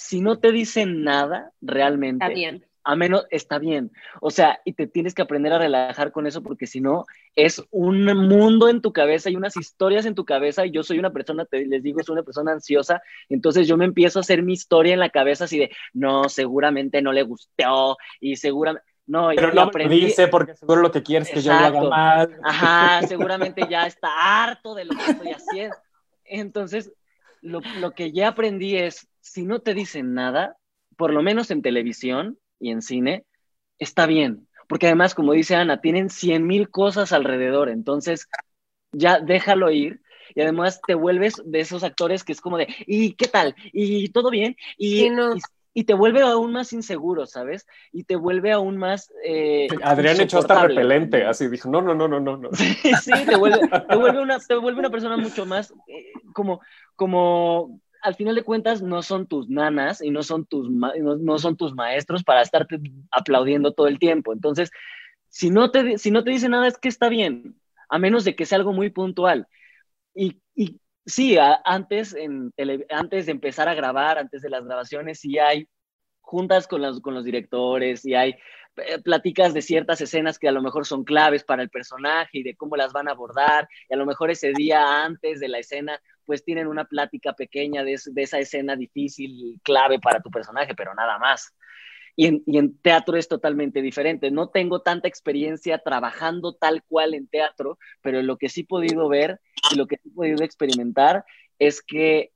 si 0.00 0.20
no 0.20 0.38
te 0.38 0.52
dicen 0.52 1.02
nada 1.02 1.50
realmente, 1.60 2.24
Está 2.24 2.32
bien. 2.34 2.64
a 2.84 2.94
menos 2.94 3.26
está 3.30 3.58
bien. 3.58 3.90
O 4.20 4.30
sea, 4.30 4.60
y 4.64 4.74
te 4.74 4.86
tienes 4.86 5.12
que 5.12 5.22
aprender 5.22 5.52
a 5.52 5.58
relajar 5.58 6.12
con 6.12 6.28
eso 6.28 6.40
porque 6.40 6.68
si 6.68 6.80
no, 6.80 7.04
es 7.34 7.60
un 7.72 8.04
mundo 8.04 8.68
en 8.68 8.80
tu 8.80 8.92
cabeza 8.92 9.28
y 9.28 9.34
unas 9.34 9.56
historias 9.56 10.06
en 10.06 10.14
tu 10.14 10.24
cabeza. 10.24 10.64
Y 10.64 10.70
yo 10.70 10.84
soy 10.84 11.00
una 11.00 11.10
persona, 11.10 11.44
te, 11.46 11.66
les 11.66 11.82
digo, 11.82 12.00
soy 12.04 12.12
una 12.12 12.22
persona 12.22 12.52
ansiosa. 12.52 13.02
Entonces 13.28 13.66
yo 13.66 13.76
me 13.76 13.86
empiezo 13.86 14.20
a 14.20 14.22
hacer 14.22 14.42
mi 14.44 14.52
historia 14.52 14.94
en 14.94 15.00
la 15.00 15.10
cabeza 15.10 15.44
así 15.44 15.58
de, 15.58 15.70
no, 15.92 16.28
seguramente 16.28 17.02
no 17.02 17.12
le 17.12 17.22
gustó 17.24 17.96
y 18.20 18.36
seguramente... 18.36 18.86
No, 19.06 19.32
y- 19.32 19.36
Pero 19.36 19.48
y 19.48 19.54
no 19.54 19.54
me 19.54 19.66
lo 19.66 19.72
aprendí- 19.72 20.04
dice 20.06 20.28
porque 20.28 20.54
seguro 20.54 20.80
lo 20.82 20.90
que 20.92 21.02
quiere 21.02 21.24
es 21.24 21.30
que 21.30 21.40
yo 21.40 21.50
lo 21.52 21.58
haga 21.58 21.68
Exacto. 21.68 21.90
mal. 21.90 22.36
Ajá, 22.44 23.06
seguramente 23.06 23.66
ya 23.68 23.86
está 23.86 24.10
harto 24.44 24.74
de 24.74 24.84
lo 24.84 24.94
que 24.94 25.10
estoy 25.10 25.32
haciendo. 25.32 25.76
Entonces, 26.24 26.92
lo, 27.40 27.62
lo 27.80 27.92
que 27.92 28.12
ya 28.12 28.28
aprendí 28.28 28.76
es, 28.76 29.08
si 29.32 29.44
no 29.44 29.60
te 29.60 29.74
dicen 29.74 30.14
nada, 30.14 30.56
por 30.96 31.12
lo 31.12 31.22
menos 31.22 31.50
en 31.50 31.62
televisión 31.62 32.38
y 32.58 32.70
en 32.70 32.82
cine, 32.82 33.24
está 33.78 34.06
bien. 34.06 34.48
Porque 34.68 34.86
además, 34.86 35.14
como 35.14 35.32
dice 35.32 35.54
Ana, 35.54 35.80
tienen 35.80 36.10
cien 36.10 36.46
mil 36.46 36.68
cosas 36.70 37.12
alrededor. 37.12 37.68
Entonces, 37.68 38.28
ya 38.92 39.20
déjalo 39.20 39.70
ir. 39.70 40.00
Y 40.34 40.42
además 40.42 40.80
te 40.86 40.94
vuelves 40.94 41.40
de 41.44 41.60
esos 41.60 41.84
actores 41.84 42.22
que 42.22 42.32
es 42.32 42.40
como 42.40 42.58
de, 42.58 42.68
¿y 42.86 43.14
qué 43.14 43.28
tal? 43.28 43.54
¿Y 43.72 44.08
todo 44.10 44.30
bien? 44.30 44.56
Y, 44.76 45.00
Sí, 45.00 45.10
no. 45.10 45.34
y, 45.34 45.40
y 45.72 45.84
te 45.84 45.94
vuelve 45.94 46.20
aún 46.20 46.52
más 46.52 46.72
inseguro, 46.72 47.24
¿sabes? 47.26 47.66
Y 47.92 48.04
te 48.04 48.16
vuelve 48.16 48.52
aún 48.52 48.76
más... 48.76 49.10
eh, 49.24 49.68
Adrián 49.82 50.20
echó 50.20 50.38
hasta 50.38 50.66
repelente, 50.66 51.24
así 51.24 51.48
dijo, 51.48 51.70
no, 51.70 51.80
no, 51.80 51.94
no, 51.94 52.08
no, 52.08 52.20
no. 52.20 52.36
no. 52.36 52.50
Sí, 53.02 53.12
te 53.26 53.36
vuelve, 53.36 53.60
te 53.88 53.96
vuelve 53.96 54.20
una, 54.20 54.38
te 54.38 54.54
vuelve 54.56 54.80
una 54.80 54.90
persona 54.90 55.16
mucho 55.16 55.46
más 55.46 55.72
eh, 55.86 56.12
como, 56.34 56.60
como 56.94 57.80
al 58.02 58.14
final 58.14 58.34
de 58.34 58.42
cuentas 58.42 58.82
no 58.82 59.02
son 59.02 59.26
tus 59.26 59.48
nanas 59.48 60.02
y 60.02 60.10
no 60.10 60.22
son 60.22 60.46
tus, 60.46 60.70
no, 60.70 61.38
son 61.38 61.56
tus 61.56 61.74
maestros 61.74 62.24
para 62.24 62.42
estarte 62.42 62.80
aplaudiendo 63.10 63.72
todo 63.72 63.88
el 63.88 63.98
tiempo. 63.98 64.32
Entonces, 64.32 64.70
si 65.28 65.50
no 65.50 65.70
te, 65.70 65.98
si 65.98 66.10
no 66.10 66.24
te 66.24 66.30
dice 66.30 66.48
nada 66.48 66.66
es 66.68 66.78
que 66.78 66.88
está 66.88 67.08
bien, 67.08 67.60
a 67.88 67.98
menos 67.98 68.24
de 68.24 68.34
que 68.34 68.46
sea 68.46 68.58
algo 68.58 68.72
muy 68.72 68.90
puntual. 68.90 69.46
Y, 70.14 70.40
y 70.54 70.80
sí, 71.06 71.36
antes, 71.64 72.14
en 72.14 72.52
antes 72.90 73.26
de 73.26 73.32
empezar 73.32 73.68
a 73.68 73.74
grabar, 73.74 74.18
antes 74.18 74.42
de 74.42 74.50
las 74.50 74.64
grabaciones, 74.64 75.20
sí 75.20 75.38
hay 75.38 75.68
juntas 76.20 76.68
con 76.68 76.82
los, 76.82 77.00
con 77.00 77.14
los 77.14 77.24
directores 77.24 78.04
y 78.04 78.14
hay 78.14 78.34
eh, 78.76 79.00
platicas 79.02 79.54
de 79.54 79.62
ciertas 79.62 80.00
escenas 80.00 80.38
que 80.38 80.48
a 80.48 80.52
lo 80.52 80.62
mejor 80.62 80.86
son 80.86 81.04
claves 81.04 81.42
para 81.42 81.62
el 81.62 81.70
personaje 81.70 82.38
y 82.38 82.42
de 82.42 82.54
cómo 82.54 82.76
las 82.76 82.92
van 82.92 83.08
a 83.08 83.12
abordar. 83.12 83.68
Y 83.88 83.94
a 83.94 83.96
lo 83.96 84.06
mejor 84.06 84.30
ese 84.30 84.52
día 84.52 85.04
antes 85.04 85.40
de 85.40 85.48
la 85.48 85.58
escena, 85.58 86.00
pues 86.28 86.44
tienen 86.44 86.68
una 86.68 86.84
plática 86.84 87.32
pequeña 87.32 87.84
de, 87.84 87.94
es- 87.94 88.14
de 88.14 88.22
esa 88.22 88.38
escena 88.38 88.76
difícil 88.76 89.58
clave 89.64 89.98
para 89.98 90.20
tu 90.22 90.30
personaje, 90.30 90.74
pero 90.76 90.94
nada 90.94 91.18
más. 91.18 91.54
Y 92.16 92.26
en, 92.58 92.78
teatro 92.80 93.16
es 93.16 93.28
totalmente 93.28 93.82
diferente. 93.82 94.30
No 94.30 94.50
tengo 94.50 94.82
tanta 94.82 95.08
experiencia 95.08 95.78
trabajando 95.78 96.54
tal 96.54 96.82
cual 96.84 97.14
en 97.14 97.28
teatro, 97.28 97.78
pero 98.02 98.22
lo 98.22 98.36
que 98.38 98.48
sí 98.50 98.62
he 98.62 98.66
podido 98.66 99.08
ver 99.08 99.40
y 99.70 99.76
lo 99.76 99.86
que 99.86 99.96
he 99.96 100.10
podido 100.14 100.42
experimentar 100.42 101.24
es 101.58 101.82
que 101.82 102.32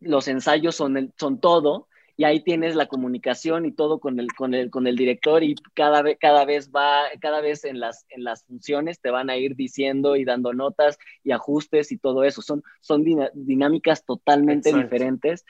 los 0.00 0.28
ensayos 0.28 0.76
son, 0.76 1.12
son 1.18 1.40
todo 1.40 1.88
y 2.18 2.24
ahí 2.24 2.40
tienes 2.40 2.74
la 2.74 2.86
comunicación 2.86 3.64
y 3.64 3.70
todo 3.70 4.00
con 4.00 4.18
el, 4.18 4.26
con 4.34 4.52
el, 4.52 4.70
con 4.70 4.88
el 4.88 4.96
director 4.96 5.44
y 5.44 5.54
cada 5.72 6.02
vez, 6.02 6.18
cada 6.20 6.44
vez 6.44 6.72
va, 6.72 7.02
cada 7.20 7.40
vez 7.40 7.64
en 7.64 7.78
las, 7.78 8.06
en 8.08 8.24
las 8.24 8.44
funciones 8.44 9.00
te 9.00 9.10
van 9.12 9.30
a 9.30 9.36
ir 9.36 9.54
diciendo 9.54 10.16
y 10.16 10.24
dando 10.24 10.52
notas 10.52 10.98
y 11.22 11.30
ajustes 11.30 11.92
y 11.92 11.96
todo 11.96 12.24
eso. 12.24 12.42
Son, 12.42 12.64
son 12.80 13.04
dinámicas 13.34 14.04
totalmente 14.04 14.70
Exacto. 14.70 14.84
diferentes 14.84 15.44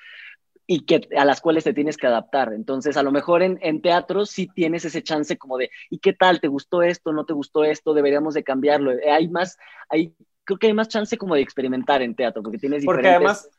y 0.66 0.81
que, 0.85 1.09
a 1.16 1.24
las 1.24 1.40
cuales 1.40 1.64
te 1.64 1.72
tienes 1.72 1.96
que 1.96 2.07
adaptar. 2.07 2.52
Entonces, 2.52 2.98
a 2.98 3.02
lo 3.02 3.12
mejor 3.12 3.42
en, 3.42 3.59
en 3.62 3.81
teatro 3.81 4.26
sí 4.26 4.46
tienes 4.46 4.85
ese 4.85 5.02
chance 5.02 5.38
como 5.38 5.57
de, 5.57 5.70
¿y 5.88 6.00
qué 6.00 6.12
tal? 6.12 6.38
¿Te 6.38 6.48
gustó 6.48 6.83
esto? 6.83 7.14
¿No 7.14 7.24
te 7.24 7.33
gustó 7.33 7.64
esto? 7.64 7.94
Deberíamos 7.94 8.35
de 8.35 8.44
cambiarlo. 8.44 8.92
Eh, 8.92 9.11
Hay 9.11 9.28
más, 9.28 9.57
hay, 9.88 10.14
creo 10.44 10.59
que 10.59 10.66
hay 10.66 10.74
más 10.74 10.88
chance 10.88 11.16
como 11.16 11.35
de 11.35 11.40
experimentar 11.40 12.02
en 12.02 12.14
teatro, 12.14 12.42
porque 12.42 12.59
tienes 12.59 12.85
Porque 12.85 13.09
diferentes... 13.09 13.16
además 13.16 13.58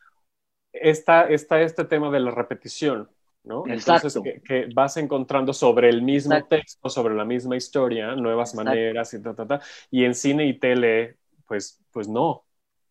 está, 0.73 1.27
está 1.29 1.61
este 1.61 1.85
tema 1.85 2.09
de 2.11 2.19
la 2.19 2.31
repetición, 2.31 3.09
¿no? 3.43 3.65
Exacto. 3.67 4.07
Entonces, 4.07 4.21
que, 4.23 4.41
que 4.41 4.69
vas 4.73 4.97
encontrando 4.97 5.53
sobre 5.53 5.89
el 5.89 6.01
mismo 6.01 6.33
Exacto. 6.33 6.55
texto, 6.55 6.89
sobre 6.89 7.15
la 7.15 7.25
misma 7.25 7.55
historia, 7.55 8.15
nuevas 8.15 8.51
Exacto. 8.53 8.69
maneras 8.69 9.13
y 9.13 9.21
ta, 9.21 9.33
ta, 9.35 9.47
ta. 9.47 9.61
Y 9.91 10.05
en 10.05 10.13
cine 10.15 10.45
y 10.45 10.53
tele, 10.59 11.17
pues, 11.47 11.81
pues 11.91 12.07
no. 12.07 12.25
O 12.29 12.45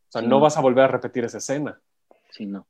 sea, 0.09 0.23
Sí, 0.23 0.27
no 0.27 0.37
no. 0.37 0.41
vas 0.41 0.57
a 0.57 0.61
volver 0.61 0.85
a 0.85 0.89
repetir 0.89 1.25
esa 1.25 1.39
escena. 1.39 1.81
Sí, 2.31 2.47
no. 2.47 2.67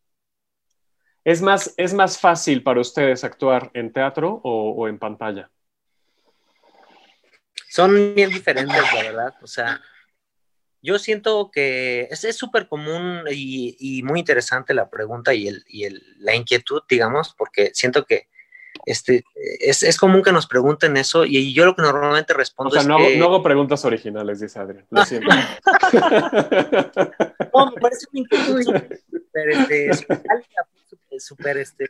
¿Es 1.25 1.43
más, 1.43 1.75
¿Es 1.77 1.93
más 1.95 2.19
fácil 2.19 2.63
para 2.63 2.81
ustedes 2.81 3.23
actuar 3.23 3.71
en 3.75 3.93
teatro 3.93 4.41
o, 4.43 4.71
o 4.73 4.89
en 4.89 4.99
pantalla? 4.99 5.51
Son 7.69 8.15
bien 8.15 8.31
diferentes, 8.31 8.77
la 8.95 9.03
verdad. 9.03 9.35
O 9.43 9.47
sea, 9.47 9.81
yo 10.83 10.99
siento 10.99 11.51
que 11.51 12.09
es 12.11 12.25
es 12.25 12.37
súper 12.37 12.69
común 12.69 13.23
y, 13.31 13.77
y 13.79 14.03
muy 14.03 14.21
interesante 14.21 14.75
la 14.75 14.89
pregunta 14.91 15.35
y, 15.35 15.49
el, 15.49 15.65
y 15.67 15.85
el- 15.85 16.03
la 16.19 16.35
inquietud, 16.35 16.83
digamos, 16.89 17.35
porque 17.37 17.71
siento 17.75 18.05
que 18.05 18.29
este, 18.87 19.25
es, 19.61 19.83
es 19.83 19.99
común 19.99 20.23
que 20.23 20.31
nos 20.33 20.47
pregunten 20.47 20.97
eso 20.97 21.25
y, 21.25 21.53
yo 21.53 21.65
lo 21.67 21.75
que 21.75 21.83
normalmente 21.83 22.33
O 22.33 22.37
respondo 22.37 22.71
sea, 22.73 22.83
es 22.83 22.87
no, 22.89 22.95
hago- 22.97 23.09
que... 23.09 23.17
no 23.17 23.25
hago 23.27 23.43
preguntas 23.43 23.85
originales, 23.85 24.41
dice 24.41 24.59
Adrián. 24.59 24.87
Lo 24.91 25.05
siento. 25.05 25.31
No, 27.55 27.71
me 27.73 27.81
parece 27.81 28.07
una 28.13 28.21
inquietud 28.21 28.63
súper 28.63 29.51
este, 29.51 29.91
este, 31.59 31.87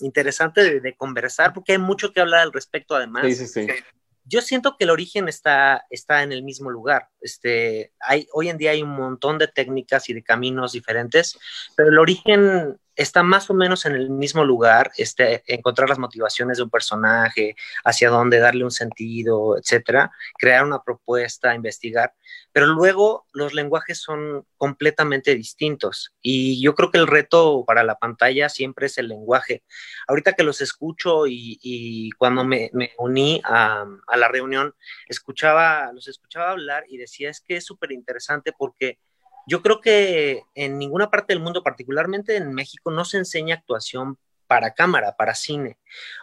interesante 0.00 0.62
de, 0.62 0.80
de 0.80 0.94
conversar, 0.94 1.52
porque 1.52 1.72
hay 1.72 1.78
mucho 1.78 2.12
que 2.12 2.20
hablar 2.20 2.40
al 2.42 2.52
respecto, 2.52 2.94
además. 2.94 3.24
sí, 3.26 3.34
sí, 3.34 3.46
sí. 3.46 3.66
Yo 4.30 4.40
siento 4.40 4.76
que 4.76 4.84
el 4.84 4.90
origen 4.90 5.26
está, 5.26 5.84
está 5.90 6.22
en 6.22 6.30
el 6.30 6.44
mismo 6.44 6.70
lugar. 6.70 7.08
Este, 7.20 7.92
hay, 7.98 8.28
hoy 8.32 8.48
en 8.48 8.58
día 8.58 8.70
hay 8.70 8.82
un 8.82 8.90
montón 8.90 9.38
de 9.38 9.48
técnicas 9.48 10.08
y 10.08 10.14
de 10.14 10.22
caminos 10.22 10.70
diferentes, 10.70 11.36
pero 11.76 11.88
el 11.88 11.98
origen 11.98 12.78
está 13.00 13.22
más 13.22 13.48
o 13.48 13.54
menos 13.54 13.86
en 13.86 13.94
el 13.94 14.10
mismo 14.10 14.44
lugar, 14.44 14.92
este, 14.96 15.42
encontrar 15.46 15.88
las 15.88 15.98
motivaciones 15.98 16.58
de 16.58 16.64
un 16.64 16.70
personaje, 16.70 17.56
hacia 17.82 18.10
dónde 18.10 18.38
darle 18.38 18.64
un 18.64 18.70
sentido, 18.70 19.56
etcétera, 19.56 20.10
crear 20.38 20.64
una 20.64 20.82
propuesta, 20.82 21.54
investigar, 21.54 22.14
pero 22.52 22.66
luego 22.66 23.26
los 23.32 23.54
lenguajes 23.54 23.98
son 24.02 24.46
completamente 24.58 25.34
distintos 25.34 26.12
y 26.20 26.60
yo 26.62 26.74
creo 26.74 26.90
que 26.90 26.98
el 26.98 27.06
reto 27.06 27.64
para 27.66 27.84
la 27.84 27.94
pantalla 27.94 28.48
siempre 28.50 28.86
es 28.86 28.98
el 28.98 29.08
lenguaje. 29.08 29.64
Ahorita 30.06 30.34
que 30.34 30.42
los 30.42 30.60
escucho 30.60 31.24
y, 31.26 32.10
cuando 32.18 32.44
me, 32.44 32.70
uní 32.98 33.40
a, 33.44 33.86
a, 34.06 34.16
la 34.16 34.28
reunión, 34.28 34.74
escuchaba, 35.06 35.90
los 35.94 36.06
escuchaba 36.08 36.50
hablar 36.50 36.84
y 36.88 36.98
decía, 36.98 37.30
es 37.30 37.40
que 37.40 37.56
es 37.56 37.64
súper 37.64 37.92
interesante 37.92 38.52
porque 38.56 38.98
yo 39.50 39.62
creo 39.62 39.80
que 39.80 40.44
en 40.54 40.78
ninguna 40.78 41.10
parte 41.10 41.32
del 41.32 41.42
mundo, 41.42 41.64
particularmente 41.64 42.36
en 42.36 42.54
México, 42.54 42.92
no 42.92 43.04
se 43.04 43.18
enseña 43.18 43.56
actuación 43.56 44.16
para 44.46 44.74
cámara, 44.74 45.16
para 45.16 45.34
cine. 45.34 45.76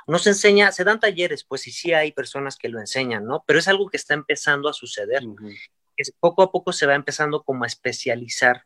No 0.07 0.17
se 0.17 0.29
enseña, 0.29 0.71
se 0.71 0.85
dan 0.85 1.01
talleres, 1.01 1.43
pues 1.43 1.59
sí, 1.59 1.71
sí 1.71 1.91
hay 1.91 2.13
personas 2.13 2.55
que 2.55 2.69
lo 2.69 2.79
enseñan, 2.79 3.25
¿no? 3.25 3.43
Pero 3.45 3.59
es 3.59 3.67
algo 3.67 3.89
que 3.89 3.97
está 3.97 4.13
empezando 4.13 4.69
a 4.69 4.73
suceder. 4.73 5.23
poco 6.21 6.41
a 6.41 6.53
poco 6.53 6.71
se 6.71 6.85
va 6.85 6.95
empezando 6.95 7.43
como 7.43 7.65
a 7.65 7.67
especializar, 7.67 8.63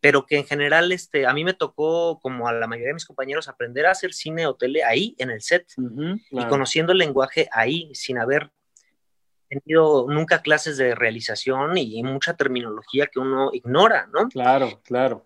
pero 0.00 0.24
que 0.24 0.38
en 0.38 0.46
general, 0.46 0.92
este, 0.92 1.26
a 1.26 1.34
mí 1.34 1.44
me 1.44 1.52
tocó, 1.52 2.20
como 2.20 2.48
a 2.48 2.54
la 2.54 2.66
mayoría 2.66 2.88
de 2.88 2.94
mis 2.94 3.04
compañeros, 3.04 3.48
aprender 3.48 3.84
a 3.84 3.90
hacer 3.90 4.14
cine 4.14 4.46
o 4.46 4.54
tele 4.54 4.82
ahí, 4.82 5.14
en 5.18 5.28
el 5.28 5.42
set, 5.42 5.66
y 6.30 6.46
conociendo 6.46 6.92
el 6.92 6.98
lenguaje 6.98 7.50
ahí, 7.52 7.94
sin 7.94 8.16
haber 8.16 8.50
tenido 9.58 10.06
nunca 10.08 10.42
clases 10.42 10.76
de 10.76 10.94
realización 10.94 11.76
y 11.76 12.02
mucha 12.02 12.36
terminología 12.36 13.08
que 13.08 13.18
uno 13.18 13.50
ignora, 13.52 14.08
¿no? 14.12 14.28
Claro, 14.28 14.80
claro. 14.84 15.24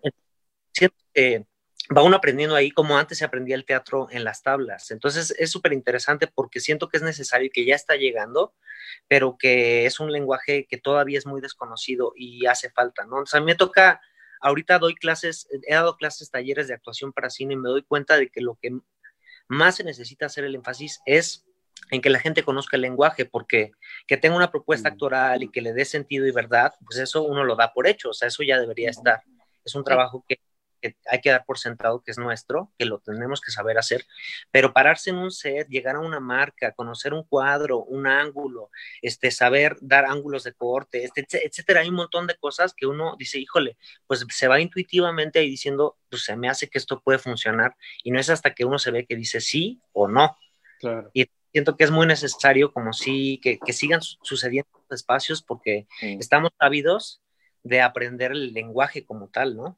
va 1.95 2.03
uno 2.03 2.15
aprendiendo 2.15 2.55
ahí 2.55 2.71
como 2.71 2.97
antes 2.97 3.19
se 3.19 3.25
aprendía 3.25 3.55
el 3.55 3.65
teatro 3.65 4.07
en 4.09 4.23
las 4.23 4.41
tablas. 4.41 4.91
Entonces 4.91 5.35
es 5.37 5.51
súper 5.51 5.73
interesante 5.73 6.27
porque 6.27 6.59
siento 6.59 6.89
que 6.89 6.97
es 6.97 7.03
necesario 7.03 7.47
y 7.47 7.51
que 7.51 7.65
ya 7.65 7.75
está 7.75 7.95
llegando, 7.95 8.53
pero 9.07 9.37
que 9.37 9.85
es 9.85 9.99
un 9.99 10.11
lenguaje 10.11 10.65
que 10.67 10.77
todavía 10.77 11.17
es 11.17 11.25
muy 11.25 11.41
desconocido 11.41 12.13
y 12.15 12.45
hace 12.47 12.69
falta, 12.69 13.05
¿no? 13.05 13.17
Entonces 13.17 13.35
a 13.35 13.39
mí 13.39 13.45
me 13.45 13.55
toca, 13.55 14.01
ahorita 14.41 14.79
doy 14.79 14.95
clases, 14.95 15.47
he 15.67 15.73
dado 15.73 15.97
clases, 15.97 16.31
talleres 16.31 16.67
de 16.67 16.73
actuación 16.73 17.13
para 17.13 17.29
cine 17.29 17.53
y 17.53 17.57
me 17.57 17.69
doy 17.69 17.83
cuenta 17.83 18.17
de 18.17 18.29
que 18.29 18.41
lo 18.41 18.57
que 18.61 18.79
más 19.47 19.75
se 19.75 19.83
necesita 19.83 20.25
hacer 20.25 20.43
el 20.45 20.55
énfasis 20.55 21.01
es 21.05 21.45
en 21.91 22.01
que 22.01 22.09
la 22.09 22.19
gente 22.19 22.43
conozca 22.43 22.77
el 22.77 22.81
lenguaje, 22.81 23.25
porque 23.25 23.71
que 24.07 24.17
tenga 24.17 24.35
una 24.35 24.51
propuesta 24.51 24.89
actoral 24.89 25.43
y 25.43 25.49
que 25.49 25.61
le 25.61 25.73
dé 25.73 25.85
sentido 25.85 26.25
y 26.27 26.31
verdad, 26.31 26.73
pues 26.85 26.99
eso 26.99 27.23
uno 27.23 27.43
lo 27.43 27.55
da 27.55 27.73
por 27.73 27.87
hecho, 27.87 28.09
o 28.09 28.13
sea, 28.13 28.27
eso 28.27 28.43
ya 28.43 28.59
debería 28.59 28.89
estar. 28.89 29.21
Es 29.63 29.75
un 29.75 29.83
trabajo 29.83 30.23
que, 30.27 30.39
hay 31.07 31.21
que 31.21 31.31
dar 31.31 31.45
por 31.45 31.57
sentado 31.57 32.03
que 32.03 32.11
es 32.11 32.17
nuestro, 32.17 32.71
que 32.77 32.85
lo 32.85 32.99
tenemos 32.99 33.41
que 33.41 33.51
saber 33.51 33.77
hacer, 33.77 34.05
pero 34.51 34.73
pararse 34.73 35.09
en 35.09 35.17
un 35.17 35.31
set, 35.31 35.67
llegar 35.67 35.95
a 35.95 35.99
una 35.99 36.19
marca, 36.19 36.73
conocer 36.73 37.13
un 37.13 37.23
cuadro, 37.23 37.83
un 37.83 38.05
ángulo, 38.05 38.69
este, 39.01 39.31
saber 39.31 39.77
dar 39.81 40.05
ángulos 40.05 40.43
de 40.43 40.53
corte, 40.53 41.03
este, 41.03 41.25
etcétera, 41.45 41.81
hay 41.81 41.89
un 41.89 41.95
montón 41.95 42.27
de 42.27 42.35
cosas 42.35 42.73
que 42.75 42.85
uno 42.85 43.15
dice, 43.17 43.39
híjole, 43.39 43.77
pues 44.05 44.25
se 44.29 44.47
va 44.47 44.59
intuitivamente 44.59 45.39
ahí 45.39 45.49
diciendo, 45.49 45.97
pues 46.09 46.23
se 46.23 46.35
me 46.35 46.49
hace 46.49 46.69
que 46.69 46.77
esto 46.77 47.01
puede 47.01 47.19
funcionar, 47.19 47.75
y 48.03 48.11
no 48.11 48.19
es 48.19 48.29
hasta 48.29 48.53
que 48.53 48.65
uno 48.65 48.77
se 48.77 48.91
ve 48.91 49.05
que 49.05 49.15
dice 49.15 49.41
sí 49.41 49.81
o 49.93 50.07
no. 50.07 50.37
Claro. 50.79 51.09
Y 51.13 51.25
siento 51.55 51.77
que 51.77 51.85
es 51.85 51.91
muy 51.91 52.05
necesario 52.05 52.73
como 52.73 52.91
si 52.91 53.39
que, 53.41 53.57
sigan 53.71 54.01
sucediendo 54.01 54.69
espacios 54.89 55.41
porque 55.41 55.87
estamos 56.01 56.51
ávidos 56.59 57.21
de 57.63 57.79
aprender 57.79 58.33
el 58.33 58.51
lenguaje 58.51 59.05
como 59.05 59.29
tal, 59.29 59.55
¿no? 59.55 59.77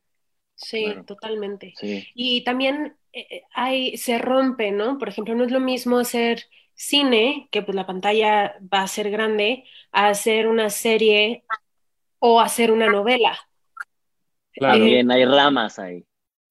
Sí, 0.56 0.88
totalmente. 1.06 1.76
Y 2.16 2.44
también 2.44 2.98
eh, 3.14 3.28
eh, 3.30 3.44
hay, 3.54 3.96
se 3.96 4.18
rompe, 4.18 4.72
¿no? 4.72 4.98
Por 4.98 5.10
ejemplo, 5.10 5.36
no 5.36 5.44
es 5.44 5.52
lo 5.52 5.60
mismo 5.60 6.00
hacer 6.00 6.46
cine, 6.74 7.48
que 7.52 7.62
pues 7.62 7.76
la 7.76 7.86
pantalla 7.86 8.58
va 8.74 8.82
a 8.82 8.88
ser 8.88 9.12
grande, 9.12 9.66
a 9.92 10.08
hacer 10.08 10.48
una 10.48 10.72
serie 10.72 11.44
o 12.18 12.42
hacer 12.42 12.72
una 12.72 12.88
novela. 12.88 13.38
También 14.56 15.12
hay 15.12 15.26
ramas 15.26 15.78
ahí. 15.78 16.04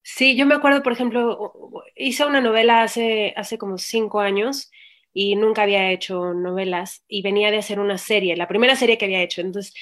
Sí, 0.04 0.36
yo 0.36 0.46
me 0.46 0.54
acuerdo, 0.54 0.84
por 0.84 0.92
ejemplo, 0.92 1.82
hice 1.96 2.24
una 2.24 2.40
novela 2.40 2.84
hace, 2.84 3.34
hace 3.36 3.58
como 3.58 3.76
cinco 3.76 4.20
años 4.20 4.70
y 5.18 5.34
nunca 5.34 5.62
había 5.62 5.90
hecho 5.92 6.34
novelas 6.34 7.02
y 7.08 7.22
venía 7.22 7.50
de 7.50 7.56
hacer 7.56 7.80
una 7.80 7.96
serie, 7.96 8.36
la 8.36 8.46
primera 8.46 8.76
serie 8.76 8.98
que 8.98 9.06
había 9.06 9.22
hecho. 9.22 9.40
Entonces, 9.40 9.72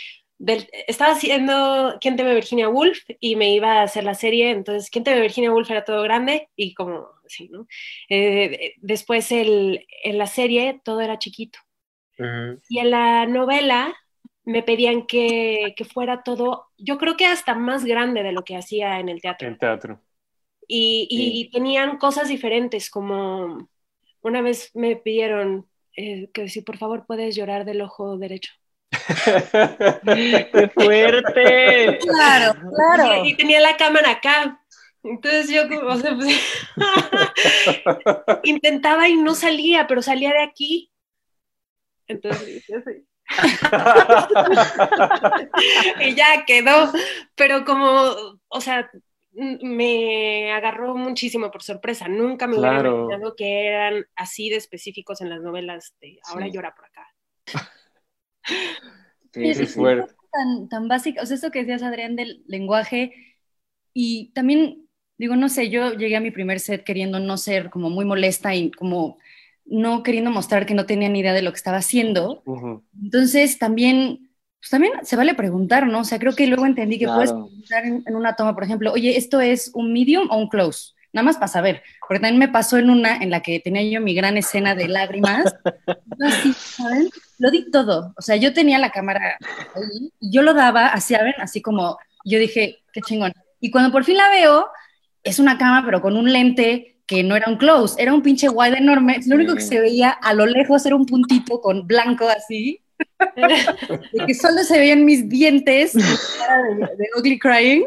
estaba 0.86 1.10
haciendo 1.10 1.98
¿Quién 2.00 2.14
teme 2.14 2.36
Virginia 2.36 2.68
Woolf? 2.68 3.00
y 3.18 3.34
me 3.34 3.52
iba 3.52 3.80
a 3.80 3.82
hacer 3.82 4.04
la 4.04 4.14
serie, 4.14 4.50
entonces 4.50 4.90
¿Quién 4.90 5.02
teme 5.02 5.20
Virginia 5.20 5.52
Woolf? 5.52 5.68
era 5.68 5.84
todo 5.84 6.02
grande 6.02 6.50
y 6.54 6.72
como 6.72 7.08
así, 7.26 7.48
¿no? 7.48 7.66
Eh, 8.08 8.74
después 8.76 9.32
el, 9.32 9.84
en 10.04 10.18
la 10.18 10.28
serie 10.28 10.80
todo 10.84 11.00
era 11.00 11.18
chiquito. 11.18 11.58
Y 12.68 12.78
en 12.78 12.92
la 12.92 13.26
novela 13.26 13.92
me 14.44 14.62
pedían 14.62 15.04
que, 15.04 15.74
que, 15.76 15.84
fuera 15.84 16.22
todo, 16.22 16.68
yo 16.78 16.96
creo 16.96 17.16
que 17.16 17.26
hasta 17.26 17.56
más 17.56 17.84
grande 17.84 18.22
de 18.22 18.30
lo 18.30 18.44
que 18.44 18.56
hacía 18.56 19.00
en 19.00 19.08
el 19.08 19.20
teatro. 19.20 19.48
En 19.48 19.58
teatro. 19.58 20.00
Y, 20.68 21.08
y 21.10 21.50
tenían 21.50 21.98
cosas 21.98 22.28
diferentes 22.28 22.88
como 22.88 23.68
una 24.24 24.42
vez 24.42 24.70
me 24.74 24.96
pidieron 24.96 25.68
eh, 25.96 26.28
que 26.32 26.48
si 26.48 26.62
por 26.62 26.76
favor 26.78 27.04
puedes 27.06 27.36
llorar 27.36 27.64
del 27.64 27.82
ojo 27.82 28.18
derecho. 28.18 28.52
¡Qué 30.04 30.70
fuerte! 30.74 31.98
Claro, 31.98 32.54
claro. 32.70 33.24
Y, 33.24 33.36
tenía 33.36 33.60
la 33.60 33.76
cámara 33.76 34.10
acá. 34.10 34.60
Entonces 35.02 35.50
yo, 35.50 35.62
o 35.86 35.96
sea, 35.98 36.16
pues, 36.16 36.40
intentaba 38.44 39.08
y 39.08 39.16
no 39.16 39.34
salía, 39.34 39.86
pero 39.86 40.00
salía 40.00 40.30
de 40.32 40.42
aquí. 40.42 40.90
Entonces, 42.06 42.64
y 46.00 46.14
ya 46.14 46.44
quedó. 46.46 46.92
Pero 47.34 47.64
como, 47.64 48.40
o 48.48 48.60
sea, 48.60 48.90
me 49.34 50.52
agarró 50.52 50.96
muchísimo 50.96 51.50
por 51.50 51.62
sorpresa. 51.62 52.08
Nunca 52.08 52.46
me 52.46 52.58
hubiera 52.58 52.80
imaginado 52.80 53.34
que 53.36 53.66
eran 53.66 54.06
así 54.16 54.48
de 54.50 54.56
específicos 54.56 55.20
en 55.20 55.30
las 55.30 55.40
novelas 55.42 55.94
de 56.00 56.18
ahora 56.24 56.48
llora 56.48 56.74
por 56.74 56.86
acá. 56.86 57.14
sí, 59.32 59.44
es 59.50 59.74
tan, 59.74 60.68
tan 60.68 60.88
básico, 60.88 61.22
o 61.22 61.26
sea, 61.26 61.36
esto 61.36 61.50
que 61.50 61.60
decías, 61.60 61.82
Adrián, 61.82 62.16
del 62.16 62.42
lenguaje, 62.46 63.12
y 63.92 64.32
también, 64.32 64.88
digo, 65.16 65.36
no 65.36 65.48
sé, 65.48 65.70
yo 65.70 65.92
llegué 65.92 66.16
a 66.16 66.20
mi 66.20 66.32
primer 66.32 66.58
set 66.58 66.84
queriendo 66.84 67.20
no 67.20 67.36
ser 67.36 67.70
como 67.70 67.88
muy 67.88 68.04
molesta 68.04 68.54
y 68.54 68.72
como 68.72 69.18
no 69.64 70.02
queriendo 70.02 70.30
mostrar 70.30 70.66
que 70.66 70.74
no 70.74 70.84
tenía 70.84 71.08
ni 71.08 71.20
idea 71.20 71.32
de 71.32 71.42
lo 71.42 71.52
que 71.52 71.56
estaba 71.56 71.78
haciendo. 71.78 72.42
Entonces, 73.00 73.58
también 73.58 74.30
pues 74.64 74.70
también 74.70 74.94
se 75.02 75.14
vale 75.14 75.34
preguntar, 75.34 75.86
¿no? 75.86 76.00
O 76.00 76.04
sea, 76.04 76.18
creo 76.18 76.34
que 76.34 76.46
luego 76.46 76.64
entendí 76.64 76.98
que 76.98 77.06
puedes 77.06 77.32
preguntar 77.32 77.84
en, 77.84 78.16
una 78.16 78.34
toma, 78.34 78.54
por 78.54 78.64
ejemplo, 78.64 78.92
oye, 78.92 79.18
¿esto 79.18 79.42
es 79.42 79.70
un 79.74 79.92
medium 79.92 80.26
o 80.30 80.38
un 80.38 80.48
close? 80.48 80.94
Nada 81.12 81.22
más 81.22 81.36
para 81.36 81.48
saber, 81.48 81.82
porque 82.08 82.20
también 82.20 82.38
me 82.38 82.48
pasó 82.48 82.78
en 82.78 82.88
una 82.88 83.18
en 83.18 83.28
la 83.28 83.42
que 83.42 83.60
tenía 83.60 83.82
yo 83.82 84.00
mi 84.00 84.14
gran 84.14 84.38
escena 84.38 84.74
de 84.74 84.88
lágrimas. 84.88 85.54
así, 86.26 86.54
¿saben? 86.54 87.10
Lo 87.38 87.50
di 87.50 87.70
todo. 87.70 88.14
O 88.16 88.22
sea, 88.22 88.36
yo 88.36 88.54
tenía 88.54 88.78
la 88.78 88.88
cámara 88.88 89.36
ahí 89.74 90.10
y 90.18 90.30
yo 90.30 90.40
lo 90.40 90.54
daba 90.54 90.86
así, 90.86 91.14
¿saben? 91.14 91.34
Así 91.40 91.60
como, 91.60 91.98
yo 92.24 92.38
dije, 92.38 92.78
qué 92.94 93.02
chingón. 93.02 93.34
Y 93.60 93.70
cuando 93.70 93.92
por 93.92 94.04
fin 94.04 94.16
la 94.16 94.30
veo, 94.30 94.68
es 95.22 95.38
una 95.40 95.58
cama, 95.58 95.82
pero 95.84 96.00
con 96.00 96.16
un 96.16 96.32
lente 96.32 97.02
que 97.06 97.22
no 97.22 97.36
era 97.36 97.50
un 97.50 97.58
close, 97.58 98.00
era 98.02 98.14
un 98.14 98.22
pinche 98.22 98.48
wide 98.48 98.78
enorme. 98.78 99.20
Lo 99.26 99.36
único 99.36 99.54
que 99.54 99.60
se 99.60 99.78
veía 99.78 100.08
a 100.08 100.32
lo 100.32 100.46
lejos 100.46 100.86
era 100.86 100.96
un 100.96 101.04
puntito 101.04 101.60
con 101.60 101.86
blanco 101.86 102.26
así 102.30 102.80
de 103.36 104.26
que 104.26 104.34
solo 104.34 104.62
se 104.62 104.78
veían 104.78 105.04
mis 105.04 105.28
dientes 105.28 105.92
de, 105.92 106.02
de 106.02 107.08
ugly 107.18 107.38
crying. 107.38 107.84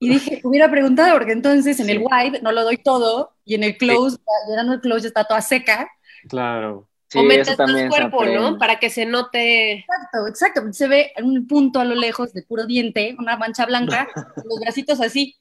Y 0.00 0.10
dije, 0.10 0.40
hubiera 0.44 0.70
preguntado, 0.70 1.16
porque 1.16 1.32
entonces 1.32 1.80
en 1.80 1.90
el 1.90 1.98
wide 1.98 2.40
no 2.40 2.52
lo 2.52 2.62
doy 2.62 2.76
todo 2.76 3.34
y 3.44 3.54
en 3.54 3.64
el 3.64 3.76
close, 3.76 4.18
llegando 4.48 4.74
el 4.74 4.80
close 4.80 5.08
está 5.08 5.24
toda 5.24 5.40
seca. 5.40 5.90
Claro. 6.28 6.88
Sí, 7.08 7.18
o 7.18 7.22
metes 7.22 7.56
tu 7.56 7.88
cuerpo, 7.88 8.24
¿no? 8.26 8.58
Para 8.58 8.78
que 8.78 8.90
se 8.90 9.06
note. 9.06 9.72
Exacto, 9.72 10.26
exacto. 10.28 10.72
Se 10.72 10.86
ve 10.86 11.12
un 11.22 11.46
punto 11.46 11.80
a 11.80 11.84
lo 11.84 11.94
lejos 11.94 12.32
de 12.34 12.42
puro 12.42 12.66
diente, 12.66 13.16
una 13.18 13.36
mancha 13.36 13.64
blanca, 13.64 14.06
los 14.44 14.60
bracitos 14.60 15.00
así. 15.00 15.36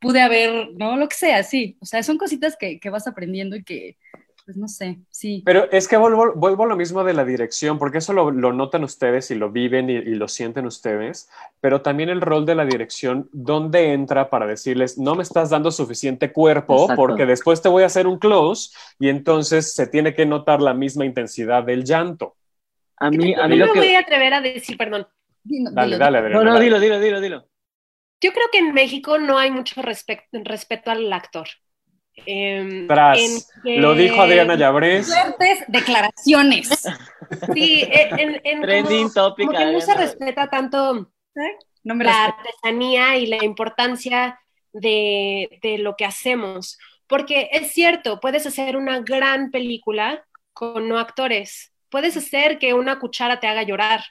Pude 0.00 0.22
haber, 0.22 0.70
¿no? 0.76 0.96
Lo 0.96 1.08
que 1.08 1.16
sea, 1.16 1.42
sí. 1.42 1.76
O 1.80 1.84
sea, 1.84 2.02
son 2.02 2.16
cositas 2.16 2.56
que, 2.56 2.80
que 2.80 2.88
vas 2.88 3.06
aprendiendo 3.06 3.56
y 3.56 3.64
que, 3.64 3.98
pues 4.50 4.56
no 4.56 4.66
sé, 4.66 4.98
sí. 5.10 5.44
Pero 5.46 5.70
es 5.70 5.86
que 5.86 5.96
vuelvo, 5.96 6.32
vuelvo 6.34 6.64
a 6.64 6.66
lo 6.66 6.74
mismo 6.74 7.04
de 7.04 7.14
la 7.14 7.24
dirección, 7.24 7.78
porque 7.78 7.98
eso 7.98 8.12
lo, 8.12 8.32
notan 8.32 8.82
ustedes 8.82 9.30
y 9.30 9.36
lo 9.36 9.52
viven 9.52 9.88
y, 9.88 10.00
lo 10.00 10.26
sienten 10.26 10.66
ustedes, 10.66 11.30
pero 11.60 11.82
también 11.82 12.08
el 12.08 12.20
rol 12.20 12.44
de 12.46 12.56
la 12.56 12.64
dirección, 12.64 13.28
¿dónde 13.32 13.92
entra 13.92 14.28
para 14.28 14.48
decirles, 14.48 14.98
no 14.98 15.14
me 15.14 15.22
estás 15.22 15.50
dando 15.50 15.70
suficiente 15.70 16.32
cuerpo 16.32 16.88
porque 16.96 17.26
después 17.26 17.62
te 17.62 17.68
voy 17.68 17.84
a 17.84 17.86
hacer 17.86 18.08
un 18.08 18.18
close 18.18 18.76
y 18.98 19.08
entonces 19.08 19.72
se 19.72 19.86
tiene 19.86 20.14
que 20.14 20.26
notar 20.26 20.60
la 20.60 20.74
misma 20.74 21.04
intensidad 21.04 21.62
del 21.62 21.84
llanto? 21.84 22.34
A 22.96 23.08
mí, 23.08 23.32
a 23.34 23.46
mí 23.46 23.56
no 23.56 23.72
me 23.72 23.74
voy 23.74 23.94
a 23.94 24.00
atrever 24.00 24.34
a 24.34 24.40
decir, 24.40 24.76
perdón. 24.76 25.06
dale, 25.44 25.96
dale, 25.96 26.28
No, 26.30 26.42
no, 26.42 26.58
dilo, 26.58 26.80
dilo, 26.80 26.98
dilo, 26.98 27.20
dilo. 27.20 27.48
yo 28.20 28.32
creo 28.32 28.46
que 28.50 28.58
en 28.58 28.74
México 28.74 29.16
no 29.16 29.38
hay 29.38 29.52
mucho 29.52 29.80
respeto 29.80 30.90
al 30.90 31.12
actor. 31.12 31.46
Em, 32.14 32.86
Tras, 32.86 33.48
lo 33.64 33.94
dijo 33.94 34.20
Adriana 34.20 34.54
Llabrés. 34.54 35.06
Fuertes 35.06 35.64
declaraciones. 35.68 36.68
Sí, 37.54 37.86
en, 37.88 38.40
en 38.44 38.62
Trending 38.62 39.12
topic. 39.12 39.50
no 39.50 39.80
se 39.80 39.94
respeta 39.94 40.50
tanto 40.50 41.12
¿Eh? 41.36 41.56
la 41.84 42.24
artesanía 42.24 43.16
y 43.16 43.26
la 43.26 43.44
importancia 43.44 44.40
de, 44.72 45.58
de 45.62 45.78
lo 45.78 45.96
que 45.96 46.04
hacemos. 46.04 46.78
Porque 47.06 47.48
es 47.52 47.72
cierto, 47.72 48.20
puedes 48.20 48.46
hacer 48.46 48.76
una 48.76 49.00
gran 49.00 49.50
película 49.50 50.26
con 50.52 50.88
no 50.88 50.98
actores. 50.98 51.72
Puedes 51.88 52.16
hacer 52.16 52.58
que 52.58 52.74
una 52.74 52.98
cuchara 52.98 53.40
te 53.40 53.46
haga 53.46 53.62
llorar. 53.62 54.02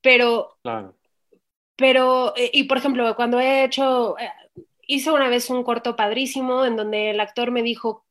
Pero 0.00 0.56
claro 0.62 0.98
pero, 1.78 2.34
eh, 2.36 2.50
y 2.52 2.64
por 2.64 2.78
ejemplo, 2.78 3.14
cuando 3.14 3.38
he 3.38 3.62
hecho, 3.62 4.18
eh, 4.18 4.28
hice 4.88 5.12
una 5.12 5.28
vez 5.28 5.50
un 5.50 5.62
corto 5.62 5.94
padrísimo 5.94 6.64
en 6.64 6.74
donde 6.74 7.10
el 7.10 7.20
actor 7.20 7.52
me 7.52 7.62
dijo, 7.62 8.06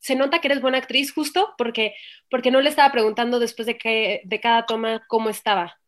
se 0.00 0.16
nota 0.16 0.40
que 0.40 0.48
eres 0.48 0.60
buena 0.60 0.78
actriz 0.78 1.12
justo 1.12 1.54
porque, 1.56 1.94
porque 2.28 2.50
no 2.50 2.60
le 2.60 2.70
estaba 2.70 2.90
preguntando 2.90 3.38
después 3.38 3.66
de, 3.66 3.78
que, 3.78 4.22
de 4.24 4.40
cada 4.40 4.66
toma 4.66 5.04
cómo 5.06 5.28
estaba. 5.28 5.78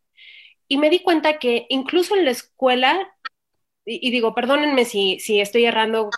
Y 0.68 0.76
me 0.78 0.90
di 0.90 1.01
cuenta 1.01 1.38
que 1.38 1.66
incluso 1.70 2.14
en 2.14 2.26
la 2.26 2.30
escuela, 2.30 3.11
y, 3.86 4.11
digo, 4.11 4.34
perdónenme 4.34 4.84
si, 4.84 5.18
si 5.18 5.40
estoy 5.40 5.64
errando, 5.64 6.11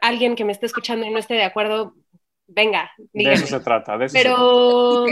alguien 0.00 0.36
que 0.36 0.44
me 0.44 0.52
esté 0.52 0.66
escuchando 0.66 1.06
y 1.06 1.10
no 1.10 1.18
esté 1.18 1.34
de 1.34 1.44
acuerdo, 1.44 1.94
venga. 2.46 2.92
De 3.12 3.32
eso 3.32 3.46
se 3.46 3.60
trata. 3.60 3.96
De 3.96 4.06
eso 4.06 4.14
pero, 4.14 5.06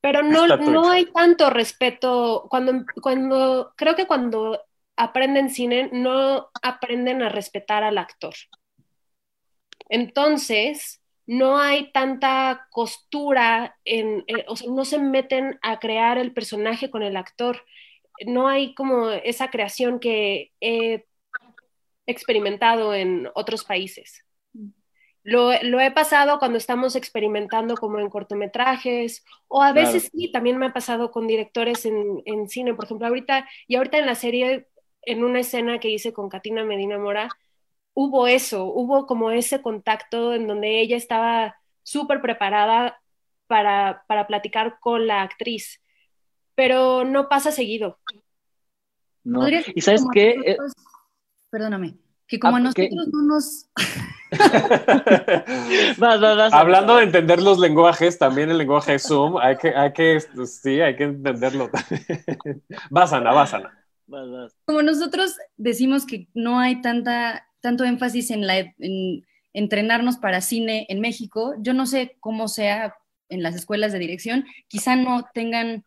pero 0.00 0.22
no, 0.22 0.46
no 0.46 0.90
hay 0.90 1.06
tanto 1.06 1.50
respeto. 1.50 2.46
Cuando, 2.50 2.84
cuando, 3.00 3.72
creo 3.76 3.94
que 3.94 4.06
cuando 4.06 4.65
aprenden 4.96 5.50
cine, 5.50 5.90
no 5.92 6.50
aprenden 6.62 7.22
a 7.22 7.28
respetar 7.28 7.84
al 7.84 7.98
actor. 7.98 8.34
Entonces, 9.88 11.02
no 11.26 11.58
hay 11.58 11.92
tanta 11.92 12.68
costura, 12.70 13.76
en, 13.84 14.24
o 14.46 14.56
sea, 14.56 14.70
no 14.70 14.84
se 14.84 14.98
meten 14.98 15.58
a 15.62 15.78
crear 15.78 16.18
el 16.18 16.32
personaje 16.32 16.90
con 16.90 17.02
el 17.02 17.16
actor. 17.16 17.64
No 18.26 18.48
hay 18.48 18.74
como 18.74 19.10
esa 19.10 19.50
creación 19.50 20.00
que 20.00 20.52
he 20.60 21.04
experimentado 22.06 22.94
en 22.94 23.28
otros 23.34 23.64
países. 23.64 24.24
Lo, 25.24 25.50
he 25.50 25.90
pasado 25.90 26.38
cuando 26.38 26.56
estamos 26.56 26.94
experimentando 26.94 27.74
como 27.74 27.98
en 27.98 28.08
cortometrajes, 28.08 29.24
o 29.48 29.60
a 29.60 29.72
veces 29.72 30.08
sí, 30.12 30.30
también 30.30 30.56
me 30.56 30.66
ha 30.66 30.72
pasado 30.72 31.10
con 31.10 31.26
directores 31.26 31.84
en, 31.84 32.22
en, 32.26 32.48
cine, 32.48 32.74
por 32.74 32.84
ejemplo, 32.84 33.08
ahorita, 33.08 33.48
y 33.66 33.74
ahorita 33.74 33.98
en 33.98 34.06
la 34.06 34.14
serie, 34.14 34.68
en 35.06 35.24
una 35.24 35.40
escena 35.40 35.78
que 35.78 35.88
hice 35.88 36.12
con 36.12 36.28
Katina 36.28 36.64
Medina 36.64 36.98
Mora, 36.98 37.30
hubo 37.94 38.26
eso, 38.26 38.66
hubo 38.66 39.06
como 39.06 39.30
ese 39.30 39.62
contacto 39.62 40.34
en 40.34 40.46
donde 40.46 40.80
ella 40.80 40.96
estaba 40.96 41.56
súper 41.82 42.20
preparada 42.20 43.00
para, 43.46 44.04
para 44.06 44.26
platicar 44.26 44.78
con 44.80 45.06
la 45.06 45.22
actriz, 45.22 45.80
pero 46.54 47.04
no 47.04 47.28
pasa 47.28 47.52
seguido. 47.52 47.98
No. 49.24 49.48
¿Y 49.48 49.80
sabes 49.80 50.04
qué? 50.12 50.34
Eh, 50.44 50.56
perdóname, 51.48 51.96
que 52.26 52.38
como 52.38 52.56
a 52.56 52.58
ah, 52.58 52.62
nosotros 52.62 53.08
no 53.12 53.22
nos... 53.22 53.70
Hablando 56.52 56.96
de 56.96 57.04
entender 57.04 57.40
los 57.40 57.58
lenguajes, 57.58 58.18
también 58.18 58.50
el 58.50 58.58
lenguaje 58.58 58.98
Zoom, 58.98 59.38
hay 59.38 59.56
que, 59.56 59.68
hay 59.68 59.92
que, 59.92 60.20
sí, 60.46 60.80
hay 60.80 60.96
que 60.96 61.04
entenderlo. 61.04 61.70
vas, 62.90 63.12
Ana, 63.12 63.32
vas, 63.32 63.54
Ana. 63.54 63.85
Como 64.64 64.82
nosotros 64.82 65.36
decimos 65.56 66.06
que 66.06 66.28
no 66.34 66.58
hay 66.58 66.80
tanta, 66.80 67.48
tanto 67.60 67.84
énfasis 67.84 68.30
en, 68.30 68.46
la, 68.46 68.58
en 68.58 69.24
entrenarnos 69.52 70.18
para 70.18 70.40
cine 70.40 70.86
en 70.88 71.00
México, 71.00 71.54
yo 71.58 71.72
no 71.72 71.86
sé 71.86 72.16
cómo 72.20 72.48
sea 72.48 72.94
en 73.28 73.42
las 73.42 73.54
escuelas 73.54 73.92
de 73.92 73.98
dirección, 73.98 74.44
quizá 74.68 74.96
no 74.96 75.24
tengan, 75.34 75.84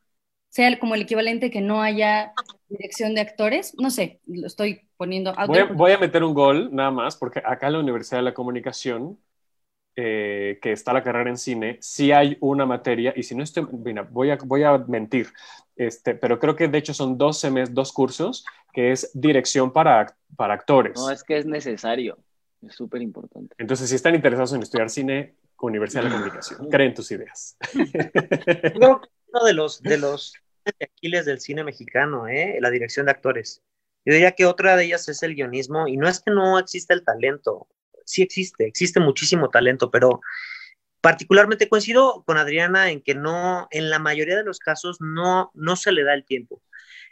sea 0.49 0.77
como 0.79 0.95
el 0.95 1.03
equivalente 1.03 1.51
que 1.51 1.61
no 1.61 1.81
haya 1.81 2.33
dirección 2.67 3.15
de 3.15 3.21
actores, 3.21 3.73
no 3.77 3.91
sé, 3.91 4.19
lo 4.25 4.47
estoy 4.47 4.81
poniendo... 4.97 5.33
Voy 5.75 5.91
a, 5.91 5.97
meter 5.97 6.23
un 6.23 6.33
gol 6.33 6.69
nada 6.73 6.91
más, 6.91 7.15
porque 7.15 7.39
acá 7.45 7.67
en 7.67 7.73
la 7.73 7.79
Universidad 7.79 8.17
de 8.17 8.23
la 8.23 8.33
Comunicación, 8.33 9.19
eh, 10.01 10.59
que 10.61 10.71
está 10.71 10.93
la 10.93 11.03
carrera 11.03 11.29
en 11.29 11.35
cine, 11.35 11.77
sí 11.81 12.13
hay 12.13 12.37
una 12.39 12.65
materia, 12.65 13.11
y 13.17 13.23
si 13.23 13.35
no 13.35 13.43
estoy, 13.43 13.67
mira, 13.69 14.03
voy 14.03 14.31
a, 14.31 14.37
voy 14.37 14.63
a 14.63 14.77
mentir, 14.77 15.27
este, 15.75 16.15
pero 16.15 16.39
creo 16.39 16.55
que 16.55 16.69
de 16.69 16.77
hecho 16.77 16.93
son 16.93 17.17
dos 17.17 17.37
semestres, 17.37 17.75
dos 17.75 17.91
cursos, 17.91 18.45
que 18.71 18.93
es 18.93 19.11
dirección 19.13 19.73
para, 19.73 20.15
para 20.37 20.53
actores. 20.53 20.97
No, 20.97 21.11
es 21.11 21.21
que 21.21 21.37
es 21.37 21.45
necesario, 21.45 22.17
es 22.65 22.75
súper 22.75 23.01
importante. 23.01 23.53
Entonces, 23.57 23.89
si 23.89 23.95
están 23.95 24.15
interesados 24.15 24.53
en 24.53 24.61
estudiar 24.61 24.89
cine, 24.89 25.35
Universidad 25.59 26.03
de 26.03 26.09
la 26.11 26.15
Comunicación, 26.15 26.69
creen 26.69 26.93
tus 26.93 27.11
ideas. 27.11 27.57
uno 28.75 29.01
de 29.45 29.53
los, 29.53 29.81
de 29.81 29.97
los 29.97 30.33
Aquiles 30.81 31.25
del 31.25 31.41
cine 31.41 31.65
mexicano, 31.65 32.29
¿eh? 32.29 32.57
la 32.61 32.69
dirección 32.69 33.07
de 33.07 33.11
actores. 33.11 33.61
Yo 34.05 34.13
diría 34.13 34.31
que 34.31 34.45
otra 34.45 34.77
de 34.77 34.85
ellas 34.85 35.09
es 35.09 35.23
el 35.23 35.35
guionismo, 35.35 35.89
y 35.89 35.97
no 35.97 36.07
es 36.07 36.21
que 36.21 36.31
no 36.31 36.57
exista 36.57 36.93
el 36.93 37.03
talento, 37.03 37.67
sí 38.09 38.23
existe, 38.23 38.65
existe 38.65 38.99
muchísimo 38.99 39.49
talento, 39.49 39.91
pero 39.91 40.19
particularmente 40.99 41.69
coincido 41.69 42.23
con 42.25 42.37
Adriana 42.37 42.89
en 42.89 43.01
que 43.01 43.13
no, 43.13 43.67
en 43.71 43.89
la 43.89 43.99
mayoría 43.99 44.35
de 44.35 44.43
los 44.43 44.59
casos 44.59 44.97
no, 44.99 45.51
no 45.53 45.75
se 45.75 45.91
le 45.91 46.03
da 46.03 46.13
el 46.15 46.25
tiempo. 46.25 46.61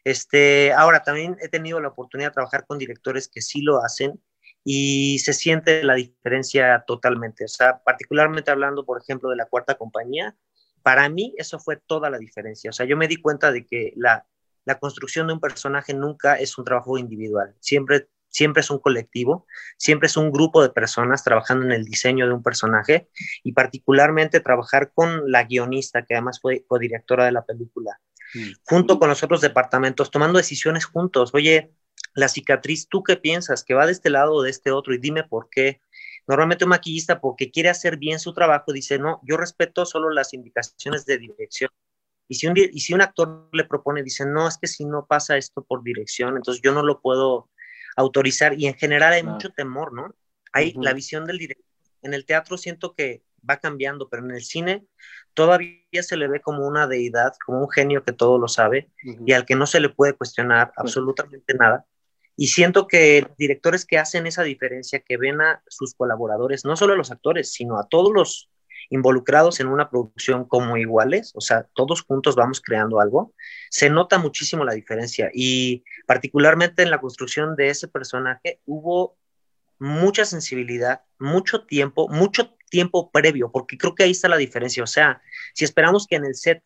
Este, 0.04 0.74
ahora, 0.74 1.04
también 1.04 1.38
he 1.42 1.50
tenido 1.50 1.80
la 1.80 1.90
oportunidad 1.90 2.30
de 2.30 2.34
trabajar 2.34 2.66
con 2.66 2.80
directores 2.80 3.28
que 3.28 3.42
sí 3.42 3.62
lo 3.62 3.84
hacen 3.84 4.20
y 4.64 5.20
se 5.20 5.34
siente 5.34 5.84
la 5.84 5.96
diferencia 5.96 6.84
totalmente. 6.88 7.46
O 7.46 7.50
sea, 7.50 7.80
particularmente 7.84 8.50
hablando, 8.50 8.84
por 8.86 9.00
ejemplo, 9.02 9.30
de 9.30 9.36
la 9.36 9.46
cuarta 9.46 9.76
compañía, 9.76 10.36
para 10.82 11.08
mí 11.10 11.36
eso 11.38 11.60
fue 11.60 11.78
toda 11.78 12.10
la 12.10 12.18
diferencia. 12.18 12.70
O 12.72 12.74
sea, 12.74 12.86
yo 12.86 12.98
me 12.98 13.08
di 13.08 13.18
cuenta 13.18 13.52
de 13.52 13.66
que 13.66 13.94
la, 13.96 14.26
la 14.66 14.80
construcción 14.80 15.28
de 15.28 15.34
un 15.34 15.40
personaje 15.40 15.94
nunca 15.94 16.36
es 16.36 16.58
un 16.58 16.66
trabajo 16.66 16.98
individual, 16.98 17.56
siempre, 17.60 18.08
siempre 18.30 18.62
es 18.62 18.70
un 18.70 18.80
colectivo, 18.80 19.46
siempre 19.78 20.08
es 20.08 20.18
un 20.18 20.32
grupo 20.32 20.62
de 20.62 20.70
personas 20.70 21.24
trabajando 21.24 21.66
en 21.66 21.72
el 21.72 21.86
diseño 21.86 22.28
de 22.28 22.34
un 22.34 22.44
personaje 22.44 23.10
y 23.44 23.54
particularmente 23.54 24.40
trabajar 24.40 24.92
con 24.94 25.32
la 25.32 25.44
guionista, 25.44 26.06
que 26.06 26.16
además 26.16 26.40
fue 26.42 26.66
codirectora 26.68 27.26
de 27.26 27.32
la 27.32 27.46
película, 27.46 28.00
mm. 28.34 28.52
junto 28.64 29.00
con 29.00 29.10
los 29.10 29.24
otros 29.24 29.42
departamentos, 29.42 30.12
tomando 30.12 30.38
decisiones 30.38 30.86
juntos. 30.86 31.32
Oye, 31.34 31.72
la 32.14 32.28
cicatriz, 32.28 32.88
¿tú 32.88 33.04
qué 33.04 33.16
piensas? 33.18 33.64
¿Que 33.64 33.74
va 33.74 33.86
de 33.86 33.92
este 33.92 34.10
lado 34.10 34.34
o 34.34 34.44
de 34.44 34.50
este 34.50 34.72
otro? 34.72 34.94
Y 34.94 34.98
dime 34.98 35.24
por 35.24 35.50
qué. 35.50 35.82
Normalmente 36.28 36.66
un 36.66 36.70
maquillista, 36.70 37.22
porque 37.22 37.52
quiere 37.52 37.70
hacer 37.70 37.98
bien 37.98 38.20
su 38.20 38.34
trabajo, 38.34 38.74
dice, 38.74 39.00
no, 39.00 39.22
yo 39.24 39.38
respeto 39.38 39.86
solo 39.86 40.10
las 40.10 40.34
indicaciones 40.34 41.06
de 41.06 41.20
dirección. 41.20 41.70
Y 42.28 42.36
si, 42.36 42.48
un, 42.48 42.58
y 42.58 42.80
si 42.82 42.94
un 42.94 43.02
actor 43.02 43.48
le 43.54 43.64
propone, 43.64 44.04
dice, 44.04 44.26
no, 44.26 44.48
es 44.48 44.58
que 44.58 44.68
si 44.68 44.84
no 44.84 45.06
pasa 45.06 45.38
esto 45.38 45.64
por 45.64 45.84
dirección, 45.84 46.36
entonces 46.36 46.62
yo 46.62 46.74
no 46.74 46.84
lo 46.84 47.00
puedo 47.02 47.50
autorizar. 47.98 48.58
Y 48.58 48.68
en 48.68 48.76
general 48.76 49.12
hay 49.12 49.24
mucho 49.24 49.50
temor, 49.50 49.94
¿no? 49.94 50.16
Hay 50.54 50.74
la 50.78 50.94
visión 50.94 51.26
del 51.26 51.38
director. 51.38 51.66
En 52.02 52.14
el 52.14 52.26
teatro 52.26 52.58
siento 52.58 52.94
que 52.96 53.24
va 53.48 53.58
cambiando, 53.58 54.08
pero 54.08 54.24
en 54.24 54.32
el 54.32 54.44
cine 54.44 54.86
todavía 55.34 56.02
se 56.02 56.16
le 56.16 56.28
ve 56.28 56.40
como 56.42 56.66
una 56.66 56.88
deidad, 56.88 57.34
como 57.46 57.60
un 57.60 57.70
genio 57.70 58.04
que 58.04 58.14
todo 58.14 58.38
lo 58.38 58.48
sabe 58.48 58.90
y 59.04 59.34
al 59.34 59.46
que 59.46 59.56
no 59.56 59.68
se 59.68 59.80
le 59.80 59.90
puede 59.90 60.14
cuestionar 60.14 60.72
absolutamente 60.78 61.54
nada. 61.54 61.86
Y 62.36 62.48
siento 62.48 62.88
que 62.88 63.28
directores 63.38 63.86
que 63.86 63.98
hacen 63.98 64.28
esa 64.28 64.44
diferencia, 64.44 65.00
que 65.00 65.18
ven 65.18 65.42
a 65.42 65.64
sus 65.68 65.96
colaboradores, 65.96 66.66
no 66.66 66.76
solo 66.76 66.94
a 66.94 66.98
los 66.98 67.12
actores, 67.12 67.52
sino 67.52 67.80
a 67.80 67.88
todos 67.88 68.12
los 68.14 68.50
involucrados 68.90 69.60
en 69.60 69.68
una 69.68 69.90
producción 69.90 70.46
como 70.46 70.78
iguales, 70.78 71.32
o 71.36 71.42
sea, 71.42 71.68
todos 71.74 72.02
juntos 72.02 72.36
vamos 72.36 72.62
creando 72.62 73.00
algo, 73.00 73.34
se 73.70 73.90
nota 73.90 74.18
muchísimo 74.18 74.64
la 74.64 74.74
diferencia. 74.74 75.30
Y 75.34 75.84
particularmente 76.06 76.84
en 76.84 76.92
la 76.92 77.00
construcción 77.00 77.56
de 77.56 77.70
ese 77.70 77.88
personaje 77.88 78.62
hubo 78.66 79.18
mucha 79.80 80.26
sensibilidad, 80.26 81.02
mucho 81.20 81.66
tiempo, 81.66 82.08
mucho 82.10 82.56
tiempo 82.70 83.12
previo, 83.12 83.52
porque 83.52 83.78
creo 83.78 83.96
que 83.96 84.04
ahí 84.04 84.12
está 84.12 84.28
la 84.28 84.38
diferencia. 84.38 84.84
O 84.84 84.88
sea, 84.88 85.22
si 85.54 85.66
esperamos 85.66 86.08
que 86.08 86.16
en 86.16 86.26
el 86.26 86.36
set 86.36 86.64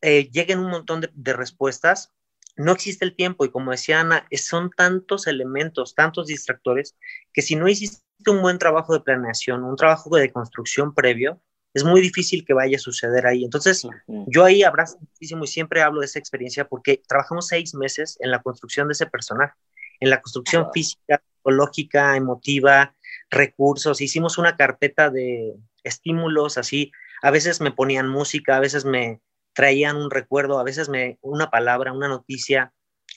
eh, 0.00 0.30
lleguen 0.30 0.60
un 0.60 0.70
montón 0.70 1.08
de 1.12 1.32
respuestas, 1.32 2.12
no 2.56 2.72
existe 2.72 3.04
el 3.04 3.14
tiempo 3.14 3.44
y 3.44 3.50
como 3.50 3.70
decía 3.70 4.00
Ana, 4.00 4.26
son 4.32 4.70
tantos 4.76 5.26
elementos, 5.28 5.94
tantos 5.94 6.26
distractores, 6.26 6.96
que 7.32 7.40
si 7.40 7.54
no 7.54 7.68
hiciste 7.68 8.02
un 8.26 8.42
buen 8.42 8.58
trabajo 8.58 8.92
de 8.92 9.00
planeación, 9.00 9.62
un 9.62 9.76
trabajo 9.76 10.14
de 10.16 10.32
construcción 10.32 10.92
previo, 10.92 11.40
es 11.74 11.84
muy 11.84 12.00
difícil 12.00 12.44
que 12.44 12.54
vaya 12.54 12.76
a 12.76 12.80
suceder 12.80 13.26
ahí. 13.26 13.44
Entonces, 13.44 13.86
yo 14.26 14.44
ahí 14.44 14.62
abrazo 14.62 14.98
muchísimo 15.00 15.44
y 15.44 15.48
siempre 15.48 15.82
hablo 15.82 16.00
de 16.00 16.06
esa 16.06 16.18
experiencia 16.18 16.66
porque 16.66 17.02
trabajamos 17.06 17.48
seis 17.48 17.74
meses 17.74 18.16
en 18.20 18.30
la 18.30 18.42
construcción 18.42 18.88
de 18.88 18.92
ese 18.92 19.06
personaje, 19.06 19.54
en 20.00 20.10
la 20.10 20.20
construcción 20.20 20.68
física, 20.72 21.22
psicológica, 21.36 22.16
emotiva, 22.16 22.94
recursos. 23.30 24.00
Hicimos 24.00 24.38
una 24.38 24.56
carpeta 24.56 25.10
de 25.10 25.54
estímulos 25.84 26.58
así. 26.58 26.90
A 27.22 27.30
veces 27.30 27.60
me 27.60 27.70
ponían 27.70 28.08
música, 28.08 28.56
a 28.56 28.60
veces 28.60 28.84
me, 28.84 29.20
traían 29.58 29.96
un 29.96 30.08
recuerdo, 30.08 30.60
a 30.60 30.62
veces 30.62 30.88
me, 30.88 31.18
una 31.20 31.50
palabra, 31.50 31.92
una 31.92 32.06
noticia, 32.06 32.72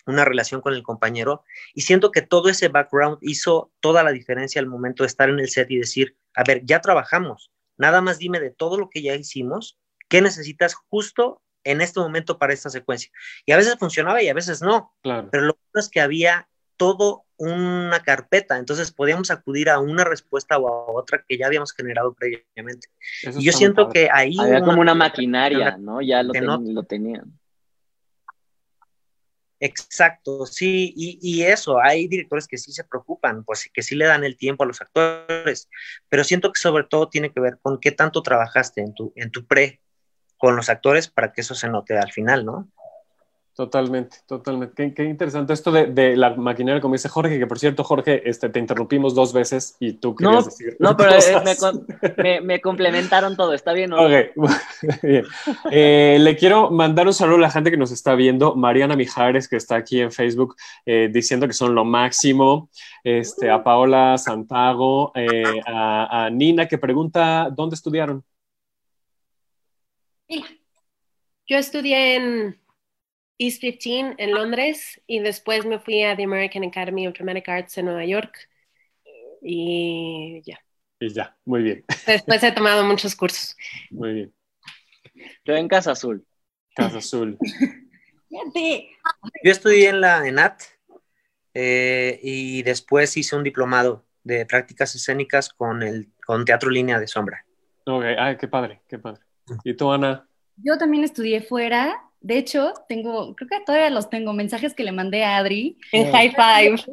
una 0.08 0.26
relación 0.26 0.60
con 0.60 0.74
el 0.74 0.82
compañero 0.82 1.44
y 1.76 1.82
siento 1.82 2.12
que 2.12 2.24
todo 2.24 2.50
ese 2.50 2.68
background 2.68 3.20
hizo 3.22 3.72
toda 3.80 4.04
la 4.04 4.12
diferencia 4.12 4.60
al 4.60 4.66
momento 4.66 5.04
de 5.04 5.08
estar 5.08 5.30
en 5.30 5.40
el 5.40 5.50
set 5.50 5.70
y 5.70 5.78
decir, 5.78 6.18
a 6.34 6.44
ver, 6.44 6.62
ya 6.66 6.82
trabajamos, 6.82 7.52
nada 7.78 8.02
más 8.02 8.18
dime 8.18 8.40
de 8.40 8.52
todo 8.52 8.78
lo 8.78 8.90
que 8.90 9.02
ya 9.02 9.16
hicimos, 9.16 9.78
qué 10.10 10.22
necesitas 10.22 10.76
justo 10.76 11.42
en 11.64 11.82
este 11.82 12.00
momento 12.00 12.38
para 12.40 12.54
esta 12.54 12.70
secuencia. 12.70 13.12
Y 13.46 13.52
a 13.52 13.58
veces 13.58 13.76
funcionaba 13.80 14.22
y 14.24 14.30
a 14.30 14.34
veces 14.34 14.62
no, 14.62 14.94
Claro. 15.04 15.30
pero 15.32 15.44
lo 15.44 15.54
bueno 15.54 15.80
es 15.80 15.90
que 15.90 16.02
había 16.02 16.48
todo 16.78 17.24
una 17.38 18.02
carpeta, 18.04 18.58
entonces 18.58 18.92
podíamos 18.92 19.30
acudir 19.32 19.70
a 19.70 19.80
una 19.80 20.04
respuesta 20.04 20.58
o 20.58 20.68
a 20.68 20.92
otra 21.00 21.24
que 21.28 21.38
ya 21.38 21.46
habíamos 21.48 21.74
generado 21.74 22.14
previamente. 22.14 22.88
Eso 23.24 23.40
y 23.40 23.44
yo 23.44 23.52
siento 23.52 23.88
padre. 23.88 24.02
que 24.02 24.10
ahí... 24.12 24.36
Había 24.40 24.60
como 24.62 24.74
una 24.82 24.94
una- 24.94 24.96
maquinaria, 24.96 25.78
¿no? 25.80 26.02
Ya 26.02 26.24
lo, 26.24 26.34
que 26.34 26.40
ten- 26.40 26.48
no- 26.48 26.60
lo 26.64 26.84
tenían. 26.84 27.40
Exacto, 29.64 30.48
sí, 30.48 30.92
y, 30.98 31.44
eso, 31.44 31.80
hay 31.80 32.08
directores 32.08 32.48
que 32.48 32.58
sí 32.58 32.72
se 32.72 32.84
preocupan, 32.84 33.44
pues 33.44 33.70
que 33.72 33.84
sí 33.84 33.94
le 33.94 34.06
dan 34.06 34.24
el 34.24 34.36
tiempo 34.36 34.64
a 34.64 34.66
los 34.66 34.82
actores, 34.82 35.70
pero 36.10 36.24
siento 36.24 36.52
que 36.52 36.60
sobre 36.60 36.84
todo 36.84 37.10
tiene 37.10 37.32
que 37.32 37.40
ver 37.40 37.60
con 37.62 37.80
qué 37.80 37.92
tanto 37.92 38.24
trabajaste 38.24 38.82
en 38.82 38.96
tu, 38.96 39.14
en 39.16 39.30
tu 39.30 39.46
pre 39.46 39.80
con 40.38 40.56
los 40.56 40.70
actores 40.70 41.10
para 41.10 41.32
que 41.32 41.42
eso 41.42 41.54
se 41.54 41.70
note 41.70 41.96
al 41.96 42.12
final, 42.12 42.44
¿no? 42.44 42.72
Totalmente, 43.62 44.18
totalmente. 44.26 44.74
Qué, 44.76 44.92
qué 44.92 45.04
interesante 45.04 45.54
esto 45.54 45.72
de, 45.72 45.86
de 45.86 46.16
la 46.18 46.32
maquinaria, 46.36 46.82
como 46.82 46.96
dice 46.96 47.10
Jorge, 47.10 47.38
que 47.38 47.46
por 47.46 47.60
cierto, 47.60 47.84
Jorge, 47.84 48.28
este, 48.28 48.50
te 48.50 48.58
interrumpimos 48.58 49.14
dos 49.14 49.34
veces 49.34 49.76
y 49.80 49.94
tú 49.94 50.16
querías 50.16 50.34
No, 50.38 50.44
decir. 50.46 50.76
no, 50.80 50.98
pero 50.98 51.12
eh, 51.14 51.42
me, 51.46 51.56
con- 51.58 51.86
me- 52.18 52.42
me 52.42 52.60
complementaron 52.60 53.38
todo, 53.38 53.54
está 53.54 53.72
bien. 53.74 53.92
¿no? 53.92 53.98
Ok, 54.04 54.12
bien. 55.04 55.26
Eh, 55.70 56.18
le 56.20 56.36
quiero 56.38 56.72
mandar 56.72 57.06
un 57.06 57.14
saludo 57.14 57.36
a 57.38 57.42
la 57.42 57.52
gente 57.52 57.70
que 57.70 57.78
nos 57.78 57.92
está 57.92 58.16
viendo. 58.16 58.56
Mariana 58.56 58.96
Mijares, 58.96 59.48
que 59.48 59.58
está 59.58 59.76
aquí 59.76 60.02
en 60.02 60.12
Facebook, 60.12 60.56
eh, 60.88 61.08
diciendo 61.14 61.46
que 61.46 61.54
son 61.54 61.76
lo 61.76 61.86
máximo. 61.86 62.72
Este, 63.04 63.52
a 63.52 63.64
Paola 63.64 64.18
Santago, 64.18 65.12
eh, 65.14 65.62
a, 65.68 66.26
a 66.26 66.30
Nina, 66.32 66.68
que 66.68 66.80
pregunta 66.80 67.48
dónde 67.56 67.76
estudiaron. 67.76 68.24
Yo 71.48 71.58
estudié 71.58 72.16
en 72.16 72.61
East 73.38 73.62
15 73.62 74.16
en 74.18 74.34
Londres 74.34 75.02
y 75.08 75.20
después 75.20 75.66
me 75.66 75.80
fui 75.80 76.04
a 76.04 76.16
the 76.16 76.24
American 76.24 76.64
Academy 76.64 77.08
of 77.08 77.14
Dramatic 77.14 77.50
Arts 77.50 77.78
en 77.78 77.86
Nueva 77.86 78.06
York 78.06 78.50
y 79.42 80.42
ya. 80.46 80.60
Y 81.00 81.10
ya, 81.10 81.36
muy 81.46 81.64
bien, 81.64 81.84
Después 82.06 82.44
he 82.44 82.52
tomado 82.52 82.84
muchos 82.84 83.16
cursos. 83.16 83.56
muy 83.90 84.14
bien. 84.14 84.34
Yo 85.46 85.56
en 85.56 85.68
Casa 85.68 85.92
Azul. 85.92 86.26
Casa 86.76 87.00
Azul. 87.00 87.38
Yo 89.44 89.52
estudié 89.52 89.90
en 89.90 90.00
la 90.00 90.26
ENAT 90.26 90.62
eh, 91.54 92.20
y 92.24 92.64
después 92.64 93.18
hice 93.18 93.36
un 93.36 93.44
diplomado 93.44 94.06
de 94.24 94.46
prácticas 94.46 94.96
escénicas 94.96 95.50
con, 95.50 95.84
el, 95.84 96.10
con 96.26 96.46
Teatro 96.46 96.70
Línea 96.70 97.00
de 97.00 97.08
Sombra. 97.08 97.46
Ok, 97.86 98.04
ay, 98.18 98.38
qué 98.38 98.48
padre, 98.48 98.82
qué 98.88 99.00
padre. 99.00 99.22
¿Y 99.64 99.74
tú, 99.74 99.92
Ana? 99.92 100.28
Yo 100.58 100.78
también 100.78 101.04
estudié 101.04 101.42
fuera. 101.42 102.00
De 102.24 102.38
hecho, 102.38 102.74
tengo, 102.88 103.36
creo 103.36 103.50
que 103.50 103.60
todavía 103.66 103.90
los 103.90 104.10
tengo, 104.10 104.32
mensajes 104.34 104.76
que 104.76 104.84
le 104.84 104.92
mandé 104.92 105.24
a 105.24 105.38
Adri. 105.38 105.78
En 105.92 106.12
High 106.12 106.30
Five. 106.36 106.84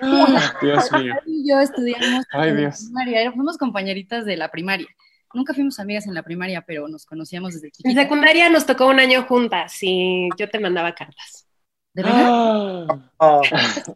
Dios 0.62 0.92
mío. 0.92 1.14
Adri 1.14 1.22
y 1.26 1.48
yo 1.50 1.60
estudiamos 1.60 2.24
Ay, 2.32 2.48
en 2.50 2.54
la 2.54 2.60
Dios. 2.60 2.84
primaria, 2.84 3.20
era- 3.22 3.32
fuimos 3.32 3.58
compañeritas 3.58 4.24
de 4.24 4.36
la 4.36 4.50
primaria. 4.50 4.86
Nunca 5.34 5.52
fuimos 5.52 5.78
amigas 5.78 6.06
en 6.06 6.14
la 6.14 6.22
primaria, 6.22 6.62
pero 6.66 6.88
nos 6.88 7.04
conocíamos 7.04 7.54
desde 7.54 7.66
En 7.66 7.72
chiquitas. 7.72 8.02
secundaria 8.04 8.48
nos 8.48 8.64
tocó 8.66 8.86
un 8.86 8.98
año 8.98 9.24
juntas 9.24 9.76
y 9.82 10.28
yo 10.38 10.48
te 10.48 10.58
mandaba 10.58 10.94
cartas. 10.94 11.46
¿De 11.92 12.02
verdad? 12.04 12.22
Ah. 12.28 12.86
Oh, 13.18 13.42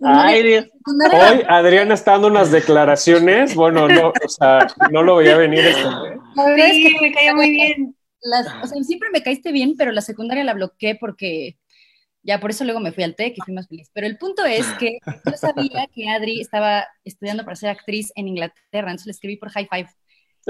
Ay, 0.05 0.43
Dios. 0.43 0.66
Hoy 0.85 1.43
Adriana 1.49 1.95
está 1.95 2.12
dando 2.12 2.26
unas 2.26 2.51
declaraciones. 2.51 3.55
Bueno, 3.55 3.87
no, 3.89 4.09
o 4.09 4.28
sea, 4.28 4.66
no 4.91 5.03
lo 5.05 5.16
veía 5.16 5.37
venir 5.37 5.61
esto. 5.61 6.07
¿eh? 6.07 6.16
La 6.35 6.45
verdad 6.45 6.66
es 6.66 6.72
que 6.72 6.89
Sí, 6.89 6.97
me 7.01 7.12
caía 7.12 7.35
muy 7.35 7.51
bien. 7.51 7.97
Las, 8.22 8.46
o 8.62 8.66
sea, 8.66 8.82
siempre 8.82 9.10
me 9.12 9.22
caíste 9.22 9.52
bien, 9.52 9.74
pero 9.76 9.92
la 9.92 10.00
secundaria 10.00 10.44
la 10.44 10.54
bloqueé 10.54 10.96
porque 10.96 11.58
ya 12.22 12.38
por 12.40 12.50
eso 12.50 12.64
luego 12.64 12.80
me 12.80 12.92
fui 12.92 13.04
al 13.04 13.16
TEC 13.16 13.34
y 13.36 13.40
fui 13.44 13.54
más 13.54 13.68
feliz. 13.68 13.90
Pero 13.92 14.06
el 14.06 14.18
punto 14.18 14.44
es 14.44 14.66
que 14.78 14.98
yo 15.26 15.36
sabía 15.36 15.86
que 15.94 16.08
Adri 16.08 16.40
estaba 16.40 16.86
estudiando 17.04 17.44
para 17.44 17.56
ser 17.56 17.70
actriz 17.70 18.12
en 18.14 18.28
Inglaterra, 18.28 18.90
entonces 18.90 19.06
le 19.06 19.12
escribí 19.12 19.36
por 19.36 19.50
High 19.50 19.68
Five 19.70 19.90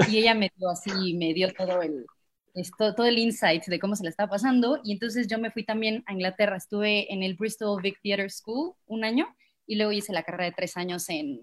y 0.09 0.17
ella 0.19 0.35
me 0.35 0.51
dio 0.55 0.69
así, 0.69 1.15
me 1.15 1.33
dio 1.33 1.51
todo 1.53 1.81
el, 1.81 2.05
esto, 2.53 2.93
todo 2.95 3.07
el 3.07 3.17
insight 3.17 3.65
de 3.65 3.79
cómo 3.79 3.95
se 3.95 4.03
le 4.03 4.09
estaba 4.09 4.29
pasando 4.29 4.79
y 4.83 4.91
entonces 4.93 5.27
yo 5.27 5.39
me 5.39 5.51
fui 5.51 5.63
también 5.65 6.03
a 6.07 6.13
Inglaterra, 6.13 6.57
estuve 6.57 7.11
en 7.13 7.23
el 7.23 7.35
Bristol 7.35 7.81
Vic 7.81 7.99
Theatre 8.01 8.29
School 8.29 8.75
un 8.85 9.03
año 9.03 9.27
y 9.65 9.75
luego 9.75 9.91
hice 9.91 10.13
la 10.13 10.23
carrera 10.23 10.45
de 10.45 10.51
tres 10.51 10.77
años 10.77 11.09
en, 11.09 11.39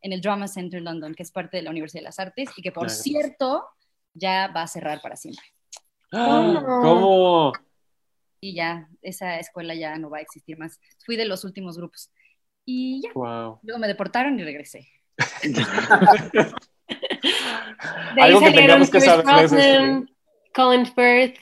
en 0.00 0.12
el 0.12 0.20
Drama 0.20 0.48
Center 0.48 0.80
London, 0.82 1.14
que 1.14 1.22
es 1.22 1.30
parte 1.30 1.56
de 1.58 1.62
la 1.62 1.70
Universidad 1.70 2.00
de 2.00 2.04
las 2.04 2.18
Artes 2.18 2.48
y 2.56 2.62
que 2.62 2.72
por 2.72 2.86
Claro. 2.86 3.02
cierto 3.02 3.64
ya 4.14 4.48
va 4.48 4.62
a 4.62 4.68
cerrar 4.68 5.00
para 5.00 5.16
siempre. 5.16 5.44
¿Cómo? 6.10 7.52
y 8.40 8.54
ya 8.54 8.88
esa 9.02 9.38
escuela 9.40 9.74
ya 9.74 9.96
no 9.98 10.10
va 10.10 10.18
a 10.18 10.20
existir 10.20 10.56
más. 10.58 10.78
Fui 11.04 11.16
de 11.16 11.24
los 11.24 11.42
últimos 11.44 11.76
grupos. 11.76 12.10
Y 12.64 13.02
ya, 13.02 13.10
Wow. 13.14 13.58
luego 13.62 13.80
me 13.80 13.88
deportaron 13.88 14.38
y 14.38 14.44
regresé. 14.44 14.86
De 18.14 18.22
ahí 18.22 18.28
Algo 18.30 18.40
que 18.40 18.46
salieron 18.46 18.54
tengamos 18.86 18.90
que 18.90 19.00
saber 19.00 19.44
es 19.44 19.50
Brosnan, 19.52 20.10
Colin 20.54 20.86
Firth, 20.86 21.40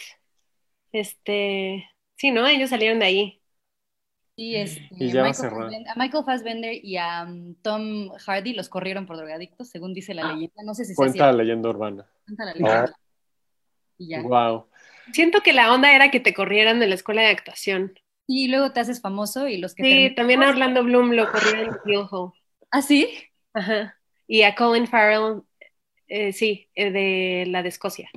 este, 0.92 1.88
sí, 2.16 2.30
¿no? 2.30 2.46
Ellos 2.46 2.70
salieron 2.70 2.98
de 2.98 3.04
ahí. 3.06 3.42
Y, 4.38 4.56
este, 4.56 4.86
Y 4.92 5.10
ya 5.12 5.22
va 5.22 5.28
a 5.28 5.30
Michael 5.30 5.34
cerrar. 5.50 5.70
Fassbender- 5.70 5.88
a 5.88 5.94
Michael 5.96 6.24
Fassbender 6.24 6.84
y 6.84 6.96
a 6.98 7.22
um, 7.24 7.54
Tom 7.62 8.10
Hardy 8.18 8.54
los 8.54 8.68
corrieron 8.68 9.06
por 9.06 9.16
drogadictos, 9.16 9.68
según 9.70 9.94
dice 9.94 10.12
la 10.14 10.32
leyenda. 10.32 10.62
No 10.64 10.74
sé 10.74 10.84
si 10.84 10.90
se 10.92 10.96
Cuenta 10.96 11.26
la 11.26 11.32
leyenda 11.32 11.70
urbana. 11.70 12.06
cuenta 12.26 12.44
la 12.44 12.52
leyenda. 12.52 12.94
Y 13.98 14.08
ya. 14.08 14.22
Wow. 14.22 14.66
Siento 15.12 15.40
que 15.40 15.52
la 15.52 15.72
onda 15.72 15.94
era 15.94 16.10
que 16.10 16.20
te 16.20 16.34
corrieran 16.34 16.80
de 16.80 16.86
la 16.88 16.94
escuela 16.94 17.22
de 17.22 17.28
actuación. 17.28 17.98
Y 18.28 18.48
luego 18.48 18.72
te 18.72 18.80
haces 18.80 19.00
famoso 19.00 19.46
y 19.46 19.58
los 19.58 19.74
que 19.74 19.84
Sí, 19.84 19.88
terminan- 19.90 20.14
también 20.16 20.42
a 20.42 20.48
Orlando 20.50 20.82
Bloom 20.82 21.12
lo 21.12 21.30
corrieron 21.30 21.70
de 21.70 21.76
Guildhall. 21.84 22.32
¿Ah, 22.72 22.82
sí? 22.82 23.08
Ajá. 23.54 23.96
Y 24.26 24.42
a 24.42 24.54
Colin 24.56 24.88
Farrell, 24.88 25.42
eh, 26.08 26.32
sí, 26.32 26.68
eh, 26.74 26.90
de 26.90 27.44
la 27.46 27.62
de 27.62 27.68
Escocia. 27.68 28.10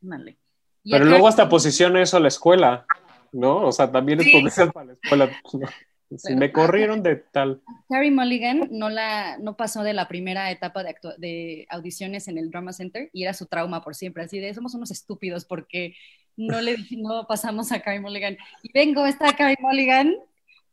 Vale. 0.00 0.36
Pero 0.84 0.96
acá- 0.96 1.04
luego 1.04 1.28
hasta 1.28 1.48
posiciona 1.48 2.02
eso 2.02 2.16
a 2.16 2.20
la 2.20 2.26
escuela, 2.28 2.84
¿no? 3.30 3.58
O 3.66 3.70
sea, 3.72 3.90
también 3.92 4.18
es 4.18 4.26
Sí. 4.26 4.32
publicidad 4.32 4.72
para 4.72 4.86
la 4.86 4.92
escuela. 4.94 5.30
Si 6.18 6.34
me 6.34 6.52
corrieron 6.52 7.02
de 7.02 7.16
tal. 7.16 7.62
Carrie 7.88 8.10
Mulligan 8.10 8.68
no, 8.70 8.90
la, 8.90 9.38
no 9.38 9.56
pasó 9.56 9.82
de 9.82 9.92
la 9.92 10.08
primera 10.08 10.50
etapa 10.50 10.82
de, 10.82 10.94
de 11.18 11.66
audiciones 11.70 12.28
en 12.28 12.38
el 12.38 12.50
Drama 12.50 12.72
Center 12.72 13.10
y 13.12 13.22
era 13.22 13.34
su 13.34 13.46
trauma 13.46 13.82
por 13.82 13.94
siempre, 13.94 14.24
así 14.24 14.38
de 14.38 14.54
somos 14.54 14.74
unos 14.74 14.90
estúpidos 14.90 15.44
porque 15.44 15.94
no 16.36 16.60
le 16.60 16.76
no 16.98 17.26
pasamos 17.26 17.72
a 17.72 17.80
Carrie 17.80 18.00
Mulligan. 18.00 18.36
Y 18.62 18.72
vengo, 18.72 19.06
está 19.06 19.34
Carrie 19.36 19.58
Mulligan 19.60 20.14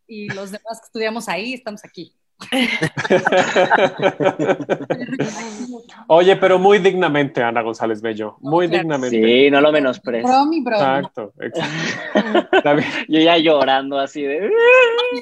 y 0.08 0.28
los 0.30 0.52
demás 0.52 0.80
que 0.82 0.86
estudiamos 0.86 1.30
ahí 1.30 1.54
estamos 1.54 1.86
aquí. 1.86 2.14
Oye, 6.08 6.36
pero 6.38 6.58
muy 6.60 6.80
dignamente, 6.80 7.44
Ana 7.44 7.62
González 7.62 8.02
Bello. 8.02 8.38
Muy 8.40 8.68
Claro. 8.68 8.84
dignamente. 8.84 9.22
Sí, 9.22 9.52
no 9.52 9.62
lo 9.62 9.72
menosprecio. 9.72 10.28
Bromi, 10.28 10.62
bromi. 10.64 10.82
Exacto, 10.82 11.34
exacto. 11.40 12.62
También, 12.64 12.88
Yo 13.08 13.20
ya 13.20 13.38
llorando 13.38 14.00
así 14.00 14.24
de. 14.24 14.50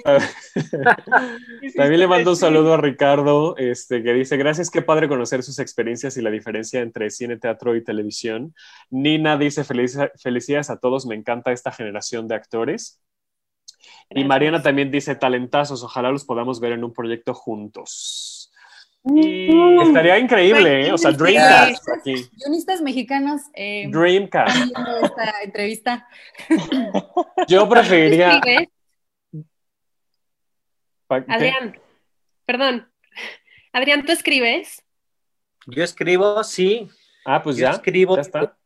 también 1.76 2.00
le 2.00 2.08
mando 2.08 2.32
un 2.32 2.38
saludo 2.38 2.74
a 2.74 2.78
Ricardo, 2.78 3.56
este, 3.58 4.04
que 4.04 4.14
dice, 4.14 4.38
gracias, 4.38 4.70
qué 4.70 4.82
padre 4.82 5.08
conocer 5.08 5.44
sus 5.44 5.60
experiencias 5.60 6.18
y 6.18 6.22
la 6.22 6.30
diferencia 6.32 6.82
entre 6.82 7.10
cine, 7.10 7.38
teatro 7.38 7.76
y 7.76 7.84
televisión. 7.84 8.54
Nina 8.90 9.38
dice, 9.38 9.64
"Felici- 9.64 10.12
felicidades 10.22 10.70
a 10.70 10.78
todos, 10.78 11.06
me 11.06 11.16
encanta 11.16 11.52
esta 11.52 11.72
generación 11.72 12.28
de 12.28 12.36
actores. 12.36 13.02
Y. 14.10 14.24
Mariana 14.24 14.62
también 14.62 14.90
dice, 14.92 15.16
talentazos, 15.16 15.84
ojalá 15.84 16.12
los 16.12 16.24
podamos 16.26 16.60
ver 16.60 16.72
en 16.74 16.84
un 16.84 16.94
proyecto 16.94 17.34
juntos. 17.34 18.52
Y 19.16 19.50
estaría 19.82 20.18
increíble, 20.18 20.88
¿eh? 20.88 20.92
O 20.92 20.98
sea, 20.98 21.12
Dreamcast 21.12 21.88
aquí. 22.00 22.28
Guionistas 22.34 22.82
mexicanos 22.82 23.42
eh, 23.54 23.88
Dreamcast. 23.90 24.58
esta 25.04 25.44
entrevista. 25.44 26.08
Yo 27.48 27.70
preferiría... 27.70 28.42
Adrián, 31.10 31.80
perdón. 32.46 32.92
Adrián, 33.72 34.06
¿tú 34.06 34.12
escribes? 34.12 34.84
yo 35.68 35.84
escribo, 35.84 36.44
sí, 36.44 36.90
Ah, 37.26 37.42
pues 37.44 37.58
yo 37.58 37.64
ya. 37.64 37.72
escribo, 37.72 38.16
Ya 38.16 38.22
está. 38.22 38.58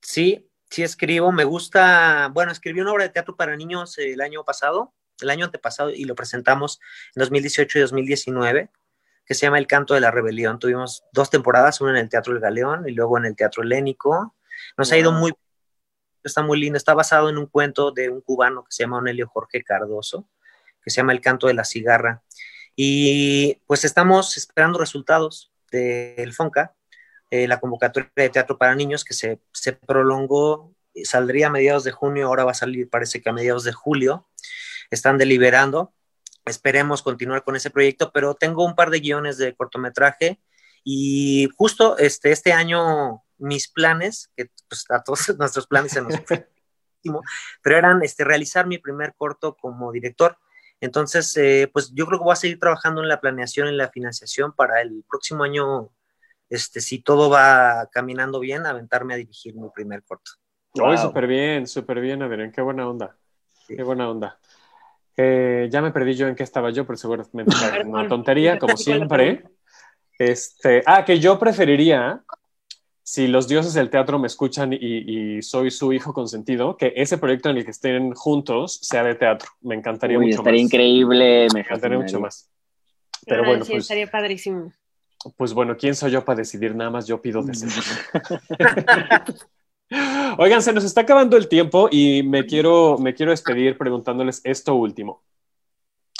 sí, 0.00 0.46
sí 0.72 0.82
escribo, 0.82 1.32
me 1.32 1.44
gusta, 1.44 2.30
bueno, 2.32 2.50
escribí 2.50 2.80
una 2.80 2.92
obra 2.92 3.04
de 3.04 3.10
teatro 3.10 3.36
para 3.36 3.54
niños 3.56 3.98
el 3.98 4.22
año 4.22 4.42
pasado, 4.42 4.94
el 5.20 5.28
año 5.28 5.44
antepasado, 5.44 5.90
y 5.90 6.04
lo 6.04 6.14
presentamos 6.14 6.80
en 7.14 7.20
2018 7.20 7.78
y 7.78 7.82
2019, 7.82 8.70
que 9.26 9.34
se 9.34 9.42
llama 9.42 9.58
El 9.58 9.66
Canto 9.66 9.92
de 9.92 10.00
la 10.00 10.10
Rebelión. 10.10 10.58
Tuvimos 10.58 11.04
dos 11.12 11.28
temporadas, 11.28 11.82
una 11.82 11.90
en 11.92 11.98
el 11.98 12.08
Teatro 12.08 12.32
El 12.32 12.40
Galeón 12.40 12.88
y 12.88 12.92
luego 12.92 13.18
en 13.18 13.26
el 13.26 13.36
Teatro 13.36 13.62
Helénico. 13.62 14.34
Nos 14.78 14.90
ha 14.92 14.96
ido 14.96 15.12
muy 15.12 15.32
está 16.24 16.42
muy 16.42 16.58
lindo, 16.58 16.76
está 16.76 16.94
basado 16.94 17.28
en 17.28 17.36
un 17.36 17.46
cuento 17.46 17.90
de 17.90 18.08
un 18.08 18.20
cubano 18.20 18.64
que 18.64 18.72
se 18.72 18.84
llama 18.84 18.98
Onelio 18.98 19.28
Jorge 19.28 19.62
Cardoso, 19.62 20.28
que 20.82 20.90
se 20.90 20.98
llama 20.98 21.12
El 21.12 21.20
canto 21.20 21.48
de 21.48 21.54
la 21.54 21.64
cigarra. 21.64 22.22
Y 22.76 23.56
pues 23.66 23.84
estamos 23.84 24.36
esperando 24.36 24.78
resultados 24.78 25.52
del 25.70 26.32
FONCA, 26.32 26.74
eh, 27.32 27.48
la 27.48 27.58
convocatoria 27.58 28.10
de 28.14 28.28
teatro 28.28 28.58
para 28.58 28.74
niños 28.74 29.06
que 29.06 29.14
se, 29.14 29.40
se 29.54 29.72
prolongó, 29.72 30.74
saldría 31.02 31.46
a 31.46 31.50
mediados 31.50 31.82
de 31.82 31.90
junio, 31.90 32.26
ahora 32.26 32.44
va 32.44 32.50
a 32.50 32.54
salir 32.54 32.90
parece 32.90 33.22
que 33.22 33.30
a 33.30 33.32
mediados 33.32 33.64
de 33.64 33.72
julio. 33.72 34.28
Están 34.90 35.16
deliberando. 35.16 35.94
Esperemos 36.44 37.00
continuar 37.00 37.42
con 37.42 37.56
ese 37.56 37.70
proyecto, 37.70 38.12
pero 38.12 38.34
tengo 38.34 38.66
un 38.66 38.74
par 38.74 38.90
de 38.90 39.00
guiones 39.00 39.38
de 39.38 39.54
cortometraje 39.56 40.42
y 40.84 41.48
justo 41.56 41.96
este, 41.96 42.32
este 42.32 42.52
año 42.52 43.22
mis 43.38 43.66
planes, 43.66 44.30
que 44.36 44.50
pues, 44.68 44.84
a 44.90 45.02
todos 45.02 45.34
nuestros 45.38 45.66
planes 45.66 45.92
se 45.92 46.02
nos 46.02 46.20
fue, 46.26 46.50
pero 47.62 47.78
eran 47.78 48.02
este, 48.02 48.24
realizar 48.24 48.66
mi 48.66 48.76
primer 48.76 49.14
corto 49.16 49.56
como 49.56 49.90
director. 49.90 50.36
Entonces, 50.82 51.34
eh, 51.38 51.70
pues 51.72 51.92
yo 51.94 52.04
creo 52.04 52.18
que 52.18 52.24
voy 52.24 52.32
a 52.34 52.36
seguir 52.36 52.58
trabajando 52.58 53.00
en 53.00 53.08
la 53.08 53.22
planeación, 53.22 53.68
en 53.68 53.78
la 53.78 53.88
financiación 53.88 54.52
para 54.52 54.82
el 54.82 55.02
próximo 55.08 55.44
año, 55.44 55.90
este, 56.52 56.82
si 56.82 57.00
todo 57.00 57.30
va 57.30 57.88
caminando 57.90 58.38
bien, 58.38 58.66
aventarme 58.66 59.14
a 59.14 59.16
dirigir 59.16 59.54
mi 59.54 59.70
primer 59.70 60.02
corto. 60.02 60.32
Wow. 60.74 60.98
súper 60.98 61.26
bien, 61.26 61.66
súper 61.66 62.00
bien, 62.00 62.22
Adrián, 62.22 62.52
qué 62.52 62.60
buena 62.60 62.86
onda, 62.88 63.16
sí. 63.66 63.74
qué 63.74 63.82
buena 63.82 64.10
onda. 64.10 64.38
Eh, 65.16 65.68
ya 65.70 65.80
me 65.80 65.92
perdí 65.92 66.14
yo 66.14 66.28
en 66.28 66.34
qué 66.34 66.42
estaba 66.42 66.70
yo, 66.70 66.86
pero 66.86 66.98
seguramente 66.98 67.54
una 67.86 68.06
tontería, 68.06 68.58
como 68.58 68.76
siempre. 68.76 69.44
Este, 70.18 70.82
ah, 70.84 71.06
que 71.06 71.18
yo 71.18 71.38
preferiría, 71.38 72.22
si 73.02 73.28
los 73.28 73.48
dioses 73.48 73.72
del 73.72 73.88
teatro 73.88 74.18
me 74.18 74.26
escuchan 74.26 74.74
y, 74.74 74.78
y, 74.78 75.42
soy 75.42 75.70
su 75.70 75.94
hijo 75.94 76.12
consentido, 76.12 76.76
que 76.76 76.92
ese 76.96 77.16
proyecto 77.16 77.48
en 77.48 77.56
el 77.56 77.64
que 77.64 77.70
estén 77.70 78.12
juntos 78.12 78.78
sea 78.82 79.04
de 79.04 79.14
teatro. 79.14 79.48
Me 79.62 79.74
encantaría 79.74 80.18
Uy, 80.18 80.26
mucho 80.26 80.40
estaría 80.40 80.62
más. 80.62 80.66
increíble, 80.66 81.48
me 81.54 81.60
encantaría 81.60 81.98
mucho 81.98 82.20
más. 82.20 82.50
Pero 83.24 83.42
ah, 83.42 83.46
bueno, 83.46 83.64
sí, 83.64 83.72
pues, 83.72 83.84
estaría 83.84 84.10
padrísimo. 84.10 84.70
Pues 85.36 85.54
bueno, 85.54 85.76
¿quién 85.76 85.94
soy 85.94 86.10
yo 86.10 86.24
para 86.24 86.38
decidir? 86.38 86.74
Nada 86.74 86.90
más 86.90 87.06
yo 87.06 87.20
pido 87.20 87.42
deseos. 87.42 87.72
Oigan, 90.38 90.62
se 90.62 90.72
nos 90.72 90.84
está 90.84 91.02
acabando 91.02 91.36
el 91.36 91.48
tiempo 91.48 91.88
y 91.90 92.22
me 92.22 92.46
quiero, 92.46 92.96
me 92.98 93.14
quiero 93.14 93.30
despedir 93.30 93.76
preguntándoles 93.76 94.40
esto 94.44 94.74
último. 94.74 95.22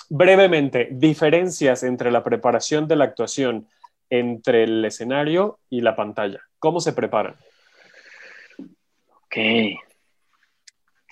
Brevemente, 0.09 0.89
diferencias 0.93 1.83
entre 1.83 2.11
la 2.13 2.23
preparación 2.23 2.87
de 2.87 2.97
la 2.97 3.05
actuación 3.05 3.67
entre 4.11 4.65
el 4.65 4.85
escenario 4.85 5.59
y 5.71 5.81
la 5.81 5.97
pantalla. 5.97 6.41
¿Cómo 6.59 6.81
se 6.81 6.93
preparan? 6.93 7.35
Ok. 9.25 9.37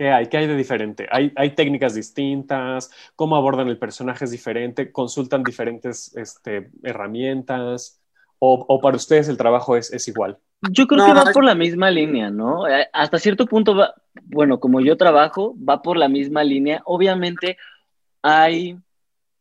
¿Qué 0.01 0.11
hay? 0.11 0.29
¿Qué 0.29 0.39
hay 0.39 0.47
de 0.47 0.57
diferente? 0.57 1.07
¿Hay, 1.13 1.31
hay 1.37 1.51
técnicas 1.51 1.95
distintas? 1.95 2.91
¿Cómo 3.17 3.37
abordan 3.37 3.69
el 3.69 3.77
personaje 3.77 4.25
es 4.25 4.31
diferente? 4.31 4.93
¿Consultan 4.93 5.43
diferentes 5.43 6.17
este, 6.17 6.71
herramientas? 6.83 8.01
O, 8.39 8.65
¿O, 8.67 8.81
para 8.81 8.97
ustedes 8.97 9.29
el 9.29 9.37
trabajo 9.37 9.77
es, 9.77 9.93
es 9.93 10.09
igual? 10.09 10.39
Yo 10.71 10.87
creo 10.87 11.01
no, 11.01 11.05
que 11.05 11.13
va 11.13 11.31
por 11.35 11.45
la 11.45 11.55
misma 11.55 11.91
línea, 11.91 12.31
¿no? 12.31 12.63
Hasta 12.95 13.19
cierto 13.19 13.45
punto, 13.45 13.77
va, 13.77 13.93
bueno, 14.25 14.59
como 14.59 14.81
yo 14.81 14.97
trabajo, 14.97 15.55
va 15.63 15.83
por 15.83 15.99
la 15.99 16.09
misma 16.09 16.45
línea. 16.45 16.81
Obviamente 16.87 17.59
hay 18.23 18.79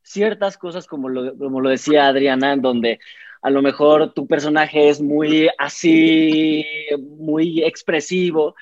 ciertas 0.04 0.58
cosas, 0.58 0.88
como 0.88 1.08
lo, 1.08 1.38
como 1.38 1.62
lo 1.62 1.70
decía 1.70 2.08
Adriana, 2.08 2.52
en 2.52 2.62
donde 2.62 3.00
a 3.42 3.50
lo 3.50 3.62
mejor 3.62 4.14
tu 4.14 4.28
personaje 4.28 4.90
es 4.90 5.00
muy 5.00 5.48
así, 5.58 6.66
muy 7.18 7.64
expresivo, 7.64 8.56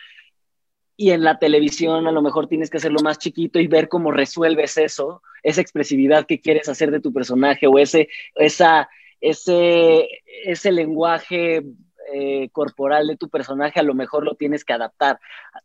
y 0.99 1.11
en 1.11 1.23
la 1.23 1.37
televisión 1.37 2.07
a 2.07 2.11
lo 2.11 2.23
mejor 2.23 2.47
tienes 2.47 2.71
que 2.71 2.77
hacerlo 2.77 2.99
más 3.03 3.19
chiquito 3.19 3.59
y 3.59 3.67
ver 3.67 3.87
cómo 3.87 4.11
resuelves 4.11 4.77
eso, 4.77 5.21
esa 5.43 5.61
expresividad 5.61 6.25
que 6.25 6.41
quieres 6.41 6.67
hacer 6.67 6.89
de 6.89 6.99
tu 6.99 7.13
personaje 7.13 7.67
o 7.67 7.77
ese, 7.77 8.09
esa, 8.35 8.89
ese, 9.21 10.09
ese 10.43 10.71
lenguaje 10.71 11.63
eh, 12.11 12.49
corporal 12.51 13.07
de 13.07 13.15
tu 13.15 13.29
personaje, 13.29 13.79
a 13.79 13.83
lo 13.83 13.93
mejor 13.93 14.25
lo 14.25 14.33
tienes 14.33 14.65
que 14.65 14.73
adaptar. 14.73 15.19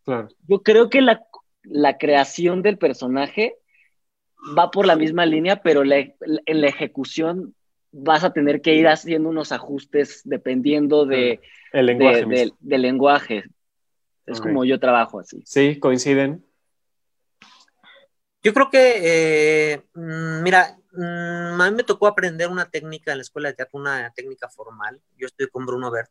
Claro. 0.05 0.29
Yo 0.47 0.63
creo 0.63 0.91
que 0.91 1.01
la, 1.01 1.23
la, 1.63 1.97
creación 1.97 2.61
del 2.61 2.77
personaje 2.77 3.57
va 4.57 4.71
por 4.71 4.87
la 4.87 4.97
misma 4.97 5.25
línea, 5.25 5.63
pero 5.63 5.83
la, 5.83 5.97
en 5.99 6.61
la 6.61 6.67
ejecución 6.69 7.55
vas 7.91 8.23
a 8.23 8.35
tener 8.35 8.61
que 8.61 8.75
ir 8.75 8.87
haciendo 8.87 9.31
unos 9.31 9.51
ajustes 9.51 10.21
dependiendo 10.25 11.07
de, 11.07 11.41
el 11.73 11.87
lenguaje 11.87 12.27
de, 12.27 12.27
de, 12.27 12.53
del 12.61 12.83
lenguaje. 12.83 13.45
Es 14.27 14.39
okay. 14.39 14.51
como 14.51 14.65
yo 14.65 14.79
trabajo 14.79 15.21
así. 15.21 15.43
Sí, 15.45 15.79
coinciden. 15.79 16.45
Yo 18.43 18.53
creo 18.53 18.71
que, 18.71 19.01
eh, 19.05 19.85
mira, 19.95 20.77
mm, 20.93 21.61
a 21.61 21.71
mí 21.71 21.77
me 21.77 21.85
tocó 21.85 22.09
aprender 22.09 22.49
una 22.49 22.69
técnica 22.69 23.13
en 23.13 23.19
la 23.19 23.23
escuela 23.23 23.49
de 23.49 23.55
teatro, 23.55 23.79
una 23.79 24.13
técnica 24.15 24.49
formal. 24.49 25.01
Yo 25.17 25.27
estoy 25.27 25.49
con 25.49 25.65
Bruno 25.65 25.93
Bert, 25.93 26.11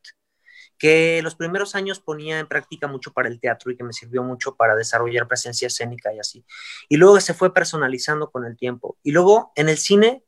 que 0.77 1.21
los 1.23 1.35
primeros 1.35 1.75
años 1.75 1.99
ponía 1.99 2.39
en 2.39 2.47
práctica 2.47 2.87
mucho 2.87 3.11
para 3.11 3.27
el 3.27 3.39
teatro 3.39 3.69
y 3.69 3.75
que 3.75 3.83
me 3.83 3.91
sirvió 3.91 4.23
mucho 4.23 4.55
para 4.55 4.75
desarrollar 4.77 5.27
presencia 5.27 5.67
escénica 5.67 6.13
y 6.13 6.19
así. 6.19 6.45
Y 6.87 6.95
luego 6.95 7.19
se 7.19 7.33
fue 7.33 7.53
personalizando 7.53 8.31
con 8.31 8.45
el 8.45 8.55
tiempo. 8.55 8.97
Y 9.03 9.11
luego 9.11 9.51
en 9.55 9.67
el 9.67 9.77
cine, 9.77 10.23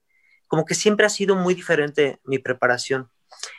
como 0.48 0.66
que 0.66 0.76
siempre 0.76 1.06
ha 1.06 1.10
sido 1.10 1.36
muy 1.36 1.54
diferente 1.54 2.20
mi 2.26 2.38
preparación. 2.38 3.10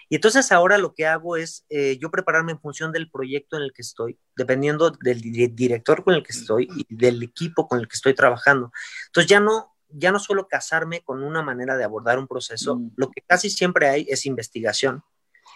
Y 0.08 0.16
entonces 0.16 0.52
ahora 0.52 0.78
lo 0.78 0.94
que 0.94 1.06
hago 1.06 1.36
es 1.36 1.64
eh, 1.68 1.98
yo 2.00 2.10
prepararme 2.10 2.52
en 2.52 2.60
función 2.60 2.92
del 2.92 3.10
proyecto 3.10 3.56
en 3.56 3.62
el 3.62 3.72
que 3.72 3.82
estoy, 3.82 4.18
dependiendo 4.36 4.90
del 4.90 5.20
di 5.20 5.46
director 5.48 6.04
con 6.04 6.14
el 6.14 6.22
que 6.22 6.32
estoy 6.32 6.68
y 6.76 6.86
del 6.94 7.22
equipo 7.22 7.68
con 7.68 7.80
el 7.80 7.88
que 7.88 7.96
estoy 7.96 8.14
trabajando. 8.14 8.72
Entonces 9.06 9.28
ya 9.28 9.40
no, 9.40 9.74
ya 9.88 10.12
no 10.12 10.18
suelo 10.18 10.48
casarme 10.48 11.02
con 11.02 11.22
una 11.22 11.42
manera 11.42 11.76
de 11.76 11.84
abordar 11.84 12.18
un 12.18 12.28
proceso, 12.28 12.76
mm. 12.76 12.92
lo 12.96 13.10
que 13.10 13.22
casi 13.22 13.50
siempre 13.50 13.88
hay 13.88 14.06
es 14.08 14.26
investigación. 14.26 15.02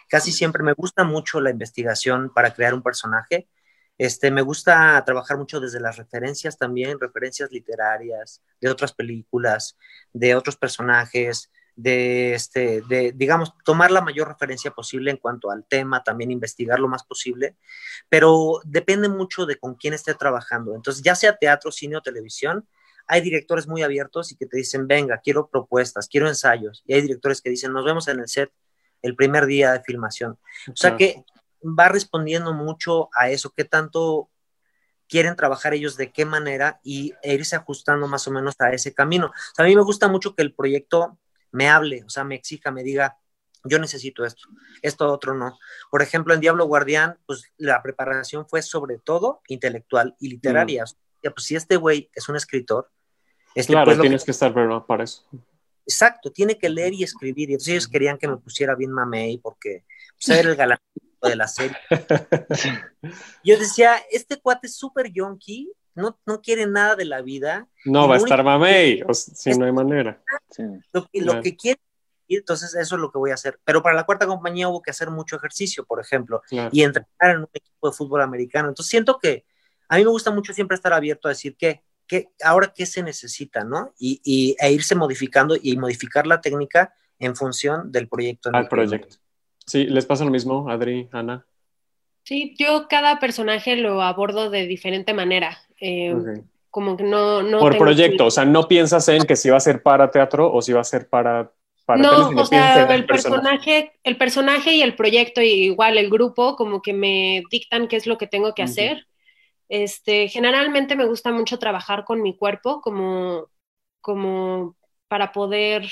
Casi 0.08 0.32
siempre 0.32 0.62
me 0.62 0.72
gusta 0.72 1.04
mucho 1.04 1.40
la 1.40 1.50
investigación 1.50 2.32
para 2.34 2.54
crear 2.54 2.72
un 2.72 2.82
personaje. 2.82 3.48
Este, 3.98 4.30
me 4.30 4.42
gusta 4.42 5.02
trabajar 5.04 5.36
mucho 5.36 5.60
desde 5.60 5.80
las 5.80 5.96
referencias 5.96 6.56
también, 6.56 7.00
referencias 7.00 7.50
literarias, 7.50 8.42
de 8.60 8.70
otras 8.70 8.92
películas, 8.92 9.76
de 10.12 10.34
otros 10.34 10.56
personajes, 10.56 11.50
de, 11.78 12.34
este, 12.34 12.82
de, 12.88 13.12
digamos, 13.12 13.52
tomar 13.64 13.92
la 13.92 14.00
mayor 14.00 14.26
referencia 14.26 14.72
posible 14.72 15.12
en 15.12 15.16
cuanto 15.16 15.52
al 15.52 15.64
tema, 15.64 16.02
también 16.02 16.32
investigar 16.32 16.80
lo 16.80 16.88
más 16.88 17.04
posible, 17.04 17.56
pero 18.08 18.60
depende 18.64 19.08
mucho 19.08 19.46
de 19.46 19.60
con 19.60 19.76
quién 19.76 19.94
esté 19.94 20.14
trabajando. 20.14 20.74
Entonces, 20.74 21.04
ya 21.04 21.14
sea 21.14 21.36
teatro, 21.36 21.70
cine 21.70 21.96
o 21.96 22.02
televisión, 22.02 22.66
hay 23.06 23.20
directores 23.20 23.68
muy 23.68 23.84
abiertos 23.84 24.32
y 24.32 24.36
que 24.36 24.46
te 24.46 24.56
dicen, 24.56 24.88
venga, 24.88 25.20
quiero 25.22 25.48
propuestas, 25.48 26.08
quiero 26.08 26.26
ensayos, 26.26 26.82
y 26.84 26.94
hay 26.94 27.02
directores 27.02 27.40
que 27.40 27.50
dicen, 27.50 27.72
nos 27.72 27.84
vemos 27.84 28.08
en 28.08 28.18
el 28.18 28.28
set 28.28 28.50
el 29.00 29.14
primer 29.14 29.46
día 29.46 29.72
de 29.72 29.80
filmación. 29.80 30.36
O 30.66 30.76
sea 30.76 30.96
que 30.96 31.24
va 31.62 31.88
respondiendo 31.88 32.52
mucho 32.54 33.08
a 33.14 33.30
eso, 33.30 33.52
qué 33.56 33.62
tanto 33.64 34.30
quieren 35.08 35.36
trabajar 35.36 35.74
ellos, 35.74 35.96
de 35.96 36.10
qué 36.10 36.24
manera, 36.24 36.80
y 36.82 37.14
e 37.22 37.34
irse 37.34 37.54
ajustando 37.54 38.08
más 38.08 38.26
o 38.26 38.32
menos 38.32 38.56
a 38.58 38.72
ese 38.72 38.92
camino. 38.92 39.26
O 39.26 39.54
sea, 39.54 39.64
a 39.64 39.68
mí 39.68 39.76
me 39.76 39.82
gusta 39.82 40.08
mucho 40.08 40.34
que 40.34 40.42
el 40.42 40.52
proyecto 40.52 41.16
me 41.52 41.68
hable, 41.68 42.04
o 42.04 42.08
sea, 42.08 42.24
me 42.24 42.34
exija, 42.34 42.70
me 42.70 42.82
diga, 42.82 43.18
yo 43.64 43.78
necesito 43.78 44.24
esto, 44.24 44.48
esto 44.82 45.12
otro 45.12 45.34
no. 45.34 45.58
Por 45.90 46.02
ejemplo, 46.02 46.34
en 46.34 46.40
Diablo 46.40 46.66
Guardián, 46.66 47.18
pues 47.26 47.42
la 47.56 47.82
preparación 47.82 48.48
fue 48.48 48.62
sobre 48.62 48.98
todo 48.98 49.42
intelectual 49.48 50.16
y 50.20 50.28
literaria. 50.28 50.84
Mm. 50.84 51.22
Ya, 51.24 51.30
pues 51.30 51.46
si 51.46 51.56
este 51.56 51.76
güey 51.76 52.10
es 52.14 52.28
un 52.28 52.36
escritor, 52.36 52.90
este, 53.54 53.72
claro, 53.72 53.86
pues, 53.86 54.00
tienes 54.00 54.22
que... 54.22 54.26
que 54.26 54.30
estar 54.32 54.54
pero 54.54 54.86
para 54.86 55.04
eso. 55.04 55.24
Exacto, 55.84 56.30
tiene 56.30 56.58
que 56.58 56.68
leer 56.68 56.92
y 56.92 57.02
escribir. 57.02 57.48
Y 57.48 57.54
entonces 57.54 57.72
ellos 57.72 57.88
querían 57.88 58.18
que 58.18 58.28
me 58.28 58.36
pusiera 58.36 58.74
bien 58.74 58.92
mamey 58.92 59.38
porque 59.38 59.84
pues, 60.14 60.38
era 60.38 60.50
el 60.50 60.56
galán 60.56 60.78
de 61.22 61.36
la 61.36 61.48
serie. 61.48 61.76
Yo 63.44 63.58
decía, 63.58 63.96
este 64.10 64.36
cuate 64.40 64.66
es 64.66 64.76
súper 64.76 65.10
yonky, 65.10 65.72
no, 65.98 66.18
no 66.24 66.40
quiere 66.40 66.66
nada 66.66 66.96
de 66.96 67.04
la 67.04 67.20
vida. 67.22 67.68
No 67.84 68.08
va 68.08 68.14
a 68.14 68.18
estar 68.18 68.42
mamey, 68.42 69.02
o 69.06 69.12
si 69.12 69.50
no 69.58 69.66
hay 69.66 69.72
manera. 69.72 70.22
Sí. 70.50 70.62
Lo, 70.92 71.08
lo 71.12 71.32
claro. 71.32 71.42
que 71.42 71.56
quiere, 71.56 71.80
y 72.26 72.36
entonces 72.36 72.74
eso 72.74 72.94
es 72.94 73.00
lo 73.00 73.10
que 73.10 73.18
voy 73.18 73.30
a 73.30 73.34
hacer. 73.34 73.58
Pero 73.64 73.82
para 73.82 73.96
la 73.96 74.04
cuarta 74.04 74.26
compañía 74.26 74.68
hubo 74.68 74.82
que 74.82 74.90
hacer 74.90 75.10
mucho 75.10 75.36
ejercicio, 75.36 75.84
por 75.84 76.00
ejemplo, 76.00 76.42
claro. 76.48 76.70
y 76.72 76.82
entrenar 76.82 77.08
en 77.20 77.38
un 77.38 77.48
equipo 77.52 77.90
de 77.90 77.96
fútbol 77.96 78.22
americano. 78.22 78.68
Entonces 78.68 78.90
siento 78.90 79.18
que 79.18 79.44
a 79.88 79.96
mí 79.96 80.04
me 80.04 80.10
gusta 80.10 80.30
mucho 80.30 80.52
siempre 80.52 80.74
estar 80.74 80.92
abierto 80.92 81.28
a 81.28 81.30
decir 81.30 81.56
que, 81.56 81.82
que 82.06 82.28
ahora 82.42 82.72
qué 82.74 82.86
se 82.86 83.02
necesita, 83.02 83.64
¿no? 83.64 83.92
Y, 83.98 84.20
y 84.22 84.56
e 84.60 84.72
irse 84.72 84.94
modificando 84.94 85.56
y 85.60 85.76
modificar 85.76 86.26
la 86.26 86.40
técnica 86.40 86.94
en 87.18 87.34
función 87.34 87.90
del 87.90 88.08
proyecto. 88.08 88.50
Al 88.52 88.68
proyecto. 88.68 89.16
Sí, 89.66 89.84
¿les 89.84 90.06
pasa 90.06 90.24
lo 90.24 90.30
mismo, 90.30 90.70
Adri, 90.70 91.08
Ana? 91.12 91.44
Sí, 92.28 92.54
yo 92.58 92.88
cada 92.90 93.18
personaje 93.20 93.74
lo 93.74 94.02
abordo 94.02 94.50
de 94.50 94.66
diferente 94.66 95.14
manera. 95.14 95.62
Eh, 95.80 96.12
okay. 96.12 96.44
Como 96.68 96.94
que 96.94 97.02
no. 97.02 97.42
no 97.42 97.58
Por 97.58 97.78
proyecto, 97.78 98.24
que... 98.24 98.28
o 98.28 98.30
sea, 98.30 98.44
no 98.44 98.68
piensas 98.68 99.08
en 99.08 99.22
que 99.22 99.34
si 99.34 99.48
va 99.48 99.56
a 99.56 99.60
ser 99.60 99.82
para 99.82 100.10
teatro 100.10 100.52
o 100.52 100.60
si 100.60 100.74
va 100.74 100.82
a 100.82 100.84
ser 100.84 101.08
para. 101.08 101.50
para 101.86 102.02
no, 102.02 102.28
o 102.28 102.44
sea, 102.44 102.94
el 102.94 103.06
personaje, 103.06 103.92
el 104.04 104.18
personaje 104.18 104.74
y 104.74 104.82
el 104.82 104.94
proyecto, 104.94 105.40
y 105.40 105.48
igual 105.48 105.96
el 105.96 106.10
grupo, 106.10 106.54
como 106.54 106.82
que 106.82 106.92
me 106.92 107.44
dictan 107.50 107.88
qué 107.88 107.96
es 107.96 108.06
lo 108.06 108.18
que 108.18 108.26
tengo 108.26 108.52
que 108.52 108.62
hacer. 108.62 109.06
Este, 109.70 110.28
generalmente 110.28 110.96
me 110.96 111.06
gusta 111.06 111.32
mucho 111.32 111.58
trabajar 111.58 112.04
con 112.04 112.20
mi 112.20 112.36
cuerpo 112.36 112.82
como, 112.82 113.48
como 114.02 114.76
para 115.08 115.32
poder 115.32 115.88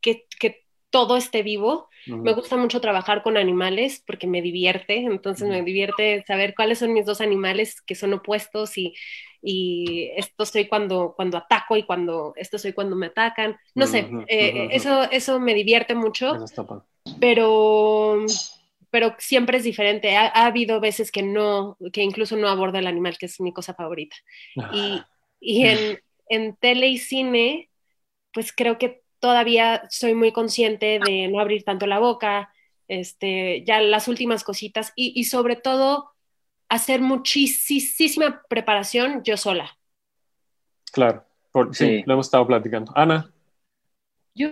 que, 0.00 0.24
que 0.38 0.62
todo 0.90 1.16
esté 1.16 1.42
vivo. 1.42 1.88
Me 2.06 2.32
gusta 2.32 2.56
mucho 2.56 2.80
trabajar 2.80 3.22
con 3.22 3.36
animales 3.36 4.02
porque 4.06 4.26
me 4.26 4.42
divierte, 4.42 4.96
entonces 4.96 5.48
me 5.48 5.62
divierte 5.62 6.24
saber 6.26 6.54
cuáles 6.54 6.78
son 6.78 6.92
mis 6.92 7.06
dos 7.06 7.20
animales 7.20 7.80
que 7.82 7.94
son 7.94 8.12
opuestos 8.14 8.76
y, 8.76 8.94
y 9.42 10.10
esto 10.16 10.44
soy 10.44 10.66
cuando, 10.66 11.12
cuando 11.14 11.38
ataco 11.38 11.76
y 11.76 11.84
cuando 11.84 12.32
esto 12.36 12.58
soy 12.58 12.72
cuando 12.72 12.96
me 12.96 13.06
atacan. 13.06 13.56
No 13.74 13.86
sé, 13.86 14.10
eh, 14.26 14.68
eso, 14.72 15.02
eso 15.10 15.38
me 15.38 15.54
divierte 15.54 15.94
mucho, 15.94 16.44
pero, 17.20 18.24
pero 18.90 19.14
siempre 19.18 19.58
es 19.58 19.64
diferente. 19.64 20.16
Ha, 20.16 20.46
habido 20.46 20.80
veces 20.80 21.12
que 21.12 21.22
no, 21.22 21.76
que 21.92 22.02
incluso 22.02 22.36
no 22.36 22.48
aborda 22.48 22.80
el 22.80 22.86
animal, 22.86 23.16
que 23.18 23.26
es 23.26 23.40
mi 23.40 23.52
cosa 23.52 23.74
favorita. 23.74 24.16
Y, 24.72 25.00
y 25.38 25.66
en, 25.66 26.00
en 26.28 26.56
tele 26.56 26.88
y 26.88 26.98
cine, 26.98 27.70
pues 28.32 28.52
creo 28.52 28.78
que 28.78 29.02
todavía 29.20 29.82
soy 29.90 30.14
muy 30.14 30.32
consciente 30.32 30.98
de 31.04 31.28
no 31.28 31.38
abrir 31.38 31.62
tanto 31.62 31.86
la 31.86 31.98
boca, 31.98 32.52
este, 32.88 33.62
ya 33.64 33.80
las 33.80 34.08
últimas 34.08 34.42
cositas 34.42 34.92
y, 34.96 35.24
sobre 35.24 35.56
todo 35.56 36.10
hacer 36.68 37.00
muchísima 37.00 38.42
preparación 38.48 39.22
yo 39.22 39.36
sola. 39.36 39.76
Claro, 40.92 41.24
sí, 41.72 42.02
lo 42.06 42.14
hemos 42.14 42.26
estado 42.26 42.46
platicando. 42.46 42.92
Ana. 42.96 43.32
Yo, 44.34 44.50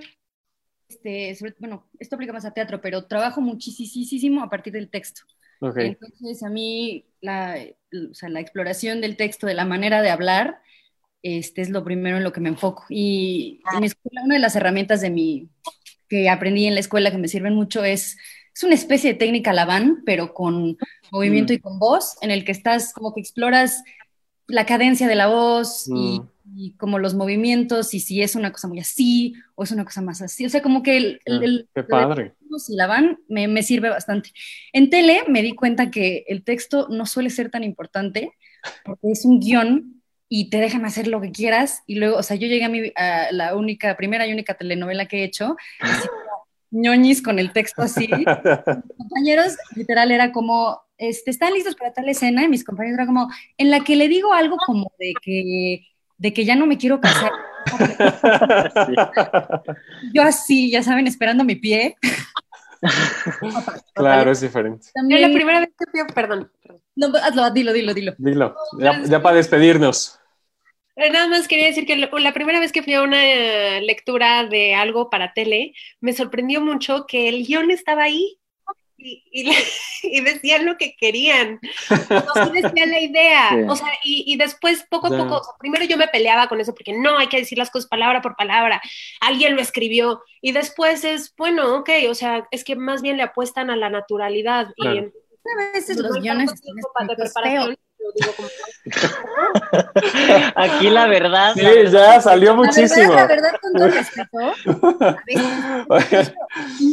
este, 0.89 1.37
bueno, 1.59 1.89
esto 1.99 2.17
aplica 2.17 2.33
más 2.33 2.45
a 2.45 2.53
teatro, 2.55 2.81
pero 2.81 3.07
trabajo 3.07 3.41
muchísimo 3.41 4.43
a 4.43 4.51
partir 4.51 4.73
del 4.73 4.91
texto. 4.91 5.23
Entonces, 5.61 6.43
a 6.43 6.49
mí 6.49 7.05
la, 7.21 7.57
la 7.91 8.41
exploración 8.41 9.01
del 9.01 9.17
texto, 9.17 9.47
de 9.47 9.55
la 9.55 9.65
manera 9.65 10.03
de 10.03 10.11
hablar, 10.11 10.61
este 11.23 11.63
es 11.63 11.71
lo 11.71 11.85
primero 11.85 12.17
en 12.17 12.25
lo 12.25 12.33
que 12.33 12.41
me 12.41 12.49
enfoco. 12.49 12.85
Y 12.89 13.61
en 13.73 13.81
mi 13.81 13.87
escuela, 13.87 14.23
una 14.25 14.35
de 14.35 14.41
las 14.41 14.57
herramientas 14.57 15.01
de 15.01 15.11
mi, 15.11 15.49
que 16.09 16.29
aprendí 16.29 16.67
en 16.67 16.75
la 16.75 16.81
escuela 16.81 17.11
que 17.11 17.19
me 17.19 17.29
sirven 17.29 17.55
mucho 17.55 17.85
es, 17.85 18.17
es 18.55 18.63
una 18.65 18.75
especie 18.75 19.13
de 19.13 19.19
técnica 19.19 19.53
Laván, 19.53 20.03
pero 20.05 20.33
con 20.33 20.77
movimiento 21.11 21.53
mm. 21.53 21.57
y 21.57 21.61
con 21.61 21.79
voz, 21.79 22.17
en 22.23 22.31
el 22.31 22.45
que 22.45 22.53
estás 22.53 22.93
como 22.93 23.15
que 23.15 23.21
exploras 23.21 23.83
la 24.47 24.65
cadencia 24.65 25.07
de 25.07 25.15
la 25.15 25.27
voz 25.27 25.89
y, 25.89 26.21
mm. 26.45 26.77
como 26.79 26.99
los 26.99 27.15
movimientos 27.15 27.93
y 27.93 28.01
si 28.01 28.23
es 28.23 28.35
una 28.35 28.51
cosa 28.51 28.67
muy 28.67 28.81
así 28.81 29.35
o 29.55 29.65
es 29.65 29.73
una 29.73 29.85
cosa 29.85 30.01
más 30.01 30.23
así. 30.23 30.47
O 30.47 30.49
sea, 30.49 30.63
como 30.63 30.83
que 30.83 30.97
el, 30.97 31.21
el, 31.27 31.69
Qué 31.75 31.83
padre. 31.83 32.35
y 32.69 32.77
Laván 32.77 33.19
me, 33.29 33.47
me 33.47 33.63
sirve 33.63 33.91
bastante. 33.91 34.31
En 34.73 34.89
tele 34.89 35.25
me 35.29 35.43
di 35.43 35.55
cuenta 35.55 35.91
que 35.91 36.25
el 36.29 36.45
texto 36.45 36.89
no 36.89 37.05
suele 37.05 37.29
ser 37.29 37.51
tan 37.51 37.63
importante 37.63 38.33
porque 38.85 39.13
es 39.13 39.25
un 39.25 39.41
guion 39.41 39.98
y 40.29 40.51
te 40.51 40.59
dejan 40.59 40.85
hacer 40.85 41.09
lo 41.09 41.21
que 41.21 41.33
quieras. 41.33 41.83
Y 41.87 41.97
luego, 41.97 42.17
o 42.17 42.23
sea, 42.23 42.37
yo 42.37 42.47
llegué 42.47 42.65
a, 42.65 42.69
mi, 42.69 42.93
a 42.97 43.33
la 43.33 43.57
única, 43.57 43.97
primera 43.97 44.27
y 44.27 44.33
única 44.33 44.55
telenovela 44.55 45.07
que 45.07 45.21
he 45.21 45.25
hecho, 45.25 45.57
así 45.81 46.09
como 46.09 46.47
ñoñis 46.71 47.23
con 47.23 47.39
el 47.39 47.53
texto 47.53 47.83
así. 47.83 48.09
mis 48.09 48.27
compañeros, 48.97 49.57
literal, 49.75 50.11
era 50.11 50.33
como, 50.33 50.81
este, 50.99 51.31
¿están 51.31 51.55
listos 51.55 51.75
para 51.75 51.93
tal 51.93 52.09
escena? 52.09 52.45
Y 52.45 52.49
mis 52.49 52.65
compañeros 52.65 52.99
era 52.99 53.07
como, 53.07 53.29
en 53.57 53.71
la 53.71 53.81
que 53.81 53.97
le 53.97 54.09
digo 54.09 54.33
algo 54.33 54.57
como 54.67 54.93
de 54.99 55.15
que, 55.23 55.87
de 56.19 56.33
que 56.33 56.45
ya 56.45 56.57
no 56.57 56.67
me 56.67 56.77
quiero 56.77 57.01
casar. 57.01 57.33
Yo 60.13 60.23
así, 60.23 60.71
ya 60.71 60.83
saben, 60.83 61.07
esperando 61.07 61.45
mi 61.45 61.57
pie. 61.57 61.97
claro, 63.95 64.31
es 64.31 64.41
diferente. 64.41 64.89
También... 64.95 65.23
la 65.23 65.35
primera 65.35 65.61
vez 65.61 65.71
que 65.79 65.85
fui, 65.91 66.01
perdón. 66.15 66.51
No, 66.99 67.17
hazlo, 67.17 67.49
dilo, 67.53 67.73
dilo, 67.73 67.95
dilo. 67.95 68.15
Dilo, 68.19 68.57
ya, 68.77 69.01
ya 69.05 69.23
para 69.23 69.37
despedirnos. 69.37 70.19
Eh, 70.97 71.11
nada 71.11 71.29
más 71.29 71.47
quería 71.47 71.67
decir 71.67 71.87
que 71.87 71.97
la 71.97 72.33
primera 72.33 72.59
vez 72.59 72.73
que 72.73 72.83
fui 72.83 72.95
a 72.95 73.03
una 73.03 73.79
lectura 73.81 74.45
de 74.47 74.75
algo 74.75 75.09
para 75.09 75.33
tele, 75.33 75.75
me 76.01 76.13
sorprendió 76.13 76.61
mucho 76.61 77.07
que 77.07 77.29
el 77.29 77.47
guion 77.47 77.71
estaba 77.71 78.03
ahí 78.03 78.41
y, 78.97 79.23
y, 79.31 80.21
decían 80.25 80.67
lo 80.67 80.77
que 80.77 80.97
querían. 80.97 81.61
No 82.11 82.51
decían 82.51 82.91
la 82.91 83.01
idea. 83.01 83.51
O 83.69 83.77
sea, 83.77 83.89
y, 84.03 84.37
después, 84.37 84.85
poco 84.91 85.07
a 85.07 85.17
poco, 85.17 85.55
primero 85.61 85.85
yo 85.85 85.97
me 85.97 86.09
peleaba 86.09 86.49
con 86.49 86.61
eso 86.61 86.75
porque 86.75 86.93
no 86.93 87.17
hay 87.17 87.29
que 87.29 87.39
decir 87.39 87.59
las 87.59 87.71
cosas 87.71 87.89
palabra 87.89 88.21
por 88.21 88.35
palabra. 88.35 88.83
Alguien 89.21 89.55
lo 89.55 89.63
escribió. 89.63 90.23
Y 90.41 90.51
después 90.51 91.05
es, 91.05 91.33
bueno, 91.37 91.77
ok, 91.77 91.91
o 92.11 92.15
sea, 92.15 92.49
es 92.51 92.65
que 92.65 92.75
más 92.75 93.03
bien 93.03 93.17
le 93.17 93.23
apuestan 93.23 93.71
a 93.71 93.77
la 93.77 93.89
naturalidad. 93.89 94.73
Y 94.77 95.05
a 95.45 95.73
veces 95.73 95.97
los 95.99 96.21
guiones. 96.21 96.51
Aquí 100.55 100.91
la 100.91 101.07
verdad. 101.07 101.55
Sí, 101.55 101.63
ya 101.91 102.21
salió 102.21 102.55
muchísimo. 102.55 103.13
La 103.13 103.27
verdad, 103.27 103.53
con 103.61 103.73
todo 103.75 103.89
respeto, 103.91 104.39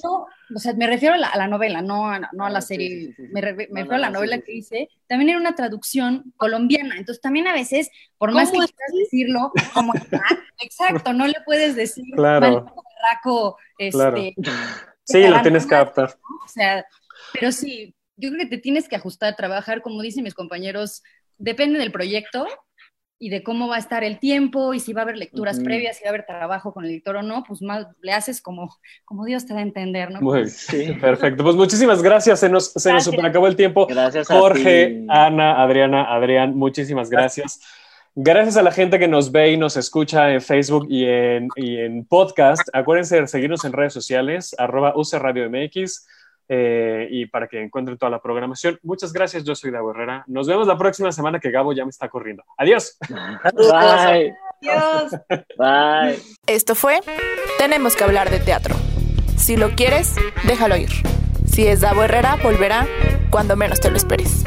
no, 0.04 0.28
o 0.56 0.60
sea, 0.60 0.74
me 0.74 0.88
refiero 0.88 1.16
a 1.16 1.18
la, 1.18 1.48
novela, 1.48 1.82
no 1.82 2.10
a, 2.10 2.20
no 2.34 2.46
a 2.46 2.50
la 2.50 2.62
serie, 2.62 3.16
me, 3.18 3.42
refiero 3.42 3.96
a 3.96 3.98
la 3.98 4.10
novela 4.10 4.40
que 4.42 4.54
hice, 4.54 4.90
también 5.08 5.30
era 5.30 5.40
una 5.40 5.56
traducción 5.56 6.34
colombiana, 6.38 6.98
entonces 6.98 7.22
también 7.22 7.48
a 7.48 7.54
veces, 7.54 7.90
por 8.18 8.32
más 8.32 8.52
que 8.52 8.58
quieras 8.58 8.94
decirlo, 8.94 9.52
como, 9.74 9.94
exacto, 10.60 11.14
no 11.14 11.28
le 11.28 11.38
puedes 11.46 11.76
decir, 11.76 12.06
claro. 12.16 12.66
este, 13.78 14.36
Sí, 15.04 15.28
lo 15.28 15.42
tienes 15.42 15.68
que 15.68 15.76
adaptar. 15.76 16.18
O 16.44 16.48
sea, 16.48 16.86
pero 17.34 17.52
sí, 17.52 17.95
yo 18.18 18.30
creo 18.30 18.42
que 18.42 18.56
te 18.56 18.58
tienes 18.58 18.88
que 18.88 18.96
ajustar, 18.96 19.36
trabajar, 19.36 19.82
como 19.82 20.02
dicen 20.02 20.24
mis 20.24 20.34
compañeros, 20.34 21.04
depende 21.38 21.80
del 21.80 21.92
proyecto 21.92 22.48
y 23.18 23.30
de 23.30 23.44
cómo 23.44 23.68
va 23.68 23.78
a 23.78 23.80
estar 23.80 24.04
el 24.04 24.20
tiempo 24.20 24.74
y 24.74 24.80
si 24.80 24.92
va 24.92 25.02
a 25.02 25.04
haber 25.04 25.18
lecturas 25.18 25.60
previas, 25.60 25.98
si 25.98 26.04
va 26.04 26.10
a 26.10 26.12
haber 26.12 26.26
trabajo 26.26 26.74
con 26.74 26.84
el 26.84 26.92
editor 26.92 27.18
o 27.18 27.24
no, 27.24 27.44
pues 27.48 27.62
más 27.62 27.88
le 28.02 28.12
haces 28.12 28.42
como, 28.42 28.76
como 29.06 29.26
Dios 29.26 29.46
te 29.46 29.54
da 29.54 29.60
a 29.60 29.64
entender, 29.64 30.12
¿no? 30.12 30.22
Muy 30.22 30.50
sí. 30.50 30.94
perfecto. 31.02 31.44
Pues 31.44 31.56
muchísimas 31.56 32.04
gracias, 32.04 32.42
se 32.42 32.50
nos, 32.50 32.72
se 32.74 32.92
nos 32.92 33.08
acabó 33.08 33.48
el 33.48 33.56
tiempo. 33.56 33.88
Gracias 33.88 34.28
Jorge, 34.28 35.06
Ana, 35.08 35.62
Adriana, 35.62 36.14
Adrián, 36.14 36.58
muchísimas 36.58 37.10
gracias. 37.10 37.62
gracias. 38.16 38.58
a 38.58 38.62
la 38.62 38.72
gente 38.72 39.00
que 39.00 39.08
nos 39.08 39.32
ve 39.32 39.52
y 39.52 39.58
nos 39.58 39.78
escucha 39.78 40.34
en 40.34 40.42
Facebook 40.42 40.88
y 40.90 41.06
en, 41.06 41.48
y 41.56 41.78
en 41.78 42.06
podcast. 42.06 42.68
Acuérdense 42.74 43.22
de 43.22 43.28
seguirnos 43.28 43.64
en 43.64 43.72
redes 43.72 43.94
sociales, 43.94 44.54
arroba 44.58 44.94
Radio 45.20 45.50
MX 45.50 46.06
eh, 46.48 47.08
y 47.10 47.26
para 47.26 47.48
que 47.48 47.62
encuentren 47.62 47.98
toda 47.98 48.10
la 48.10 48.22
programación. 48.22 48.80
Muchas 48.84 49.14
gracias, 49.14 49.44
yo 49.44 49.56
soy 49.56 49.72
Davo 49.72 49.92
Herrera. 49.92 50.24
Nos 50.28 50.48
vemos 50.48 50.68
la 50.68 50.78
próxima 50.78 51.12
semana 51.12 51.40
que 51.40 51.52
Gabo 51.52 51.74
ya 51.74 51.84
me 51.84 51.90
está 51.90 52.10
corriendo. 52.10 52.44
Adiós. 52.58 52.98
Bye. 53.10 54.34
Adiós. 54.62 55.12
Bye. 55.58 56.20
Esto 56.48 56.76
fue 56.76 57.00
Tenemos 57.58 57.96
que 57.96 58.04
hablar 58.04 58.30
de 58.30 58.40
teatro. 58.40 58.76
Si 59.38 59.58
lo 59.58 59.72
quieres, 59.72 60.16
déjalo 60.48 60.76
ir. 60.76 60.90
Si 61.46 61.68
es 61.68 61.82
Davo 61.82 62.04
Herrera, 62.04 62.38
volverá 62.42 62.88
cuando 63.30 63.56
menos 63.56 63.80
te 63.80 63.90
lo 63.90 63.98
esperes. 63.98 64.44